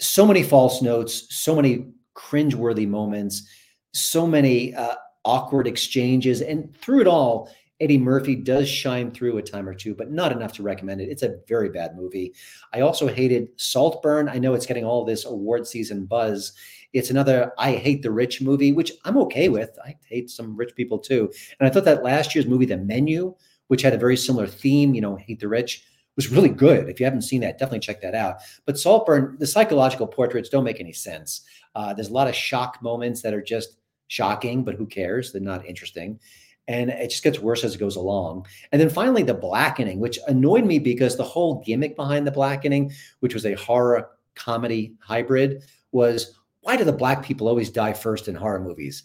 So 0.00 0.26
many 0.26 0.42
false 0.42 0.80
notes, 0.80 1.26
so 1.30 1.54
many 1.54 1.88
cringeworthy 2.16 2.88
moments, 2.88 3.48
so 3.92 4.26
many 4.26 4.74
uh, 4.74 4.94
awkward 5.24 5.66
exchanges. 5.66 6.40
And 6.40 6.74
through 6.76 7.02
it 7.02 7.06
all, 7.06 7.50
Eddie 7.80 7.98
Murphy 7.98 8.36
does 8.36 8.68
shine 8.68 9.10
through 9.10 9.38
a 9.38 9.42
time 9.42 9.68
or 9.68 9.74
two, 9.74 9.94
but 9.94 10.10
not 10.10 10.32
enough 10.32 10.52
to 10.54 10.62
recommend 10.62 11.00
it. 11.00 11.08
It's 11.08 11.22
a 11.22 11.38
very 11.48 11.70
bad 11.70 11.96
movie. 11.96 12.34
I 12.74 12.80
also 12.80 13.06
hated 13.06 13.48
Saltburn. 13.56 14.28
I 14.28 14.38
know 14.38 14.54
it's 14.54 14.66
getting 14.66 14.84
all 14.84 15.04
this 15.04 15.24
award 15.24 15.66
season 15.66 16.04
buzz. 16.04 16.52
It's 16.92 17.10
another 17.10 17.52
I 17.56 17.72
Hate 17.72 18.02
the 18.02 18.10
Rich 18.10 18.42
movie, 18.42 18.72
which 18.72 18.92
I'm 19.04 19.16
okay 19.18 19.48
with. 19.48 19.70
I 19.82 19.96
hate 20.06 20.28
some 20.28 20.56
rich 20.56 20.74
people 20.76 20.98
too. 20.98 21.32
And 21.58 21.68
I 21.68 21.72
thought 21.72 21.84
that 21.86 22.04
last 22.04 22.34
year's 22.34 22.46
movie, 22.46 22.66
The 22.66 22.76
Menu, 22.76 23.34
which 23.68 23.82
had 23.82 23.94
a 23.94 23.98
very 23.98 24.16
similar 24.16 24.46
theme, 24.46 24.94
you 24.94 25.00
know, 25.00 25.16
Hate 25.16 25.40
the 25.40 25.48
Rich, 25.48 25.84
was 26.16 26.30
really 26.30 26.48
good. 26.48 26.88
If 26.90 27.00
you 27.00 27.06
haven't 27.06 27.22
seen 27.22 27.40
that, 27.40 27.58
definitely 27.58 27.80
check 27.80 28.02
that 28.02 28.14
out. 28.14 28.38
But 28.66 28.78
Saltburn, 28.78 29.36
the 29.38 29.46
psychological 29.46 30.06
portraits 30.06 30.48
don't 30.48 30.64
make 30.64 30.80
any 30.80 30.92
sense. 30.92 31.42
Uh, 31.74 31.94
there's 31.94 32.10
a 32.10 32.12
lot 32.12 32.28
of 32.28 32.34
shock 32.34 32.82
moments 32.82 33.22
that 33.22 33.32
are 33.32 33.40
just 33.40 33.78
shocking, 34.08 34.64
but 34.64 34.74
who 34.74 34.86
cares? 34.86 35.32
They're 35.32 35.40
not 35.40 35.64
interesting 35.64 36.18
and 36.70 36.90
it 36.90 37.10
just 37.10 37.24
gets 37.24 37.40
worse 37.40 37.64
as 37.64 37.74
it 37.74 37.78
goes 37.78 37.96
along. 37.96 38.46
And 38.70 38.80
then 38.80 38.88
finally, 38.88 39.24
the 39.24 39.34
blackening, 39.34 39.98
which 39.98 40.20
annoyed 40.28 40.64
me 40.64 40.78
because 40.78 41.16
the 41.16 41.24
whole 41.24 41.64
gimmick 41.66 41.96
behind 41.96 42.24
the 42.24 42.30
blackening, 42.30 42.92
which 43.18 43.34
was 43.34 43.44
a 43.44 43.54
horror 43.54 44.10
comedy 44.36 44.94
hybrid, 45.00 45.64
was 45.90 46.38
why 46.60 46.76
do 46.76 46.84
the 46.84 46.92
black 46.92 47.24
people 47.24 47.48
always 47.48 47.70
die 47.70 47.92
first 47.92 48.28
in 48.28 48.36
horror 48.36 48.60
movies? 48.60 49.02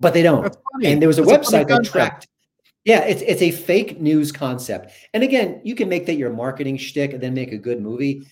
But 0.00 0.14
they 0.14 0.22
don't. 0.22 0.54
And 0.82 1.00
there 1.00 1.06
was 1.06 1.20
a 1.20 1.22
That's 1.22 1.48
website 1.48 1.68
that 1.68 1.84
tracked. 1.84 2.26
Yeah, 2.84 3.04
it's 3.04 3.22
it's 3.22 3.40
a 3.40 3.52
fake 3.52 4.00
news 4.00 4.32
concept. 4.32 4.92
And 5.14 5.22
again, 5.22 5.60
you 5.62 5.76
can 5.76 5.88
make 5.88 6.06
that 6.06 6.16
your 6.16 6.30
marketing 6.30 6.76
shtick 6.76 7.12
and 7.12 7.22
then 7.22 7.34
make 7.34 7.52
a 7.52 7.56
good 7.58 7.80
movie. 7.80 8.26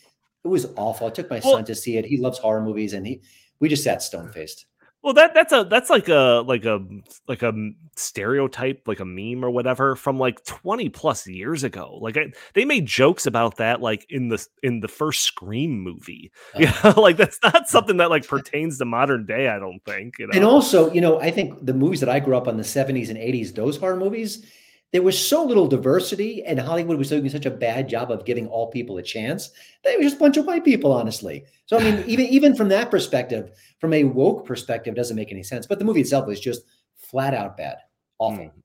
It 0.45 0.49
was 0.49 0.67
awful. 0.77 1.07
I 1.07 1.11
took 1.11 1.31
my 1.31 1.41
Well- 1.45 1.55
son 1.55 1.65
to 1.67 1.77
see 1.77 1.97
it. 1.97 2.05
He 2.05 2.17
loves 2.17 2.39
horror 2.39 2.61
movies, 2.61 2.93
and 2.93 3.07
he 3.07 3.23
we 3.61 3.69
just 3.69 3.85
sat 3.85 4.03
stone 4.03 4.33
faced. 4.33 4.67
Well, 5.03 5.15
that 5.15 5.35
that's 5.35 5.53
a 5.53 5.65
that's 5.65 5.91
like 5.91 6.09
a 6.09 6.45
like 6.47 6.65
a 6.65 6.81
like 7.27 7.43
a 7.43 7.53
stereotype, 7.97 8.87
like 8.87 9.01
a 9.01 9.05
meme 9.05 9.45
or 9.45 9.51
whatever 9.51 9.97
from 9.97 10.17
like 10.17 10.45
twenty 10.45 10.89
plus 10.89 11.27
years 11.27 11.65
ago. 11.65 11.99
Like 12.01 12.17
I, 12.17 12.33
they 12.55 12.65
made 12.65 12.87
jokes 12.87 13.27
about 13.27 13.57
that, 13.57 13.81
like 13.81 14.07
in 14.09 14.29
the 14.29 14.47
in 14.63 14.79
the 14.79 14.87
first 14.89 15.23
Scream 15.23 15.81
movie. 15.81 16.31
Yeah, 16.59 16.69
uh-huh. 16.69 17.01
like 17.01 17.17
that's 17.17 17.39
not 17.43 17.69
something 17.69 17.97
that 17.97 18.11
like 18.11 18.27
pertains 18.27 18.79
to 18.79 18.85
modern 18.85 19.27
day. 19.27 19.49
I 19.49 19.59
don't 19.59 19.83
think. 19.85 20.19
You 20.19 20.29
know. 20.29 20.33
And 20.35 20.45
also, 20.45 20.93
you 20.93 21.01
know, 21.01 21.19
I 21.19 21.31
think 21.31 21.65
the 21.65 21.75
movies 21.75 22.01
that 22.01 22.09
I 22.09 22.21
grew 22.21 22.37
up 22.37 22.47
on 22.47 22.57
the 22.57 22.63
70s 22.63 23.09
and 23.09 23.19
80s, 23.19 23.55
those 23.55 23.79
horror 23.79 23.97
movies, 23.97 24.47
there 24.93 25.03
was 25.03 25.19
so 25.19 25.43
little 25.43 25.67
diversity, 25.67 26.45
and 26.45 26.61
Hollywood 26.61 26.99
was 26.99 27.09
doing 27.09 27.29
such 27.31 27.47
a 27.47 27.51
bad 27.51 27.89
job 27.89 28.11
of 28.11 28.27
giving 28.27 28.47
all 28.47 28.67
people 28.67 28.99
a 28.99 29.03
chance. 29.03 29.51
They 29.85 29.97
were 29.97 30.03
just 30.03 30.17
a 30.17 30.19
bunch 30.19 30.37
of 30.37 30.47
white 30.47 30.65
people, 30.65 30.93
honestly. 30.93 31.45
So 31.67 31.79
I 31.79 31.83
mean, 31.83 32.05
even 32.07 32.27
even 32.27 32.55
from 32.55 32.69
that 32.69 32.91
perspective, 32.91 33.53
from 33.79 33.95
a 33.95 34.05
woke 34.05 34.47
perspective, 34.47 34.93
it 34.93 34.97
doesn't 34.97 35.17
make 35.17 35.33
any 35.33 35.43
sense. 35.43 35.67
But 35.67 35.79
the 35.79 35.85
movie 35.85 36.03
itself 36.03 36.27
was 36.27 36.41
just 36.41 36.63
flat 36.97 37.35
out 37.35 37.57
bad, 37.57 37.79
awful. 38.19 38.45
Hmm. 38.45 38.59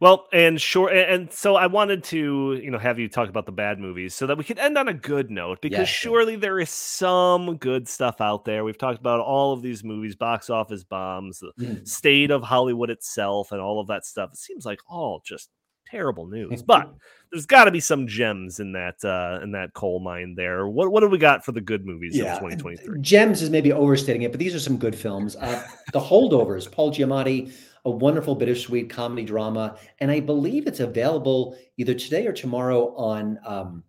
Well, 0.00 0.26
and 0.32 0.60
sure, 0.60 0.90
and, 0.90 1.32
so 1.32 1.56
I 1.56 1.66
wanted 1.66 2.04
to, 2.04 2.60
you 2.62 2.70
know, 2.70 2.78
have 2.78 2.98
you 2.98 3.08
talk 3.08 3.28
about 3.28 3.46
the 3.46 3.52
bad 3.52 3.78
movies 3.78 4.14
so 4.14 4.26
that 4.26 4.36
we 4.36 4.44
could 4.44 4.58
end 4.58 4.76
on 4.76 4.88
a 4.88 4.94
good 4.94 5.30
note 5.30 5.60
because 5.62 5.78
Yeah, 5.78 5.84
sure. 5.84 6.12
surely 6.12 6.36
there 6.36 6.58
is 6.58 6.70
some 6.70 7.56
good 7.56 7.88
stuff 7.88 8.20
out 8.20 8.44
there. 8.44 8.64
We've 8.64 8.78
talked 8.78 8.98
about 8.98 9.20
all 9.20 9.52
of 9.52 9.62
these 9.62 9.84
movies, 9.84 10.16
box 10.16 10.50
office 10.50 10.84
bombs, 10.84 11.38
the 11.38 11.52
Mhm. 11.58 11.86
state 11.86 12.30
of 12.30 12.42
Hollywood 12.42 12.90
itself, 12.90 13.52
and 13.52 13.60
all 13.60 13.80
of 13.80 13.86
that 13.88 14.04
stuff. 14.04 14.30
It 14.32 14.38
seems 14.38 14.66
like 14.66 14.80
all 14.88 15.22
just 15.24 15.50
terrible 15.86 16.26
news, 16.26 16.62
but 16.62 16.92
there's 17.30 17.46
got 17.46 17.64
to 17.64 17.70
be 17.70 17.78
some 17.78 18.06
gems 18.06 18.58
in 18.58 18.72
that 18.72 18.96
uh 19.04 19.38
in 19.42 19.52
that 19.52 19.74
coal 19.74 20.00
mine 20.00 20.34
there. 20.34 20.66
What 20.66 20.90
what 20.90 21.00
do 21.00 21.08
we 21.08 21.18
got 21.18 21.44
for 21.44 21.52
the 21.52 21.60
good 21.60 21.84
movies 21.84 22.18
of 22.18 22.26
2023? 22.38 23.00
Gems 23.00 23.42
is 23.42 23.50
maybe 23.50 23.70
overstating 23.72 24.22
it, 24.22 24.32
but 24.32 24.40
these 24.40 24.54
are 24.54 24.60
some 24.60 24.76
good 24.78 24.96
films. 24.96 25.36
Uh, 25.36 25.62
the 25.92 26.00
Holdovers, 26.00 26.70
Paul 26.70 26.90
Giamatti, 26.90 27.52
a 27.84 27.90
wonderful 27.90 28.34
bittersweet 28.34 28.88
comedy 28.88 29.24
drama, 29.24 29.76
and 30.00 30.10
I 30.10 30.20
believe 30.20 30.66
it's 30.66 30.80
available 30.80 31.56
either 31.76 31.94
today 31.94 32.26
or 32.26 32.32
tomorrow 32.32 32.94
on 32.96 33.38
um, 33.44 33.84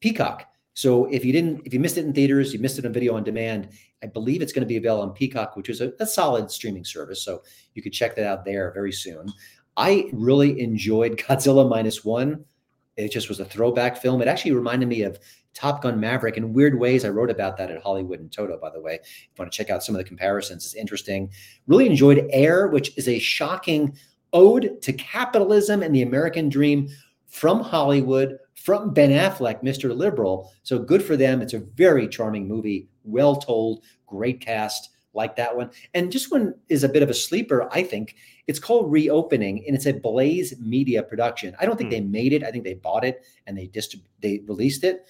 Peacock. 0.00 0.44
So 0.74 1.06
if 1.06 1.24
you 1.24 1.32
didn't, 1.32 1.62
if 1.64 1.74
you 1.74 1.80
missed 1.80 1.98
it 1.98 2.04
in 2.04 2.12
theaters, 2.12 2.52
you 2.52 2.60
missed 2.60 2.78
it 2.78 2.86
on 2.86 2.92
video 2.92 3.16
on 3.16 3.24
demand. 3.24 3.70
I 4.02 4.06
believe 4.06 4.42
it's 4.42 4.52
going 4.52 4.62
to 4.62 4.66
be 4.68 4.76
available 4.76 5.02
on 5.02 5.12
Peacock, 5.12 5.56
which 5.56 5.68
is 5.68 5.80
a, 5.80 5.92
a 5.98 6.06
solid 6.06 6.50
streaming 6.50 6.84
service. 6.84 7.22
So 7.22 7.42
you 7.74 7.82
could 7.82 7.92
check 7.92 8.14
that 8.14 8.26
out 8.26 8.44
there 8.44 8.70
very 8.72 8.92
soon. 8.92 9.32
I 9.76 10.08
really 10.12 10.60
enjoyed 10.60 11.18
Godzilla 11.18 11.68
minus 11.68 12.04
one. 12.04 12.44
It 12.96 13.10
just 13.10 13.28
was 13.28 13.40
a 13.40 13.44
throwback 13.44 13.96
film. 13.96 14.20
It 14.22 14.28
actually 14.28 14.52
reminded 14.52 14.88
me 14.88 15.02
of 15.02 15.18
Top 15.58 15.82
Gun 15.82 15.98
Maverick 15.98 16.36
in 16.36 16.52
weird 16.52 16.78
ways. 16.78 17.04
I 17.04 17.08
wrote 17.08 17.30
about 17.30 17.56
that 17.56 17.68
at 17.68 17.82
Hollywood 17.82 18.20
in 18.20 18.28
Toto, 18.28 18.56
by 18.58 18.70
the 18.70 18.80
way. 18.80 19.00
If 19.02 19.08
you 19.24 19.40
want 19.40 19.50
to 19.50 19.56
check 19.56 19.70
out 19.70 19.82
some 19.82 19.96
of 19.96 19.98
the 19.98 20.04
comparisons, 20.04 20.64
it's 20.64 20.74
interesting. 20.76 21.32
Really 21.66 21.86
enjoyed 21.86 22.28
Air, 22.30 22.68
which 22.68 22.96
is 22.96 23.08
a 23.08 23.18
shocking 23.18 23.96
ode 24.32 24.80
to 24.82 24.92
capitalism 24.92 25.82
and 25.82 25.92
the 25.92 26.02
American 26.02 26.48
dream 26.48 26.88
from 27.26 27.60
Hollywood, 27.60 28.38
from 28.54 28.94
Ben 28.94 29.10
Affleck, 29.10 29.64
Mr. 29.64 29.94
Liberal. 29.96 30.52
So 30.62 30.78
good 30.78 31.02
for 31.02 31.16
them. 31.16 31.42
It's 31.42 31.54
a 31.54 31.58
very 31.58 32.06
charming 32.06 32.46
movie, 32.46 32.88
well 33.02 33.34
told, 33.34 33.82
great 34.06 34.40
cast, 34.40 34.90
like 35.12 35.34
that 35.34 35.56
one. 35.56 35.70
And 35.92 36.12
just 36.12 36.30
one 36.30 36.54
is 36.68 36.84
a 36.84 36.88
bit 36.88 37.02
of 37.02 37.10
a 37.10 37.14
sleeper, 37.14 37.68
I 37.72 37.82
think. 37.82 38.14
It's 38.46 38.60
called 38.60 38.92
Reopening, 38.92 39.64
and 39.66 39.74
it's 39.74 39.86
a 39.86 39.92
Blaze 39.92 40.56
Media 40.60 41.02
production. 41.02 41.56
I 41.58 41.66
don't 41.66 41.76
think 41.76 41.88
hmm. 41.88 41.96
they 41.96 42.00
made 42.00 42.32
it. 42.32 42.44
I 42.44 42.52
think 42.52 42.62
they 42.62 42.74
bought 42.74 43.04
it 43.04 43.24
and 43.48 43.58
they 43.58 43.66
distrib- 43.66 44.06
they 44.20 44.42
released 44.46 44.84
it. 44.84 45.08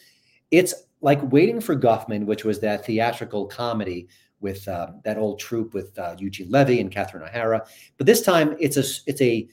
It's 0.51 0.75
like 1.01 1.21
Waiting 1.31 1.61
for 1.61 1.77
Guffman, 1.77 2.27
which 2.27 2.45
was 2.45 2.61
that 2.61 2.85
theatrical 2.85 3.47
comedy 3.47 4.09
with 4.41 4.67
uh, 4.69 4.89
that 5.05 5.19
old 5.19 5.39
troupe 5.39 5.75
with 5.75 5.99
uh, 5.99 6.15
Eugene 6.19 6.51
Levy 6.51 6.81
and 6.81 6.91
Catherine 6.91 7.23
O'Hara. 7.23 7.67
But 7.97 8.07
this 8.07 8.23
time, 8.23 8.57
it's 8.61 8.77
a 8.77 8.85
it's 9.07 9.21
a 9.21 9.49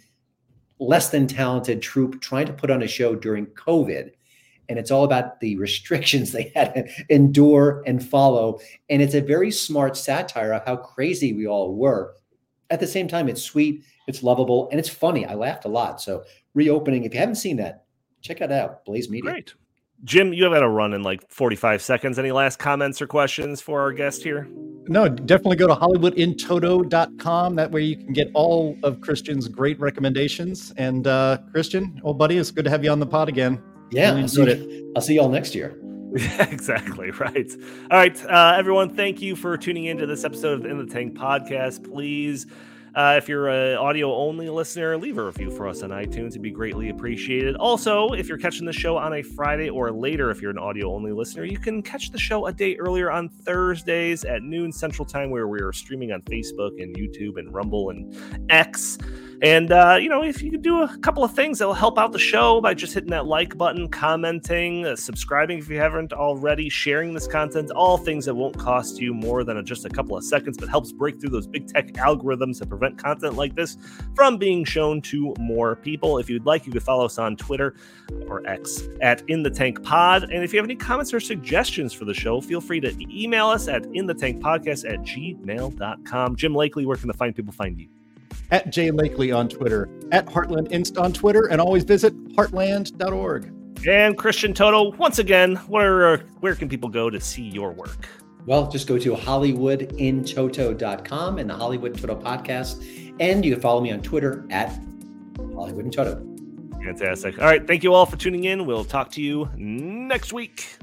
less 0.80 1.10
than 1.10 1.28
talented 1.28 1.82
troupe 1.82 2.22
trying 2.22 2.46
to 2.46 2.54
put 2.54 2.70
on 2.70 2.84
a 2.84 2.88
show 2.88 3.16
during 3.16 3.46
COVID. 3.48 4.12
And 4.68 4.80
it's 4.80 4.92
all 4.92 5.04
about 5.04 5.40
the 5.40 5.56
restrictions 5.58 6.32
they 6.34 6.52
had 6.56 6.74
to 6.74 6.88
endure 7.10 7.84
and 7.86 8.06
follow. 8.06 8.60
And 8.90 9.02
it's 9.02 9.14
a 9.14 9.22
very 9.22 9.52
smart 9.52 9.96
satire 9.96 10.54
of 10.54 10.66
how 10.66 10.78
crazy 10.78 11.34
we 11.34 11.48
all 11.48 11.76
were. 11.76 12.16
At 12.72 12.80
the 12.80 12.88
same 12.88 13.08
time, 13.08 13.30
it's 13.30 13.44
sweet, 13.44 13.84
it's 14.08 14.24
lovable, 14.24 14.70
and 14.72 14.80
it's 14.80 14.90
funny. 14.90 15.24
I 15.24 15.36
laughed 15.36 15.66
a 15.66 15.70
lot. 15.70 16.02
So, 16.02 16.24
reopening, 16.56 17.04
if 17.04 17.14
you 17.14 17.20
haven't 17.20 17.36
seen 17.36 17.58
that, 17.58 17.86
check 18.22 18.42
it 18.42 18.52
out. 18.52 18.84
Blaze 18.86 19.08
Media. 19.08 19.32
Great. 19.32 19.54
Jim, 20.04 20.34
you 20.34 20.44
have 20.44 20.54
got 20.54 20.60
to 20.60 20.70
run 20.70 20.94
in 20.94 21.04
like 21.04 21.30
45 21.32 21.82
seconds. 21.82 22.20
Any 22.20 22.32
last 22.32 22.60
comments 22.60 23.02
or 23.02 23.08
questions 23.08 23.62
for 23.62 23.82
our 23.82 23.92
guest 23.92 24.24
here? 24.24 24.48
No, 24.88 25.10
definitely 25.10 25.56
go 25.56 25.68
to 25.68 25.74
hollywoodintoto.com. 25.74 27.56
That 27.56 27.72
way 27.72 27.82
you 27.82 27.98
can 27.98 28.14
get 28.14 28.30
all 28.34 28.78
of 28.84 29.02
Christian's 29.02 29.48
great 29.48 29.80
recommendations. 29.80 30.74
And 30.78 31.08
uh, 31.08 31.40
Christian, 31.52 32.00
old 32.04 32.20
buddy, 32.20 32.38
it's 32.38 32.52
good 32.52 32.66
to 32.66 32.70
have 32.70 32.84
you 32.84 32.92
on 32.92 33.00
the 33.00 33.08
pod 33.08 33.30
again. 33.30 33.62
Yeah, 33.92 34.14
I'll, 34.14 34.28
see, 34.28 34.92
I'll 34.96 35.02
see 35.02 35.16
you 35.16 35.22
all 35.22 35.30
next 35.30 35.56
year. 35.56 35.80
Yeah, 36.16 36.50
exactly. 36.52 37.12
Right. 37.12 37.52
All 37.90 37.98
right. 37.98 38.26
Uh, 38.26 38.56
everyone, 38.58 38.96
thank 38.96 39.22
you 39.22 39.36
for 39.36 39.58
tuning 39.58 39.86
into 39.86 40.06
this 40.06 40.24
episode 40.24 40.54
of 40.54 40.64
the 40.64 40.70
In 40.70 40.78
the 40.78 40.92
Tank 40.92 41.16
podcast. 41.16 41.84
Please 41.84 42.46
uh, 42.96 43.16
if 43.18 43.28
you're 43.28 43.50
an 43.50 43.78
audio 43.78 44.16
only 44.16 44.50
listener, 44.50 44.98
leave 44.98 45.18
a 45.18 45.26
review 45.26 45.52
for 45.52 45.68
us 45.68 45.84
on 45.84 45.90
iTunes. 45.90 46.30
It'd 46.30 46.42
be 46.42 46.52
greatly 46.52 46.90
appreciated. 46.90 47.56
Also, 47.58 48.10
if 48.14 48.30
you're 48.30 48.38
catching 48.38 48.66
the 48.66 48.74
show 48.74 48.96
on 48.96 49.14
a 49.14 49.22
Friday 49.22 49.70
or 49.70 49.92
later, 49.92 50.32
if 50.32 50.42
you're 50.42 50.52
an 50.52 50.58
audio 50.58 50.94
only 50.94 51.12
listener, 51.12 51.44
you 51.44 51.58
can 51.58 51.82
catch 51.82 52.12
the 52.12 52.18
show 52.18 52.46
a 52.46 52.54
day 52.54 52.78
earlier 52.78 53.12
on 53.12 53.28
Thursdays 53.28 54.24
at 54.24 54.44
noon 54.44 54.72
Central 54.72 55.06
Time, 55.06 55.30
where 55.30 55.48
we 55.48 55.60
are 55.60 55.74
streaming 55.74 56.14
on 56.14 56.22
Facebook 56.22 56.82
and 56.82 56.96
YouTube 56.96 57.38
and 57.38 57.54
Rumble 57.54 57.90
and 57.90 58.16
X. 58.50 58.98
And, 59.42 59.72
uh, 59.72 59.98
you 60.00 60.10
know, 60.10 60.24
if 60.24 60.42
you 60.42 60.50
could 60.50 60.62
do 60.62 60.82
a 60.82 60.98
couple 61.00 61.24
of 61.24 61.34
things 61.34 61.60
that'll 61.60 61.74
help 61.74 62.00
out 62.00 62.12
the 62.12 62.20
show 62.20 62.62
by 62.62 62.74
just 62.74 62.94
hitting 62.94 63.10
that 63.10 63.26
like 63.26 63.58
button, 63.58 63.90
commenting, 63.90 64.86
uh, 64.86 64.96
subscribing 64.96 65.60
if 65.60 65.70
you 65.70 65.78
haven't 65.78 66.14
already, 66.14 66.70
sharing 66.70 67.14
this 67.14 67.28
content, 67.28 67.72
all 67.72 67.98
things 67.98 68.26
that 68.26 68.36
won't 68.36 68.58
cost 68.58 69.00
you 69.00 69.14
more 69.14 69.44
than 69.44 69.58
a, 69.58 69.64
just 69.64 69.86
a 69.86 69.90
couple 69.90 70.18
of 70.18 70.24
seconds, 70.24 70.58
but 70.58 70.70
helps 70.70 70.92
break 70.92 71.20
through 71.20 71.30
those 71.30 71.48
big 71.48 71.68
tech 71.68 71.88
algorithms 71.94 72.60
that 72.60 72.70
prevent 72.70 72.98
content 72.98 73.36
like 73.36 73.56
this 73.56 73.78
from 74.16 74.38
being 74.38 74.64
shown 74.64 75.02
to 75.02 75.34
more 75.38 75.76
people. 75.76 76.18
If 76.18 76.30
you'd 76.30 76.46
like, 76.46 76.66
you 76.66 76.72
could 76.72 76.84
follow 76.84 77.06
us 77.06 77.18
on 77.18 77.36
Twitter 77.36 77.76
or 78.28 78.46
X 78.48 78.88
at 79.02 79.22
In 79.28 79.44
the 79.44 79.50
Tank 79.50 79.84
Pod. 79.84 80.24
And 80.24 80.44
if 80.44 80.54
you 80.54 80.60
have 80.60 80.66
any 80.66 80.76
comments 80.76 81.14
or 81.14 81.20
suggestions 81.20 81.94
for 81.94 82.06
the 82.06 82.14
show, 82.14 82.40
feel 82.40 82.62
free 82.62 82.80
to 82.80 82.96
email 83.02 83.48
us 83.48 83.68
at 83.68 83.86
In 83.94 84.06
the 84.06 84.14
Tank 84.14 84.42
Podcast 84.42 84.90
at 84.90 85.02
gmail.com. 85.02 86.36
Jim 86.36 86.54
Lakely, 86.54 86.86
where 86.86 86.98
can 86.98 87.08
the 87.08 87.14
fine 87.14 87.34
people 87.34 87.54
find 87.54 87.80
you? 87.80 87.90
At 88.52 88.72
Jay 88.72 88.92
Lakely 88.92 89.36
on 89.36 89.50
Twitter, 89.50 89.90
at 90.12 90.28
Heartland 90.28 90.72
Inst 90.72 90.98
on 90.98 91.12
Twitter, 91.14 91.48
and 91.48 91.60
always 91.62 91.84
visit 91.84 92.14
heartland.org. 92.36 93.52
And 93.88 94.18
Christian 94.18 94.54
Toto, 94.54 94.92
once 94.94 95.20
again, 95.20 95.56
where 95.68 96.14
uh, 96.14 96.18
where 96.40 96.56
can 96.56 96.70
people 96.70 96.90
go 96.90 97.10
to 97.10 97.20
see 97.20 97.44
your 97.44 97.72
work? 97.72 98.08
Well, 98.46 98.70
just 98.70 98.88
go 98.88 98.98
to 99.00 99.16
hollywoodintoto.com 99.16 101.40
and 101.40 101.50
the 101.50 101.56
Hollywood 101.56 101.98
Toto 101.98 102.16
podcast. 102.16 102.84
And 103.20 103.44
you 103.44 103.54
can 103.54 103.62
follow 103.62 103.82
me 103.82 103.92
on 103.92 104.02
Twitter 104.02 104.46
at 104.50 104.70
Hollywood 105.38 105.86
in 105.86 105.92
Toto. 105.92 106.24
Fantastic. 106.84 107.40
All 107.40 107.46
right. 107.46 107.66
Thank 107.66 107.84
you 107.84 107.94
all 107.94 108.06
for 108.06 108.18
tuning 108.18 108.44
in. 108.44 108.68
We'll 108.68 108.86
talk 108.86 109.10
to 109.12 109.22
you 109.22 109.50
next 109.56 110.34
week. 110.34 110.78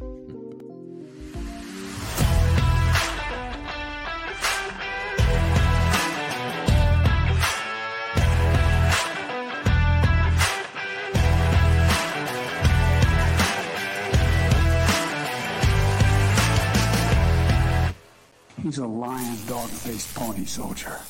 He's 18.62 18.78
a 18.78 18.86
lion, 18.86 19.38
dog 19.48 19.68
faced 19.68 20.14
pony 20.14 20.44
soldier. 20.44 21.00